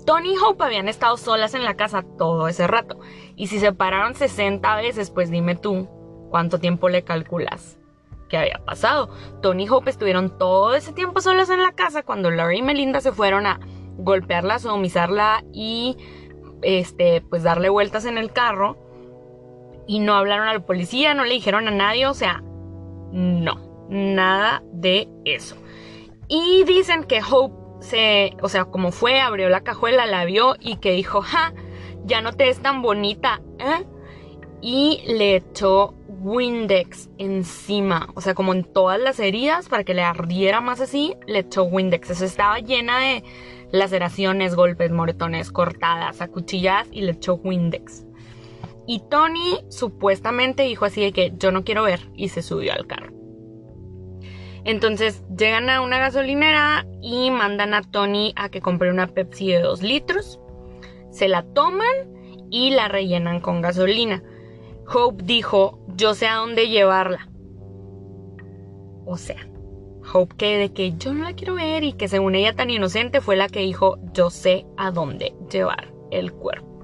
Tony 0.07 0.33
y 0.33 0.39
Hope 0.39 0.65
habían 0.65 0.89
estado 0.89 1.19
solas 1.19 1.53
en 1.53 1.65
la 1.65 1.77
casa 1.77 2.03
todo 2.17 2.49
ese 2.49 2.67
rato. 2.67 2.99
Y 3.37 3.49
si 3.49 3.61
se 3.61 3.75
pararon 3.75 4.15
60 4.15 4.75
veces, 4.77 5.11
pues 5.11 5.31
dime 5.31 5.55
tú, 5.55 5.87
¿cuánto 6.31 6.61
tiempo 6.61 6.89
le 6.89 7.05
calculas? 7.05 7.77
Había 8.37 8.61
pasado. 8.65 9.11
Tony 9.43 9.65
y 9.65 9.69
Hope 9.69 9.91
estuvieron 9.91 10.39
todo 10.39 10.75
ese 10.75 10.93
tiempo 10.93 11.21
solas 11.21 11.51
en 11.51 11.63
la 11.63 11.73
casa 11.73 12.03
cuando 12.03 12.31
Laurie 12.31 12.59
y 12.59 12.63
Melinda 12.63 13.01
se 13.01 13.13
fueron 13.13 13.47
a 13.47 13.61
golpearla, 13.97 14.59
sodomizarla 14.59 15.45
y 15.53 15.97
este, 16.63 17.21
pues 17.21 17.43
darle 17.43 17.69
vueltas 17.69 18.05
en 18.05 18.19
el 18.19 18.33
carro. 18.33 18.79
Y 19.87 20.01
no 20.01 20.15
hablaron 20.15 20.49
a 20.49 20.55
la 20.55 20.61
policía, 20.61 21.15
no 21.15 21.25
le 21.25 21.35
dijeron 21.35 21.69
a 21.69 21.71
nadie, 21.71 22.07
o 22.07 22.15
sea, 22.15 22.43
no, 23.13 23.87
nada 23.89 24.63
de 24.73 25.09
eso. 25.25 25.57
Y 26.29 26.65
dicen 26.65 27.05
que 27.05 27.21
Hope 27.23 27.55
se, 27.81 28.35
o 28.41 28.49
sea, 28.49 28.65
como 28.65 28.93
fue, 28.93 29.21
abrió 29.21 29.51
la 29.51 29.63
cajuela, 29.63 30.07
la 30.07 30.25
vio 30.25 30.57
y 30.59 30.77
que 30.77 30.93
dijo, 30.93 31.21
ja, 31.21 31.53
ya 32.05 32.23
no 32.23 32.33
te 32.33 32.49
es 32.49 32.61
tan 32.61 32.81
bonita, 32.81 33.43
¿eh? 33.59 33.85
Y 34.63 35.03
le 35.07 35.37
echó 35.37 35.95
Windex 36.25 37.11
encima, 37.19 38.09
o 38.15 38.23
sea, 38.23 38.33
como 38.33 38.55
en 38.55 38.65
todas 38.65 38.99
las 38.99 39.21
heridas, 39.21 39.69
para 39.69 39.85
que 39.85 39.93
le 39.93 40.01
ardiera 40.01 40.63
más 40.63 40.81
así, 40.81 41.15
le 41.27 41.41
echó 41.41 41.65
Windex. 41.65 42.09
Eso 42.09 42.25
estaba 42.25 42.61
llena 42.61 42.99
de 42.99 43.23
laceraciones, 43.73 44.55
golpes, 44.55 44.91
moretones, 44.91 45.53
cortadas, 45.53 46.23
acuchilladas 46.23 46.89
y 46.91 47.03
le 47.03 47.13
echó 47.13 47.35
Windex. 47.35 48.07
Y 48.87 49.03
Tony 49.11 49.59
supuestamente 49.69 50.63
dijo 50.63 50.87
así 50.87 51.03
de 51.03 51.13
que 51.13 51.35
yo 51.37 51.53
no 51.53 51.63
quiero 51.63 51.83
ver 51.83 52.01
y 52.15 52.31
se 52.31 52.41
subió 52.41 52.73
al 52.73 52.87
carro. 52.87 53.13
Entonces 54.65 55.23
llegan 55.29 55.69
a 55.69 55.83
una 55.83 55.99
gasolinera 55.99 56.87
y 57.03 57.31
mandan 57.31 57.75
a 57.75 57.83
Tony 57.83 58.33
a 58.35 58.49
que 58.49 58.63
compre 58.63 58.91
una 58.91 59.09
Pepsi 59.09 59.49
de 59.49 59.61
2 59.61 59.83
litros. 59.83 60.41
Se 61.11 61.29
la 61.29 61.43
toman 61.43 62.49
y 62.51 62.71
la 62.71 62.89
rellenan 62.89 63.41
con 63.41 63.61
gasolina. 63.61 64.23
Hope 64.93 65.25
dijo, 65.25 65.79
yo 65.97 66.15
sé 66.15 66.27
a 66.27 66.37
dónde 66.37 66.69
llevarla. 66.69 67.29
O 69.07 69.17
sea, 69.17 69.47
Hope 70.13 70.37
que 70.37 70.59
de 70.59 70.73
que 70.73 70.93
yo 70.97 71.15
no 71.15 71.25
la 71.25 71.35
quiero 71.35 71.55
ver 71.55 71.83
y 71.83 71.95
que 71.95 72.09
según 72.09 72.35
ella 72.35 72.55
tan 72.55 72.71
inocente 72.71 73.21
fue 73.21 73.37
la 73.37 73.49
que 73.49 73.61
dijo, 73.61 73.99
yo 74.13 74.31
sé 74.31 74.67
a 74.77 74.91
dónde 74.91 75.35
llevar 75.51 75.93
el 76.11 76.33
cuerpo. 76.33 76.81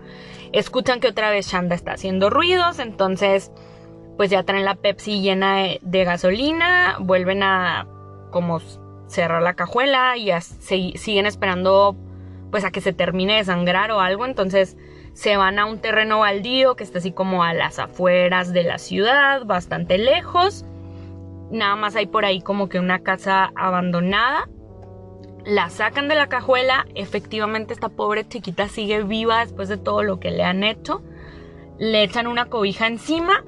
Escuchan 0.52 1.00
que 1.00 1.08
otra 1.08 1.30
vez 1.30 1.46
Shanda 1.46 1.74
está 1.74 1.92
haciendo 1.92 2.30
ruidos, 2.30 2.78
entonces 2.78 3.52
pues 4.16 4.30
ya 4.30 4.42
traen 4.42 4.64
la 4.64 4.74
Pepsi 4.74 5.20
llena 5.20 5.78
de, 5.80 6.04
gasolina, 6.04 6.96
vuelven 7.00 7.42
a 7.42 7.86
como 8.30 8.60
cerrar 9.06 9.42
la 9.42 9.54
cajuela 9.54 10.16
y 10.16 10.30
siguen 10.40 11.26
esperando 11.26 11.96
pues 12.50 12.64
a 12.64 12.70
que 12.70 12.80
se 12.80 12.92
termine 12.92 13.36
de 13.36 13.44
sangrar 13.44 13.90
o 13.92 14.00
algo, 14.00 14.26
entonces 14.26 14.76
se 15.12 15.36
van 15.36 15.58
a 15.58 15.66
un 15.66 15.78
terreno 15.78 16.20
baldío 16.20 16.76
que 16.76 16.84
está 16.84 16.98
así 16.98 17.12
como 17.12 17.42
a 17.42 17.52
las 17.52 17.78
afueras 17.78 18.52
de 18.52 18.62
la 18.62 18.78
ciudad, 18.78 19.44
bastante 19.44 19.98
lejos. 19.98 20.64
Nada 21.50 21.76
más 21.76 21.96
hay 21.96 22.06
por 22.06 22.24
ahí 22.24 22.40
como 22.40 22.68
que 22.68 22.78
una 22.78 23.00
casa 23.00 23.50
abandonada. 23.54 24.48
La 25.44 25.70
sacan 25.70 26.08
de 26.08 26.14
la 26.14 26.28
cajuela, 26.28 26.86
efectivamente 26.94 27.72
esta 27.72 27.88
pobre 27.88 28.28
chiquita 28.28 28.68
sigue 28.68 29.02
viva 29.02 29.40
después 29.40 29.68
de 29.68 29.78
todo 29.78 30.02
lo 30.02 30.20
que 30.20 30.30
le 30.30 30.44
han 30.44 30.62
hecho. 30.62 31.02
Le 31.78 32.02
echan 32.02 32.26
una 32.26 32.46
cobija 32.46 32.86
encima, 32.86 33.44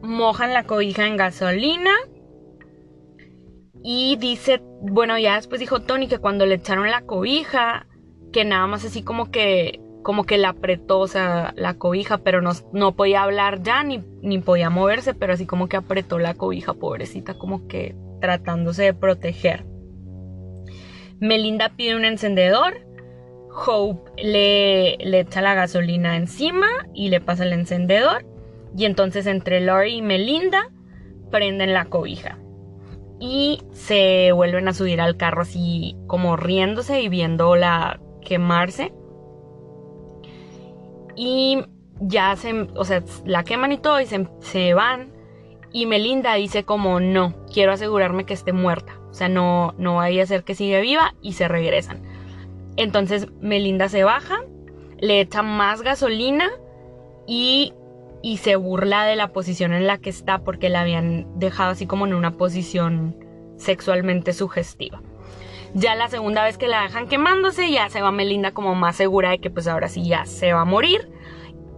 mojan 0.00 0.54
la 0.54 0.64
cobija 0.64 1.06
en 1.06 1.16
gasolina. 1.16 1.90
Y 3.82 4.16
dice, 4.16 4.62
bueno, 4.80 5.18
ya 5.18 5.36
después 5.36 5.60
dijo 5.60 5.80
Tony 5.80 6.08
que 6.08 6.18
cuando 6.18 6.46
le 6.46 6.56
echaron 6.56 6.90
la 6.90 7.02
cobija, 7.02 7.86
que 8.32 8.44
nada 8.44 8.66
más 8.66 8.84
así 8.84 9.02
como 9.02 9.30
que 9.30 9.80
como 10.08 10.24
que 10.24 10.38
la 10.38 10.48
apretó, 10.48 11.00
o 11.00 11.06
sea, 11.06 11.52
la 11.54 11.74
cobija, 11.74 12.16
pero 12.16 12.40
no, 12.40 12.52
no 12.72 12.96
podía 12.96 13.24
hablar 13.24 13.62
ya 13.62 13.82
ni, 13.82 14.02
ni 14.22 14.38
podía 14.38 14.70
moverse, 14.70 15.12
pero 15.12 15.34
así 15.34 15.44
como 15.44 15.68
que 15.68 15.76
apretó 15.76 16.18
la 16.18 16.32
cobija, 16.32 16.72
pobrecita, 16.72 17.34
como 17.34 17.68
que 17.68 17.94
tratándose 18.18 18.84
de 18.84 18.94
proteger. 18.94 19.66
Melinda 21.20 21.74
pide 21.76 21.94
un 21.94 22.06
encendedor, 22.06 22.86
Hope 23.50 24.10
le, 24.16 24.96
le 24.96 25.20
echa 25.20 25.42
la 25.42 25.52
gasolina 25.52 26.16
encima 26.16 26.68
y 26.94 27.10
le 27.10 27.20
pasa 27.20 27.44
el 27.44 27.52
encendedor, 27.52 28.24
y 28.74 28.86
entonces 28.86 29.26
entre 29.26 29.60
Lori 29.60 29.96
y 29.96 30.00
Melinda 30.00 30.70
prenden 31.30 31.74
la 31.74 31.84
cobija. 31.84 32.38
Y 33.20 33.60
se 33.72 34.32
vuelven 34.32 34.68
a 34.68 34.72
subir 34.72 35.02
al 35.02 35.18
carro 35.18 35.42
así 35.42 35.98
como 36.06 36.38
riéndose 36.38 37.02
y 37.02 37.10
viéndola 37.10 38.00
quemarse 38.22 38.94
y 41.18 41.64
ya 42.00 42.36
se, 42.36 42.52
o 42.76 42.84
sea, 42.84 43.02
la 43.24 43.42
queman 43.42 43.72
y 43.72 43.78
todo 43.78 44.00
y 44.00 44.06
se, 44.06 44.74
van. 44.74 45.12
Y 45.72 45.86
Melinda 45.86 46.34
dice 46.34 46.62
como, 46.62 47.00
no, 47.00 47.34
quiero 47.52 47.72
asegurarme 47.72 48.24
que 48.24 48.34
esté 48.34 48.52
muerta. 48.52 49.00
O 49.10 49.14
sea, 49.14 49.28
no, 49.28 49.74
no 49.78 49.96
vaya 49.96 50.22
a 50.22 50.26
ser 50.26 50.44
que 50.44 50.54
siga 50.54 50.78
viva 50.78 51.16
y 51.20 51.32
se 51.32 51.48
regresan. 51.48 52.02
Entonces 52.76 53.26
Melinda 53.40 53.88
se 53.88 54.04
baja, 54.04 54.44
le 55.00 55.20
echa 55.20 55.42
más 55.42 55.82
gasolina 55.82 56.50
y, 57.26 57.72
y 58.22 58.36
se 58.36 58.54
burla 58.54 59.04
de 59.04 59.16
la 59.16 59.32
posición 59.32 59.72
en 59.72 59.88
la 59.88 59.98
que 59.98 60.10
está 60.10 60.44
porque 60.44 60.68
la 60.68 60.82
habían 60.82 61.26
dejado 61.40 61.72
así 61.72 61.86
como 61.86 62.06
en 62.06 62.14
una 62.14 62.36
posición 62.36 63.16
sexualmente 63.56 64.32
sugestiva. 64.32 65.02
Ya 65.74 65.94
la 65.94 66.08
segunda 66.08 66.44
vez 66.44 66.58
que 66.58 66.68
la 66.68 66.82
dejan 66.82 67.08
quemándose, 67.08 67.70
ya 67.70 67.88
se 67.88 68.00
va 68.00 68.10
Melinda 68.10 68.52
como 68.52 68.74
más 68.74 68.96
segura 68.96 69.30
de 69.30 69.38
que 69.38 69.50
pues 69.50 69.68
ahora 69.68 69.88
sí 69.88 70.06
ya 70.06 70.24
se 70.24 70.52
va 70.52 70.62
a 70.62 70.64
morir. 70.64 71.10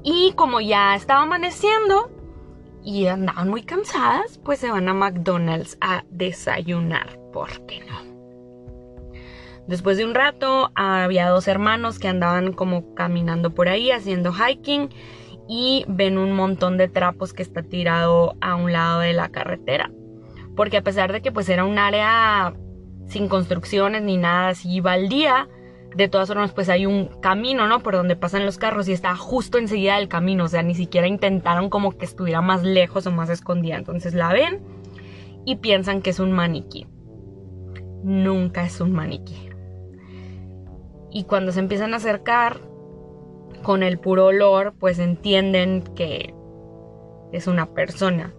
Y 0.03 0.33
como 0.37 0.61
ya 0.61 0.95
estaba 0.95 1.23
amaneciendo 1.23 2.11
y 2.83 3.07
andaban 3.07 3.49
muy 3.49 3.63
cansadas, 3.63 4.39
pues 4.39 4.59
se 4.59 4.71
van 4.71 4.89
a 4.89 4.95
McDonald's 4.95 5.77
a 5.81 6.05
desayunar. 6.11 7.19
¿Por 7.33 7.67
qué 7.67 7.81
no? 7.81 8.11
Después 9.67 9.99
de 9.99 10.05
un 10.05 10.15
rato 10.15 10.71
había 10.75 11.29
dos 11.29 11.47
hermanos 11.47 11.99
que 11.99 12.09
andaban 12.09 12.53
como 12.53 12.95
caminando 12.95 13.55
por 13.55 13.69
ahí 13.69 13.91
haciendo 13.91 14.33
hiking 14.33 14.89
y 15.49 15.85
ven 15.89 16.17
un 16.17 16.33
montón 16.33 16.77
de 16.77 16.89
trapos 16.89 17.33
que 17.33 17.43
está 17.43 17.63
tirado 17.63 18.37
a 18.41 18.55
un 18.55 18.73
lado 18.73 19.01
de 19.01 19.13
la 19.13 19.29
carretera. 19.29 19.91
Porque 20.57 20.79
a 20.79 20.83
pesar 20.83 21.13
de 21.13 21.23
que 21.23 21.33
pues 21.33 21.49
era 21.49 21.65
un 21.65 21.79
área 21.79 22.55
sin 23.11 23.29
construcciones 23.29 24.03
ni 24.03 24.17
nada 24.17 24.49
así 24.49 24.81
baldía, 24.81 25.49
de 25.95 26.09
todas 26.09 26.29
formas 26.29 26.53
pues 26.53 26.69
hay 26.69 26.87
un 26.87 27.07
camino, 27.21 27.67
¿no? 27.67 27.81
Por 27.81 27.95
donde 27.95 28.17
pasan 28.17 28.47
los 28.47 28.59
carros 28.59 28.89
y 28.89 28.93
está 28.93 29.17
justo 29.17 29.59
enseguida 29.59 29.97
del 29.97 30.09
camino, 30.09 30.45
o 30.45 30.49
sea, 30.49 30.63
ni 30.63 30.75
siquiera 30.75 31.07
intentaron 31.07 31.69
como 31.69 31.99
que 31.99 32.05
estuviera 32.05 32.41
más 32.41 32.63
lejos 32.63 33.07
o 33.07 33.11
más 33.11 33.29
escondida. 33.29 33.77
Entonces 33.77 34.15
la 34.15 34.33
ven 34.33 34.63
y 35.45 35.57
piensan 35.57 36.01
que 36.01 36.11
es 36.11 36.21
un 36.21 36.33
maniquí. 36.33 36.87
Nunca 38.05 38.65
es 38.65 38.81
un 38.81 38.93
maniquí. 38.93 39.51
Y 41.11 41.25
cuando 41.25 41.51
se 41.51 41.59
empiezan 41.59 41.93
a 41.93 41.97
acercar 41.97 42.61
con 43.63 43.83
el 43.83 43.99
puro 43.99 44.27
olor, 44.27 44.75
pues 44.79 45.01
entienden 45.01 45.83
que 45.97 46.33
es 47.33 47.49
una 47.49 47.75
persona. 47.75 48.33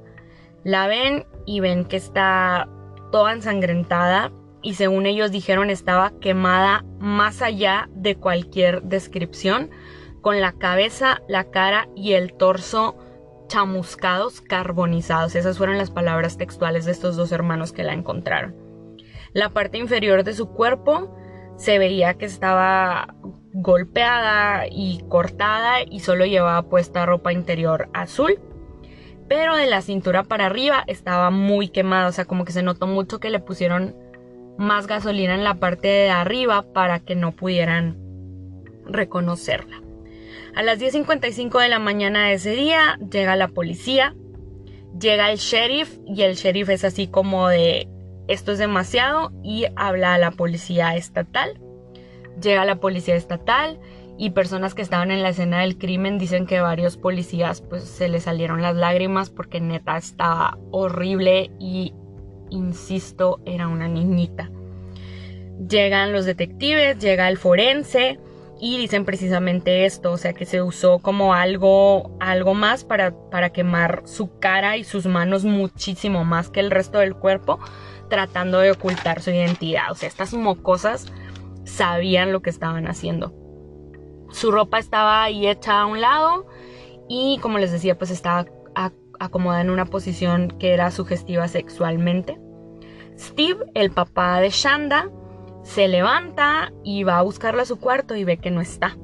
La 0.64 0.88
ven 0.88 1.26
y 1.46 1.60
ven 1.60 1.84
que 1.86 1.98
está 1.98 2.70
toda 3.12 3.34
ensangrentada 3.34 4.32
y 4.62 4.76
según 4.76 5.06
ellos 5.06 5.32
dijeron 5.32 5.70
estaba 5.70 6.12
quemada 6.20 6.86
más 7.00 7.42
allá 7.42 7.90
de 7.94 8.16
cualquier 8.16 8.84
descripción, 8.84 9.70
con 10.22 10.40
la 10.40 10.54
cabeza, 10.54 11.22
la 11.28 11.46
cara 11.46 11.88
y 11.96 12.14
el 12.14 12.34
torso 12.34 12.96
chamuscados, 13.48 14.40
carbonizados. 14.40 15.36
Esas 15.36 15.58
fueron 15.58 15.78
las 15.78 15.92
palabras 15.92 16.38
textuales 16.38 16.86
de 16.86 16.92
estos 16.92 17.16
dos 17.16 17.32
hermanos 17.32 17.74
que 17.74 17.84
la 17.84 17.94
encontraron. 17.94 18.56
La 19.34 19.50
parte 19.50 19.78
inferior 19.78 20.24
de 20.24 20.34
su 20.34 20.50
cuerpo 20.50 21.18
se 21.58 21.80
veía 21.80 22.14
que 22.14 22.26
estaba 22.26 23.16
golpeada 23.54 24.68
y 24.70 25.04
cortada 25.10 25.84
y 25.84 26.00
solo 26.00 26.26
llevaba 26.26 26.70
puesta 26.70 27.06
ropa 27.06 27.34
interior 27.34 27.90
azul. 27.94 28.40
Pero 29.28 29.56
de 29.56 29.68
la 29.68 29.82
cintura 29.82 30.24
para 30.24 30.46
arriba 30.46 30.84
estaba 30.88 31.30
muy 31.30 31.70
quemada, 31.70 32.08
o 32.08 32.12
sea, 32.12 32.26
como 32.26 32.46
que 32.46 32.52
se 32.52 32.64
notó 32.64 32.88
mucho 32.88 33.20
que 33.20 33.30
le 33.30 33.40
pusieron 33.40 33.96
más 34.58 34.88
gasolina 34.88 35.36
en 35.36 35.44
la 35.44 35.56
parte 35.56 35.88
de 35.88 36.10
arriba 36.10 36.66
para 36.74 37.00
que 37.00 37.16
no 37.16 37.32
pudieran 37.32 37.98
reconocerla. 38.86 39.82
A 40.56 40.64
las 40.64 40.80
10.55 40.80 41.62
de 41.62 41.70
la 41.70 41.80
mañana 41.80 42.28
de 42.28 42.34
ese 42.34 42.52
día 42.52 43.00
llega 43.10 43.36
la 43.36 43.48
policía, 43.48 44.16
llega 45.00 45.32
el 45.32 45.38
sheriff 45.38 45.98
y 46.06 46.24
el 46.24 46.36
sheriff 46.36 46.70
es 46.70 46.84
así 46.84 47.08
como 47.08 47.48
de 47.48 47.88
esto 48.28 48.52
es 48.52 48.60
demasiado 48.60 49.32
y 49.44 49.66
habla 49.76 50.14
a 50.14 50.18
la 50.18 50.32
policía 50.32 50.96
estatal. 50.96 51.60
Llega 52.42 52.66
la 52.66 52.80
policía 52.80 53.16
estatal 53.16 53.80
y 54.18 54.32
personas 54.32 54.76
que 54.76 54.82
estaban 54.82 55.12
en 55.12 55.24
la 55.24 55.30
escena 55.30 55.62
del 55.62 55.78
crimen 55.78 56.18
dicen 56.18 56.46
que 56.46 56.60
varios 56.60 56.98
policías 56.98 57.62
pues 57.62 57.84
se 57.84 58.08
les 58.08 58.24
salieron 58.24 58.62
las 58.62 58.76
lágrimas 58.76 59.30
porque 59.30 59.60
neta 59.60 59.98
estaba 59.98 60.58
horrible 60.72 61.50
y 61.60 61.94
insisto 62.52 63.40
era 63.46 63.68
una 63.68 63.88
niñita. 63.88 64.52
Llegan 65.68 66.14
los 66.14 66.26
detectives, 66.26 67.00
llega 67.00 67.28
el 67.28 67.38
forense 67.38 68.20
y 68.60 68.78
dicen 68.78 69.06
precisamente 69.06 69.86
esto, 69.86 70.12
o 70.12 70.18
sea 70.18 70.34
que 70.34 70.46
se 70.46 70.62
usó 70.62 71.00
como 71.00 71.34
algo, 71.34 72.16
algo 72.20 72.54
más 72.54 72.84
para, 72.84 73.12
para 73.32 73.50
quemar 73.52 74.04
su 74.06 74.38
cara 74.38 74.78
y 74.78 74.84
sus 74.84 75.08
manos 75.08 75.44
muchísimo 75.44 76.24
más 76.24 76.50
que 76.50 76.60
el 76.60 76.70
resto 76.70 77.00
del 77.00 77.16
cuerpo 77.16 77.60
tratando 78.08 78.60
de 78.60 78.72
ocultar 78.72 79.22
su 79.22 79.32
identidad. 79.32 79.92
O 79.92 79.96
sea, 79.96 80.08
estas 80.08 80.34
mocosas 80.34 81.12
sabían 81.64 82.32
lo 82.32 82.42
que 82.42 82.52
estaban 82.52 82.88
haciendo. 82.88 83.34
Su 84.32 84.52
ropa 84.52 84.78
estaba 84.78 85.24
ahí 85.24 85.48
hecha 85.48 85.82
a 85.82 85.86
un 85.86 86.02
lado 86.02 86.46
y 87.10 87.40
como 87.42 87.58
les 87.58 87.72
decía, 87.72 87.98
pues 87.98 88.12
estaba 88.12 88.46
acomodada 89.22 89.62
en 89.62 89.70
una 89.70 89.86
posición 89.86 90.50
que 90.60 90.74
era 90.74 90.92
sugestiva 90.92 91.48
sexualmente. 91.48 92.40
Steve, 93.18 93.66
el 93.74 93.92
papá 93.92 94.40
de 94.40 94.50
Shanda, 94.50 95.10
se 95.64 95.88
levanta 95.88 96.74
y 96.84 97.04
va 97.04 97.20
a 97.20 97.22
buscarla 97.22 97.64
a 97.64 97.66
su 97.66 97.80
cuarto 97.80 98.16
y 98.16 98.24
ve 98.24 98.38
que 98.38 98.52
no 98.52 98.62
está. 98.62 98.98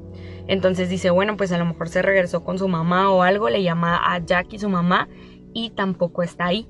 Entonces 0.48 0.88
dice, 0.88 1.10
bueno, 1.10 1.36
pues 1.36 1.52
a 1.52 1.58
lo 1.58 1.64
mejor 1.64 1.88
se 1.88 2.02
regresó 2.02 2.42
con 2.42 2.58
su 2.58 2.68
mamá 2.68 3.10
o 3.10 3.22
algo, 3.22 3.48
le 3.48 3.62
llama 3.62 4.00
a 4.12 4.18
Jackie 4.18 4.58
su 4.58 4.68
mamá 4.68 5.08
y 5.54 5.70
tampoco 5.70 6.22
está 6.22 6.46
ahí. 6.46 6.68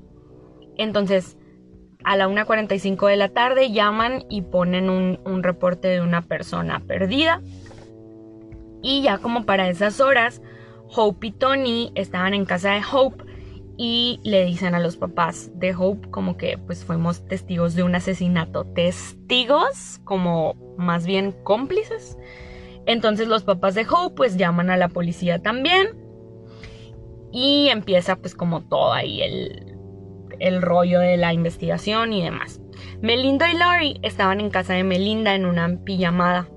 Entonces 0.77 1.37
a 2.03 2.15
la 2.15 2.27
1.45 2.27 3.09
de 3.09 3.17
la 3.17 3.29
tarde 3.29 3.71
llaman 3.71 4.25
y 4.29 4.41
ponen 4.41 4.89
un, 4.89 5.43
reporte 5.43 5.87
de 5.87 6.01
una 6.01 6.21
persona 6.21 6.81
perdida. 6.81 7.41
Y 8.81 9.01
ya 9.01 9.17
como 9.17 9.45
para 9.45 9.69
esas 9.69 9.99
horas, 9.99 10.41
Hope 10.95 11.27
y 11.27 11.31
Tony 11.31 11.91
estaban 11.95 12.33
en 12.33 12.45
casa 12.45 12.71
de 12.71 12.81
Hope 12.91 13.25
y 13.81 14.19
le 14.23 14.43
dicen 14.43 14.75
a 14.75 14.79
los 14.81 14.97
papás 14.97 15.51
de 15.55 15.73
Hope 15.73 16.09
como 16.11 16.35
que 16.35 16.57
pues 16.57 16.83
fuimos 16.83 17.25
testigos 17.25 17.75
de 17.75 17.83
un 17.83 17.95
asesinato. 17.95 18.65
Testigos 18.65 20.01
como 20.03 20.55
más 20.77 21.05
bien 21.05 21.31
cómplices. 21.45 22.17
Entonces 22.85 23.29
los 23.29 23.43
papás 23.43 23.75
de 23.75 23.87
Hope 23.89 24.15
pues 24.17 24.35
llaman 24.35 24.69
a 24.69 24.75
la 24.75 24.89
policía 24.89 25.41
también. 25.41 25.97
Y 27.31 27.69
empieza 27.69 28.17
pues 28.17 28.35
como 28.35 28.65
todo 28.65 28.91
ahí 28.91 29.21
el, 29.21 29.77
el 30.39 30.61
rollo 30.61 30.99
de 30.99 31.15
la 31.15 31.31
investigación 31.31 32.11
y 32.11 32.21
demás. 32.21 32.59
Melinda 33.01 33.49
y 33.49 33.55
Laurie 33.55 33.99
estaban 34.01 34.41
en 34.41 34.49
casa 34.49 34.73
de 34.73 34.83
Melinda 34.83 35.35
en 35.35 35.45
una 35.45 35.81
pijamada. 35.85 36.49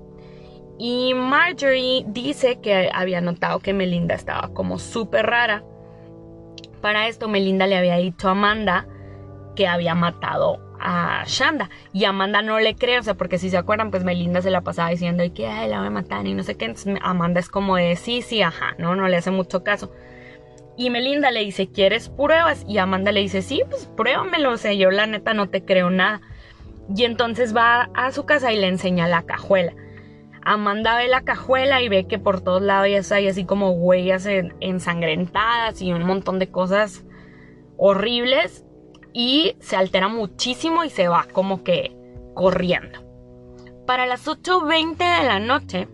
Y 0.77 1.13
Marjorie 1.13 2.03
dice 2.05 2.59
que 2.59 2.89
había 2.93 3.21
notado 3.21 3.59
que 3.59 3.71
Melinda 3.71 4.13
estaba 4.13 4.53
como 4.53 4.77
súper 4.77 5.25
rara. 5.27 5.63
Para 6.83 7.07
esto 7.07 7.29
Melinda 7.29 7.65
le 7.65 7.77
había 7.77 7.95
dicho 7.95 8.27
a 8.27 8.31
Amanda 8.31 8.85
que 9.55 9.67
había 9.67 9.95
matado 9.95 10.59
a 10.81 11.23
Shanda. 11.25 11.69
Y 11.93 12.03
Amanda 12.03 12.41
no 12.41 12.59
le 12.59 12.75
cree, 12.75 12.99
o 12.99 13.03
sea, 13.03 13.13
porque 13.13 13.37
si 13.37 13.49
se 13.49 13.55
acuerdan, 13.55 13.89
pues 13.89 14.03
Melinda 14.03 14.41
se 14.41 14.51
la 14.51 14.59
pasaba 14.59 14.89
diciendo 14.89 15.23
que 15.33 15.43
la 15.43 15.77
voy 15.77 15.87
a 15.87 15.91
matar 15.91 16.27
y 16.27 16.33
no 16.33 16.43
sé 16.43 16.57
qué. 16.57 16.65
Entonces 16.65 16.97
Amanda 17.01 17.39
es 17.39 17.47
como 17.47 17.77
de 17.77 17.95
sí, 17.95 18.21
sí, 18.21 18.41
ajá, 18.41 18.75
no, 18.79 18.97
no 18.97 19.07
le 19.07 19.15
hace 19.15 19.31
mucho 19.31 19.63
caso. 19.63 19.93
Y 20.75 20.89
Melinda 20.89 21.31
le 21.31 21.39
dice, 21.45 21.69
¿quieres 21.69 22.09
pruebas? 22.09 22.65
Y 22.67 22.79
Amanda 22.79 23.13
le 23.13 23.21
dice, 23.21 23.41
sí, 23.41 23.61
pues 23.69 23.89
pruébamelo. 23.95 24.51
O 24.51 24.57
sea, 24.57 24.73
yo 24.73 24.91
la 24.91 25.05
neta 25.05 25.33
no 25.33 25.47
te 25.47 25.63
creo 25.63 25.89
nada. 25.89 26.19
Y 26.93 27.05
entonces 27.05 27.55
va 27.55 27.91
a 27.93 28.11
su 28.11 28.25
casa 28.25 28.51
y 28.51 28.59
le 28.59 28.67
enseña 28.67 29.07
la 29.07 29.21
cajuela. 29.21 29.73
Amanda 30.45 30.97
ve 30.97 31.07
la 31.07 31.21
cajuela 31.21 31.81
y 31.81 31.89
ve 31.89 32.07
que 32.07 32.19
por 32.19 32.41
todos 32.41 32.61
lados 32.61 33.11
hay 33.11 33.27
así 33.27 33.45
como 33.45 33.71
huellas 33.71 34.27
ensangrentadas 34.59 35.81
y 35.81 35.93
un 35.93 36.03
montón 36.03 36.39
de 36.39 36.49
cosas 36.49 37.05
horribles. 37.77 38.65
Y 39.13 39.55
se 39.59 39.75
altera 39.75 40.07
muchísimo 40.07 40.83
y 40.83 40.89
se 40.89 41.07
va 41.07 41.27
como 41.31 41.63
que 41.63 41.95
corriendo. 42.33 42.99
Para 43.85 44.05
las 44.05 44.27
8.20 44.27 44.97
de 44.97 45.27
la 45.27 45.39
noche, 45.39 45.87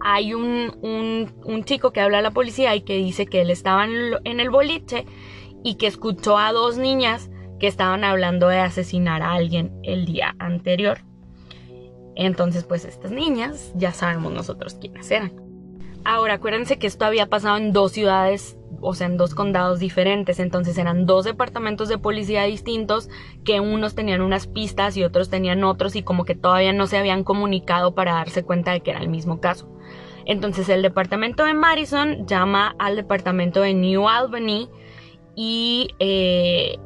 hay 0.00 0.34
un, 0.34 1.24
chico 1.64 1.92
que 1.92 2.00
habla 2.00 2.18
a 2.18 2.22
la 2.22 2.30
policía 2.30 2.74
y 2.76 2.82
que 2.82 2.96
dice 2.96 3.26
que 3.26 3.40
él 3.40 3.50
estaba 3.50 3.84
en, 3.84 4.40
el 4.40 4.50
boliche 4.50 5.04
y 5.64 5.76
que 5.76 5.86
escuchó 5.86 6.38
a 6.38 6.52
dos 6.52 6.78
niñas 6.78 7.30
que 7.58 7.66
estaban 7.66 8.04
hablando 8.04 8.48
de 8.48 8.60
asesinar 8.60 9.22
a 9.22 9.32
alguien 9.32 9.72
el 9.82 10.04
día 10.04 10.36
anterior. 10.38 10.98
Entonces, 12.16 12.64
pues 12.64 12.84
estas 12.84 13.12
niñas 13.12 13.72
ya 13.76 13.92
sabemos 13.92 14.32
nosotros 14.32 14.74
quiénes 14.80 15.10
eran. 15.10 15.32
Ahora, 16.04 16.34
acuérdense 16.34 16.78
que 16.78 16.86
esto 16.86 17.04
había 17.04 17.26
pasado 17.26 17.56
en 17.56 17.72
dos 17.72 17.92
ciudades, 17.92 18.56
o 18.80 18.94
sea, 18.94 19.08
en 19.08 19.16
dos 19.16 19.34
condados 19.34 19.80
diferentes. 19.80 20.38
Entonces 20.38 20.78
eran 20.78 21.04
dos 21.04 21.24
departamentos 21.24 21.88
de 21.88 21.98
policía 21.98 22.44
distintos 22.44 23.08
que 23.44 23.60
unos 23.60 23.94
tenían 23.94 24.20
unas 24.20 24.46
pistas 24.46 24.96
y 24.96 25.04
otros 25.04 25.30
tenían 25.30 25.64
otros 25.64 25.96
y 25.96 26.02
como 26.02 26.24
que 26.24 26.34
todavía 26.34 26.72
no 26.72 26.86
se 26.86 26.96
habían 26.96 27.24
comunicado 27.24 27.94
para 27.94 28.14
darse 28.14 28.44
cuenta 28.44 28.72
de 28.72 28.80
que 28.80 28.92
era 28.92 29.00
el 29.00 29.08
mismo 29.08 29.40
caso. 29.40 29.68
Entonces 30.26 30.68
el 30.68 30.82
departamento 30.82 31.44
de 31.44 31.54
Madison 31.54 32.26
llama 32.26 32.74
al 32.78 32.96
departamento 32.96 33.60
de 33.60 33.74
New 33.74 34.08
Albany 34.08 34.68
y 35.34 35.88
eh, 35.98 36.78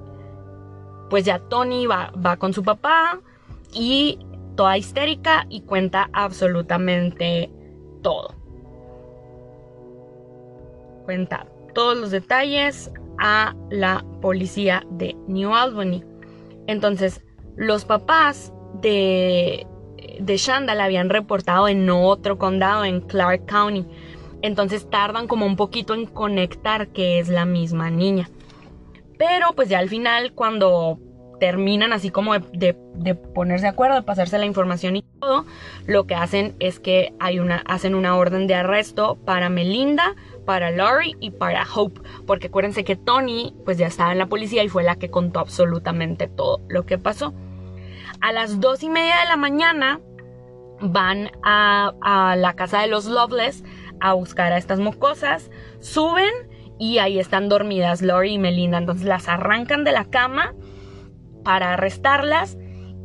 pues 1.09 1.25
ya 1.25 1.39
Tony 1.39 1.87
va, 1.87 2.13
va 2.13 2.37
con 2.37 2.53
su 2.53 2.63
papá 2.63 3.21
y 3.73 4.19
toda 4.61 4.77
histérica 4.77 5.47
y 5.49 5.63
cuenta 5.63 6.11
absolutamente 6.13 7.49
todo. 8.03 8.35
Cuenta 11.07 11.47
todos 11.73 11.97
los 11.97 12.11
detalles 12.11 12.93
a 13.19 13.57
la 13.71 14.05
policía 14.21 14.85
de 14.91 15.17
New 15.29 15.55
Albany. 15.55 16.05
Entonces, 16.67 17.25
los 17.57 17.87
papás 17.87 18.53
de, 18.83 19.67
de 20.21 20.37
Shanda 20.37 20.75
la 20.75 20.85
habían 20.85 21.09
reportado 21.09 21.67
en 21.67 21.89
otro 21.89 22.37
condado, 22.37 22.85
en 22.85 23.01
Clark 23.01 23.47
County. 23.47 23.87
Entonces 24.43 24.91
tardan 24.91 25.27
como 25.27 25.47
un 25.47 25.57
poquito 25.57 25.95
en 25.95 26.05
conectar 26.05 26.89
que 26.89 27.19
es 27.19 27.31
la 27.31 27.47
misma 27.47 27.89
niña. 27.89 28.29
Pero 29.17 29.55
pues 29.55 29.71
ya 29.71 29.79
al 29.79 29.89
final 29.89 30.35
cuando 30.35 30.99
terminan 31.41 31.93
así 31.93 32.11
como 32.11 32.39
de, 32.39 32.75
ponerse 33.35 33.65
de 33.65 33.71
acuerdo, 33.71 33.97
de 33.97 34.03
pasarse 34.03 34.39
la 34.39 34.45
información 34.45 34.95
y 34.95 35.03
todo, 35.03 35.47
lo 35.87 36.07
que 36.07 36.15
hacen 36.15 36.55
es 36.61 36.79
que 36.79 37.15
hay 37.19 37.41
una, 37.41 37.65
hacen 37.67 37.97
una 37.97 38.17
orden 38.17 38.47
de 38.47 38.55
arresto 38.55 39.17
para 39.25 39.49
Melinda, 39.49 40.15
para 40.45 40.71
Laurie 40.71 41.17
y 41.19 41.33
para 41.33 41.67
Hope, 41.75 42.01
porque 42.27 42.49
acuérdense 42.49 42.85
que 42.85 42.95
Tony 42.95 43.55
pues 43.65 43.79
ya 43.79 43.87
estaba 43.87 44.13
en 44.13 44.19
la 44.19 44.27
policía 44.27 44.63
y 44.63 44.69
fue 44.69 44.85
la 44.85 44.97
que 44.97 45.11
contó 45.11 45.41
absolutamente 45.41 46.29
todo 46.29 46.61
lo 46.69 46.87
que 46.87 46.99
pasó. 46.99 47.35
A 48.21 48.33
las 48.33 48.61
dos 48.61 48.83
y 48.83 48.91
media 48.91 49.19
de 49.21 49.29
la 49.29 49.37
mañana 49.37 49.99
van 50.83 51.31
a, 51.43 51.95
a 52.03 52.37
la 52.37 52.55
casa 52.55 52.81
de 52.83 52.87
los 52.87 53.07
Loveless 53.07 53.65
a 54.01 54.13
buscar 54.13 54.53
a 54.53 54.59
estas 54.59 54.79
mocosas, 54.79 55.51
suben 55.81 56.31
y 56.79 56.99
ahí 56.99 57.19
están 57.19 57.49
dormidas 57.49 58.03
Laurie 58.03 58.33
y 58.33 58.39
Melinda, 58.39 58.79
entonces 58.79 59.07
las 59.07 59.29
arrancan 59.29 59.85
de 59.85 59.93
la 59.93 60.05
cama 60.05 60.55
para 61.51 61.73
arrestarlas 61.73 62.57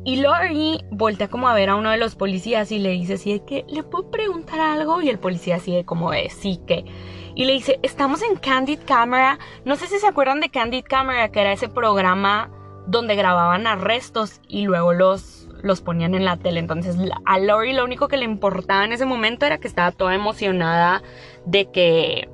y 0.04 0.18
Lori 0.18 0.86
voltea 0.92 1.30
como 1.30 1.48
a 1.50 1.56
ver 1.56 1.72
a 1.72 1.76
uno 1.76 1.90
de 1.90 1.98
los 1.98 2.14
policías 2.14 2.72
y 2.72 2.78
le 2.78 2.92
dice 2.92 3.16
así 3.16 3.34
de 3.34 3.44
que, 3.44 3.66
¿le 3.68 3.82
puedo 3.82 4.12
preguntar 4.12 4.60
algo? 4.60 5.02
Y 5.02 5.10
el 5.10 5.18
policía 5.18 5.56
así 5.56 5.84
como 5.84 6.12
de, 6.12 6.30
sí 6.30 6.62
que. 6.68 6.86
Y 7.34 7.46
le 7.46 7.54
dice, 7.54 7.80
estamos 7.82 8.22
en 8.22 8.36
Candid 8.36 8.82
Camera. 8.86 9.40
No 9.66 9.78
sé 9.78 9.88
si 9.88 9.98
se 9.98 10.06
acuerdan 10.06 10.42
de 10.42 10.50
Candid 10.50 10.84
Camera, 10.88 11.32
que 11.32 11.42
era 11.42 11.54
ese 11.54 11.70
programa 11.70 12.52
donde 12.86 13.16
grababan 13.16 13.66
arrestos 13.66 14.42
y 14.48 14.66
luego 14.66 14.94
los, 14.94 15.50
los 15.64 15.82
ponían 15.82 16.14
en 16.14 16.24
la 16.24 16.38
tele. 16.38 16.60
Entonces 16.60 16.98
a 17.26 17.40
Lori 17.40 17.74
lo 17.74 17.84
único 17.84 18.08
que 18.08 18.18
le 18.18 18.26
importaba 18.26 18.86
en 18.86 18.94
ese 18.94 19.08
momento 19.08 19.48
era 19.48 19.58
que 19.58 19.68
estaba 19.68 19.92
toda 19.92 20.14
emocionada 20.14 21.02
de 21.48 21.72
que 21.72 22.30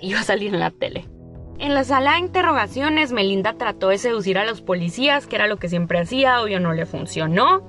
iba 0.00 0.20
a 0.20 0.24
salir 0.24 0.54
en 0.54 0.60
la 0.60 0.70
tele. 0.70 1.06
En 1.60 1.74
la 1.74 1.82
sala 1.82 2.12
de 2.12 2.20
interrogaciones, 2.20 3.10
Melinda 3.10 3.54
trató 3.54 3.88
de 3.88 3.98
seducir 3.98 4.38
a 4.38 4.44
los 4.44 4.60
policías, 4.60 5.26
que 5.26 5.34
era 5.34 5.48
lo 5.48 5.56
que 5.56 5.68
siempre 5.68 5.98
hacía, 5.98 6.40
obvio 6.40 6.60
no 6.60 6.72
le 6.72 6.86
funcionó. 6.86 7.62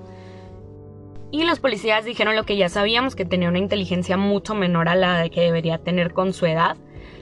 Y 1.32 1.44
los 1.44 1.60
policías 1.60 2.06
dijeron 2.06 2.36
lo 2.36 2.44
que 2.44 2.56
ya 2.56 2.70
sabíamos, 2.70 3.16
que 3.16 3.26
tenía 3.26 3.50
una 3.50 3.58
inteligencia 3.58 4.16
mucho 4.16 4.54
menor 4.54 4.90
a 4.90 4.96
la 4.96 5.28
que 5.30 5.42
debería 5.42 5.80
tener 5.80 6.14
con 6.14 6.34
su 6.34 6.46
edad. 6.46 6.78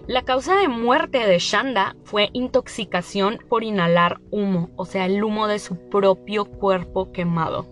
La 0.07 0.23
causa 0.23 0.57
de 0.57 0.67
muerte 0.67 1.25
de 1.25 1.39
Shanda 1.39 1.95
fue 2.03 2.29
intoxicación 2.33 3.39
por 3.47 3.63
inhalar 3.63 4.19
humo, 4.29 4.69
o 4.75 4.83
sea, 4.83 5.05
el 5.05 5.23
humo 5.23 5.47
de 5.47 5.59
su 5.59 5.89
propio 5.89 6.43
cuerpo 6.45 7.13
quemado. 7.13 7.65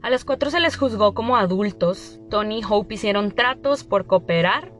A 0.00 0.08
los 0.08 0.24
cuatro 0.24 0.50
se 0.50 0.60
les 0.60 0.76
juzgó 0.76 1.12
como 1.12 1.36
adultos. 1.36 2.20
Tony 2.30 2.60
y 2.60 2.62
Hope 2.68 2.94
hicieron 2.94 3.32
tratos 3.32 3.84
por 3.84 4.06
cooperar 4.06 4.72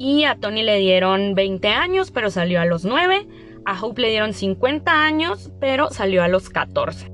y 0.00 0.24
a 0.24 0.36
Tony 0.36 0.62
le 0.62 0.78
dieron 0.78 1.34
20 1.34 1.68
años, 1.68 2.10
pero 2.10 2.30
salió 2.30 2.58
a 2.62 2.64
los 2.64 2.86
9. 2.86 3.28
A 3.66 3.84
Hope 3.84 4.00
le 4.00 4.08
dieron 4.08 4.32
50 4.32 5.04
años, 5.04 5.52
pero 5.60 5.90
salió 5.90 6.22
a 6.22 6.28
los 6.28 6.48
14. 6.48 7.12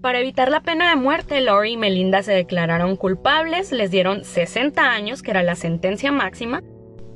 Para 0.00 0.20
evitar 0.20 0.48
la 0.48 0.62
pena 0.62 0.90
de 0.90 0.94
muerte, 0.94 1.40
Laurie 1.40 1.72
y 1.72 1.76
Melinda 1.76 2.22
se 2.22 2.32
declararon 2.32 2.94
culpables, 2.94 3.72
les 3.72 3.90
dieron 3.90 4.22
60 4.22 4.80
años, 4.80 5.24
que 5.24 5.32
era 5.32 5.42
la 5.42 5.56
sentencia 5.56 6.12
máxima, 6.12 6.62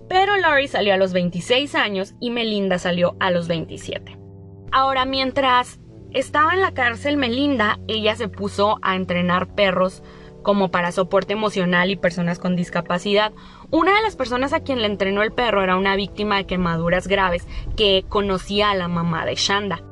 pero 0.09 0.37
Laurie 0.37 0.67
salió 0.67 0.95
a 0.95 0.97
los 0.97 1.13
26 1.13 1.77
años 1.77 2.17
y 2.19 2.31
Melinda 2.31 2.81
salió 2.81 3.17
a 3.21 3.31
los 3.31 3.47
27. 3.47 4.19
Ahora, 4.73 5.05
mientras 5.05 5.79
estaba 6.11 6.55
en 6.55 6.61
la 6.61 6.75
cárcel 6.75 7.19
Melinda, 7.19 7.79
ella 7.87 8.17
se 8.17 8.27
puso 8.27 8.79
a 8.83 8.97
entrenar 8.97 9.55
perros 9.55 10.03
como 10.45 10.71
para 10.71 10.93
soporte 10.93 11.33
emocional 11.33 11.91
y 11.91 11.97
personas 11.97 12.39
con 12.39 12.55
discapacidad. 12.55 13.33
Una 13.73 13.97
de 13.97 14.03
las 14.03 14.15
personas 14.15 14.53
a 14.53 14.61
quien 14.61 14.81
le 14.81 14.87
entrenó 14.87 15.25
el 15.25 15.33
perro 15.33 15.65
era 15.65 15.77
una 15.77 15.97
víctima 15.97 16.37
de 16.37 16.47
quemaduras 16.47 17.09
graves 17.09 17.49
que 17.77 18.05
conocía 18.09 18.71
a 18.71 18.77
la 18.77 18.87
mamá 18.87 19.27
de 19.27 19.35
Shanda. 19.35 19.83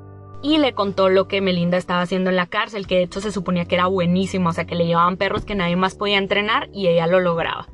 Y 0.45 0.59
le 0.59 0.73
contó 0.73 1.09
lo 1.09 1.27
que 1.27 1.41
Melinda 1.41 1.77
estaba 1.77 2.03
haciendo 2.03 2.31
en 2.31 2.37
la 2.37 2.47
cárcel, 2.47 2.87
que 2.87 2.97
de 2.97 3.03
hecho 3.03 3.21
se 3.21 3.33
suponía 3.33 3.65
que 3.65 3.75
era 3.75 3.87
buenísimo, 3.87 4.51
o 4.51 4.53
sea 4.53 4.65
que 4.65 4.77
le 4.77 4.87
llevaban 4.87 5.17
perros 5.17 5.45
que 5.45 5.57
nadie 5.57 5.75
más 5.75 5.97
podía 5.97 6.19
entrenar 6.19 6.69
y 6.73 6.87
ella 6.87 7.09
lo 7.09 7.19
lograba. 7.19 7.67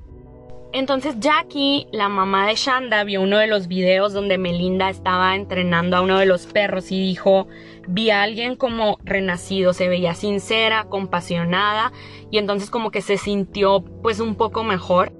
Entonces 0.72 1.16
Jackie, 1.18 1.86
la 1.92 2.10
mamá 2.10 2.46
de 2.46 2.54
Shanda, 2.54 3.02
vio 3.04 3.22
uno 3.22 3.38
de 3.38 3.46
los 3.46 3.68
videos 3.68 4.12
donde 4.12 4.36
Melinda 4.36 4.90
estaba 4.90 5.34
entrenando 5.34 5.96
a 5.96 6.02
uno 6.02 6.18
de 6.18 6.26
los 6.26 6.46
perros 6.46 6.92
y 6.92 7.00
dijo, 7.00 7.48
vi 7.86 8.10
a 8.10 8.22
alguien 8.22 8.54
como 8.54 8.98
renacido, 9.02 9.72
se 9.72 9.88
veía 9.88 10.14
sincera, 10.14 10.84
compasionada 10.84 11.92
y 12.30 12.36
entonces 12.36 12.68
como 12.68 12.90
que 12.90 13.00
se 13.00 13.16
sintió 13.16 13.82
pues 14.02 14.20
un 14.20 14.34
poco 14.34 14.62
mejor. 14.62 15.12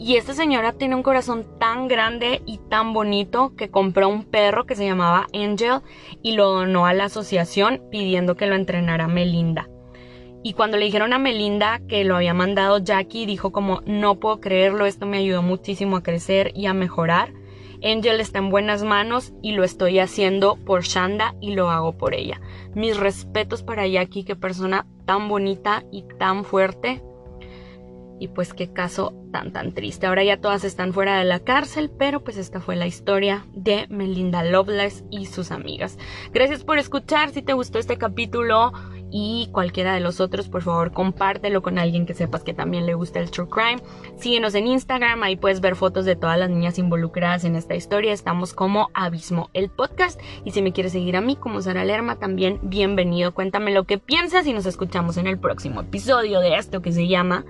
Y 0.00 0.16
esta 0.16 0.34
señora 0.34 0.72
tiene 0.72 0.96
un 0.96 1.02
corazón 1.04 1.46
tan 1.58 1.86
grande 1.86 2.42
y 2.44 2.58
tan 2.58 2.92
bonito 2.92 3.54
que 3.56 3.70
compró 3.70 4.08
un 4.08 4.24
perro 4.24 4.66
que 4.66 4.74
se 4.74 4.84
llamaba 4.84 5.26
Angel 5.32 5.80
y 6.22 6.32
lo 6.32 6.50
donó 6.50 6.86
a 6.86 6.94
la 6.94 7.04
asociación 7.04 7.82
pidiendo 7.90 8.36
que 8.36 8.46
lo 8.46 8.56
entrenara 8.56 9.06
Melinda. 9.06 9.68
Y 10.42 10.52
cuando 10.52 10.76
le 10.76 10.84
dijeron 10.84 11.12
a 11.12 11.18
Melinda 11.18 11.80
que 11.88 12.04
lo 12.04 12.16
había 12.16 12.34
mandado 12.34 12.78
Jackie, 12.78 13.26
dijo 13.26 13.50
como 13.50 13.80
no 13.86 14.20
puedo 14.20 14.40
creerlo, 14.40 14.86
esto 14.86 15.06
me 15.06 15.18
ayudó 15.18 15.42
muchísimo 15.42 15.96
a 15.96 16.02
crecer 16.02 16.52
y 16.54 16.66
a 16.66 16.74
mejorar. 16.74 17.32
Angel 17.82 18.20
está 18.20 18.38
en 18.38 18.50
buenas 18.50 18.82
manos 18.82 19.32
y 19.42 19.52
lo 19.52 19.62
estoy 19.62 19.98
haciendo 19.98 20.56
por 20.56 20.82
Shanda 20.82 21.34
y 21.40 21.54
lo 21.54 21.70
hago 21.70 21.96
por 21.96 22.14
ella. 22.14 22.40
Mis 22.74 22.96
respetos 22.96 23.62
para 23.62 23.86
Jackie, 23.86 24.24
qué 24.24 24.36
persona 24.36 24.86
tan 25.06 25.28
bonita 25.28 25.84
y 25.92 26.02
tan 26.18 26.44
fuerte. 26.44 27.02
Y 28.20 28.28
pues 28.28 28.52
qué 28.52 28.72
caso 28.72 29.14
tan 29.30 29.52
tan 29.52 29.72
triste. 29.72 30.06
Ahora 30.06 30.24
ya 30.24 30.40
todas 30.40 30.64
están 30.64 30.92
fuera 30.92 31.18
de 31.18 31.24
la 31.24 31.38
cárcel, 31.38 31.88
pero 31.96 32.24
pues 32.24 32.36
esta 32.36 32.60
fue 32.60 32.74
la 32.74 32.88
historia 32.88 33.46
de 33.52 33.86
Melinda 33.90 34.42
Loveless 34.42 35.04
y 35.08 35.26
sus 35.26 35.52
amigas. 35.52 35.98
Gracias 36.32 36.64
por 36.64 36.78
escuchar. 36.78 37.30
Si 37.30 37.42
te 37.42 37.52
gustó 37.52 37.78
este 37.78 37.96
capítulo 37.96 38.72
y 39.10 39.48
cualquiera 39.52 39.94
de 39.94 40.00
los 40.00 40.20
otros, 40.20 40.48
por 40.48 40.62
favor 40.62 40.92
compártelo 40.92 41.62
con 41.62 41.78
alguien 41.78 42.06
que 42.06 42.14
sepas 42.14 42.42
que 42.42 42.54
también 42.54 42.86
le 42.86 42.94
gusta 42.94 43.20
el 43.20 43.30
true 43.30 43.48
crime. 43.48 43.82
Síguenos 44.18 44.54
en 44.54 44.66
Instagram, 44.66 45.22
ahí 45.22 45.36
puedes 45.36 45.60
ver 45.60 45.76
fotos 45.76 46.04
de 46.04 46.16
todas 46.16 46.38
las 46.38 46.50
niñas 46.50 46.78
involucradas 46.78 47.44
en 47.44 47.56
esta 47.56 47.74
historia. 47.74 48.12
Estamos 48.12 48.52
como 48.52 48.90
Abismo 48.94 49.50
el 49.54 49.70
podcast. 49.70 50.20
Y 50.44 50.50
si 50.50 50.62
me 50.62 50.72
quieres 50.72 50.92
seguir 50.92 51.16
a 51.16 51.20
mí 51.20 51.36
como 51.36 51.62
Sara 51.62 51.84
Lerma, 51.84 52.16
también 52.16 52.60
bienvenido. 52.62 53.32
Cuéntame 53.32 53.72
lo 53.72 53.84
que 53.84 53.98
piensas 53.98 54.46
y 54.46 54.52
nos 54.52 54.66
escuchamos 54.66 55.16
en 55.16 55.26
el 55.26 55.38
próximo 55.38 55.80
episodio 55.80 56.40
de 56.40 56.56
esto 56.56 56.82
que 56.82 56.92
se 56.92 57.08
llama 57.08 57.44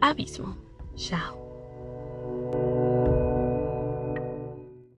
Abismo. 0.00 0.56
Chao. 0.96 1.42